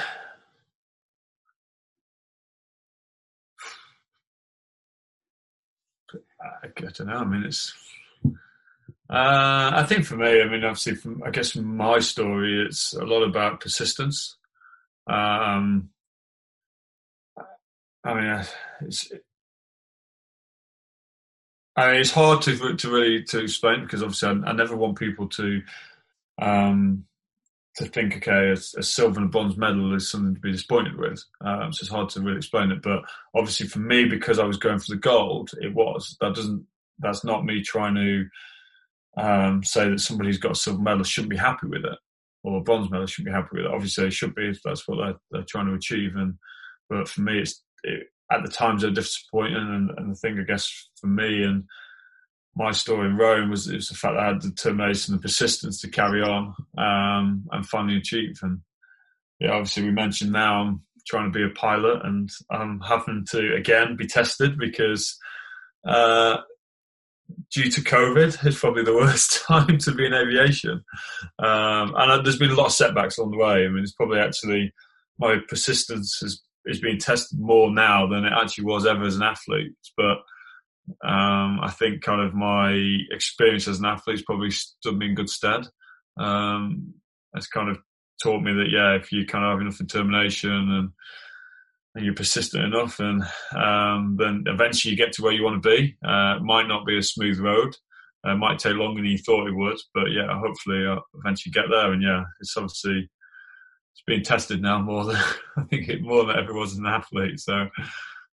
I 6.41 6.67
don't 6.77 7.07
know. 7.07 7.17
I 7.17 7.25
mean, 7.25 7.43
it's. 7.43 7.73
Uh, 9.09 9.71
I 9.73 9.85
think 9.87 10.05
for 10.05 10.15
me, 10.15 10.39
I 10.41 10.47
mean, 10.47 10.63
obviously, 10.63 10.93
from 10.95 11.23
I 11.25 11.31
guess 11.31 11.51
from 11.51 11.75
my 11.75 11.99
story, 11.99 12.63
it's 12.63 12.93
a 12.93 13.03
lot 13.03 13.23
about 13.23 13.59
persistence. 13.59 14.37
Um, 15.07 15.89
I 18.03 18.13
mean, 18.13 18.45
it's, 18.81 19.11
I 21.75 21.91
mean, 21.91 22.01
it's 22.01 22.11
hard 22.11 22.43
to 22.43 22.75
to 22.75 22.91
really 22.91 23.23
to 23.23 23.39
explain 23.39 23.81
because 23.81 24.03
obviously 24.03 24.29
I, 24.29 24.49
I 24.49 24.53
never 24.53 24.75
want 24.75 24.99
people 24.99 25.27
to 25.29 25.61
um, 26.39 27.05
to 27.77 27.85
think, 27.85 28.17
okay, 28.17 28.49
a, 28.49 28.53
a, 28.53 28.83
silver 28.83 29.19
and 29.19 29.29
a 29.29 29.31
bronze 29.31 29.57
medal 29.57 29.95
is 29.95 30.09
something 30.09 30.35
to 30.35 30.41
be 30.41 30.51
disappointed 30.51 30.97
with. 30.97 31.23
Um, 31.41 31.71
so 31.73 31.83
it's 31.83 31.91
hard 31.91 32.09
to 32.09 32.21
really 32.21 32.37
explain 32.37 32.71
it. 32.71 32.81
But 32.81 33.03
obviously, 33.33 33.67
for 33.67 33.79
me, 33.79 34.05
because 34.05 34.37
I 34.37 34.45
was 34.45 34.57
going 34.57 34.79
for 34.79 34.93
the 34.93 34.97
gold, 34.97 35.51
it 35.61 35.73
was. 35.73 36.15
That 36.21 36.35
doesn't. 36.35 36.65
That's 36.99 37.23
not 37.23 37.45
me 37.45 37.63
trying 37.63 37.95
to 37.95 38.27
um, 39.19 39.63
say 39.63 39.89
that 39.89 39.99
somebody 39.99 40.29
who's 40.29 40.37
got 40.37 40.53
a 40.53 40.55
silver 40.55 40.81
medal 40.81 41.03
shouldn't 41.03 41.31
be 41.31 41.37
happy 41.37 41.67
with 41.67 41.85
it 41.85 41.97
or 42.43 42.57
a 42.57 42.61
bronze 42.61 42.89
medal 42.89 43.05
shouldn't 43.05 43.33
be 43.33 43.35
happy 43.35 43.49
with 43.53 43.65
it. 43.65 43.71
Obviously, 43.71 44.05
they 44.05 44.09
should 44.09 44.35
be 44.35 44.49
if 44.49 44.61
that's 44.63 44.87
what 44.87 44.97
they're, 44.97 45.15
they're 45.31 45.45
trying 45.47 45.67
to 45.67 45.73
achieve. 45.73 46.15
And 46.15 46.35
but 46.89 47.07
for 47.07 47.21
me, 47.21 47.39
it's 47.39 47.61
it, 47.83 48.07
at 48.31 48.43
the 48.43 48.51
times 48.51 48.81
they're 48.81 48.91
disappointing. 48.91 49.55
And, 49.55 49.91
and 49.97 50.11
the 50.11 50.15
thing, 50.15 50.39
I 50.39 50.43
guess, 50.43 50.89
for 50.99 51.07
me 51.07 51.43
and 51.43 51.63
my 52.55 52.71
story 52.71 53.07
in 53.07 53.17
Rome 53.17 53.49
was 53.49 53.67
it 53.67 53.75
was 53.75 53.89
the 53.89 53.95
fact 53.95 54.15
that 54.15 54.23
I 54.23 54.27
had 54.27 54.41
the 54.41 54.49
determination 54.49 55.13
and 55.13 55.21
persistence 55.21 55.81
to 55.81 55.89
carry 55.89 56.21
on 56.21 56.53
um, 56.77 57.47
and 57.51 57.65
finally 57.65 57.97
achieve. 57.97 58.39
And 58.41 58.61
yeah, 59.39 59.51
obviously, 59.51 59.83
we 59.83 59.91
mentioned 59.91 60.31
now 60.31 60.61
I'm 60.61 60.81
trying 61.07 61.31
to 61.31 61.37
be 61.37 61.45
a 61.45 61.49
pilot, 61.49 62.05
and 62.05 62.29
I'm 62.49 62.79
having 62.81 63.25
to 63.31 63.55
again 63.55 63.95
be 63.95 64.07
tested 64.07 64.57
because. 64.57 65.17
Uh, 65.87 66.41
due 67.51 67.69
to 67.69 67.81
COVID, 67.81 68.45
it's 68.45 68.59
probably 68.59 68.83
the 68.83 68.93
worst 68.95 69.43
time 69.45 69.77
to 69.79 69.93
be 69.93 70.05
in 70.05 70.13
aviation. 70.13 70.83
Um, 71.39 71.93
and 71.97 72.25
there's 72.25 72.39
been 72.39 72.51
a 72.51 72.55
lot 72.55 72.67
of 72.67 72.73
setbacks 72.73 73.17
along 73.17 73.31
the 73.31 73.37
way. 73.37 73.65
I 73.65 73.69
mean, 73.69 73.83
it's 73.83 73.93
probably 73.93 74.19
actually 74.19 74.73
my 75.17 75.37
persistence 75.47 76.21
is 76.21 76.43
is 76.65 76.81
being 76.81 76.99
tested 76.99 77.39
more 77.39 77.71
now 77.71 78.05
than 78.05 78.25
it 78.25 78.33
actually 78.33 78.65
was 78.65 78.85
ever 78.85 79.03
as 79.03 79.15
an 79.15 79.23
athlete. 79.23 79.73
But 79.95 80.17
um, 81.07 81.59
I 81.61 81.73
think 81.77 82.01
kind 82.01 82.21
of 82.21 82.33
my 82.33 82.71
experience 83.11 83.67
as 83.67 83.79
an 83.79 83.85
athlete 83.85 84.17
has 84.17 84.25
probably 84.25 84.51
stood 84.51 84.97
me 84.97 85.07
in 85.07 85.15
good 85.15 85.29
stead. 85.29 85.65
Um, 86.17 86.93
it's 87.33 87.47
kind 87.47 87.69
of 87.69 87.79
taught 88.21 88.41
me 88.41 88.53
that 88.53 88.69
yeah, 88.71 88.95
if 88.95 89.11
you 89.11 89.25
kind 89.25 89.45
of 89.45 89.51
have 89.51 89.61
enough 89.61 89.77
determination 89.77 90.51
and 90.51 90.89
you're 92.03 92.13
persistent 92.13 92.63
enough, 92.63 92.99
and 92.99 93.23
um, 93.55 94.15
then 94.17 94.43
eventually 94.47 94.91
you 94.91 94.97
get 94.97 95.13
to 95.13 95.21
where 95.21 95.33
you 95.33 95.43
want 95.43 95.61
to 95.61 95.69
be. 95.69 95.95
Uh, 96.05 96.39
might 96.41 96.67
not 96.67 96.85
be 96.85 96.97
a 96.97 97.03
smooth 97.03 97.39
road. 97.39 97.75
Uh, 98.25 98.31
it 98.31 98.37
might 98.37 98.59
take 98.59 98.75
longer 98.75 99.01
than 99.01 99.09
you 99.09 99.17
thought 99.17 99.47
it 99.47 99.55
would, 99.55 99.77
but 99.93 100.11
yeah, 100.11 100.27
hopefully 100.39 100.85
I'll 100.85 101.03
eventually 101.23 101.51
get 101.51 101.65
there. 101.69 101.93
And 101.93 102.03
yeah, 102.03 102.23
it's 102.41 102.55
obviously 102.57 103.09
it's 103.93 104.03
being 104.05 104.23
tested 104.23 104.61
now 104.61 104.81
more 104.81 105.05
than 105.05 105.15
I 105.57 105.63
think 105.69 105.87
it 105.87 106.01
more 106.01 106.25
than 106.25 106.37
ever 106.37 106.53
was 106.53 106.77
an 106.77 106.85
athlete. 106.85 107.39
So 107.39 107.67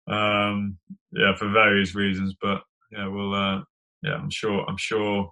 Um, 0.07 0.79
yeah, 1.13 1.35
for 1.37 1.49
various 1.51 1.95
reasons, 1.95 2.35
but 2.41 2.63
yeah, 2.91 3.07
we'll. 3.07 3.35
Uh, 3.35 3.63
yeah, 4.03 4.15
I'm 4.15 4.31
sure. 4.31 4.65
I'm 4.69 4.79
sure. 4.79 5.31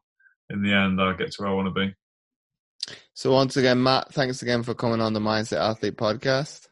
In 0.51 0.63
the 0.63 0.73
end, 0.73 1.01
I'll 1.01 1.17
get 1.17 1.31
to 1.33 1.43
where 1.43 1.51
I 1.51 1.55
want 1.55 1.75
to 1.75 1.81
be. 1.81 1.95
So 3.15 3.33
once 3.33 3.57
again, 3.57 3.83
Matt, 3.83 4.13
thanks 4.13 4.43
again 4.43 4.63
for 4.63 4.75
coming 4.75 5.01
on 5.01 5.13
the 5.13 5.21
Mindset 5.21 5.59
Athlete 5.61 5.97
podcast. 5.97 6.70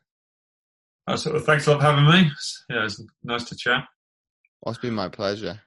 Uh, 1.09 1.17
so, 1.17 1.39
thanks 1.41 1.67
a 1.67 1.71
lot 1.71 1.81
for 1.81 1.87
having 1.87 2.05
me. 2.05 2.31
Yeah, 2.69 2.85
it's 2.85 3.03
nice 3.25 3.45
to 3.45 3.57
chat. 3.57 3.85
Well, 4.61 4.73
it's 4.73 4.81
been 4.81 4.93
my 4.93 5.09
pleasure. 5.09 5.63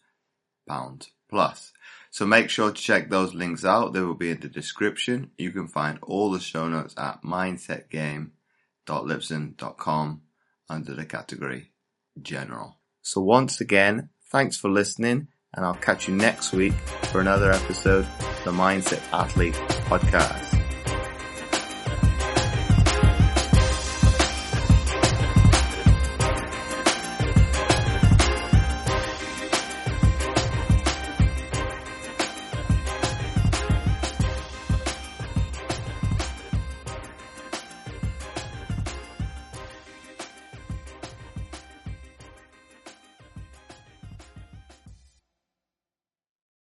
pounds 0.67 1.11
plus. 1.29 1.71
So 2.11 2.25
make 2.25 2.49
sure 2.49 2.71
to 2.71 2.81
check 2.81 3.09
those 3.09 3.33
links 3.33 3.63
out. 3.63 3.93
They 3.93 4.01
will 4.01 4.15
be 4.15 4.31
in 4.31 4.39
the 4.39 4.49
description. 4.49 5.31
You 5.37 5.51
can 5.51 5.67
find 5.67 5.99
all 6.01 6.31
the 6.31 6.39
show 6.39 6.67
notes 6.67 6.95
at 6.97 7.21
mindsetgame.libsyn.com 7.23 10.21
under 10.67 10.95
the 10.95 11.05
category 11.05 11.71
general. 12.21 12.79
So 13.05 13.21
once 13.21 13.61
again, 13.61 14.09
thanks 14.31 14.57
for 14.57 14.67
listening 14.67 15.27
and 15.53 15.63
I'll 15.63 15.75
catch 15.75 16.07
you 16.07 16.15
next 16.15 16.53
week 16.53 16.73
for 17.11 17.21
another 17.21 17.51
episode 17.51 18.03
of 18.03 18.41
the 18.45 18.51
Mindset 18.51 19.01
Athlete 19.13 19.53
podcast. 19.85 20.54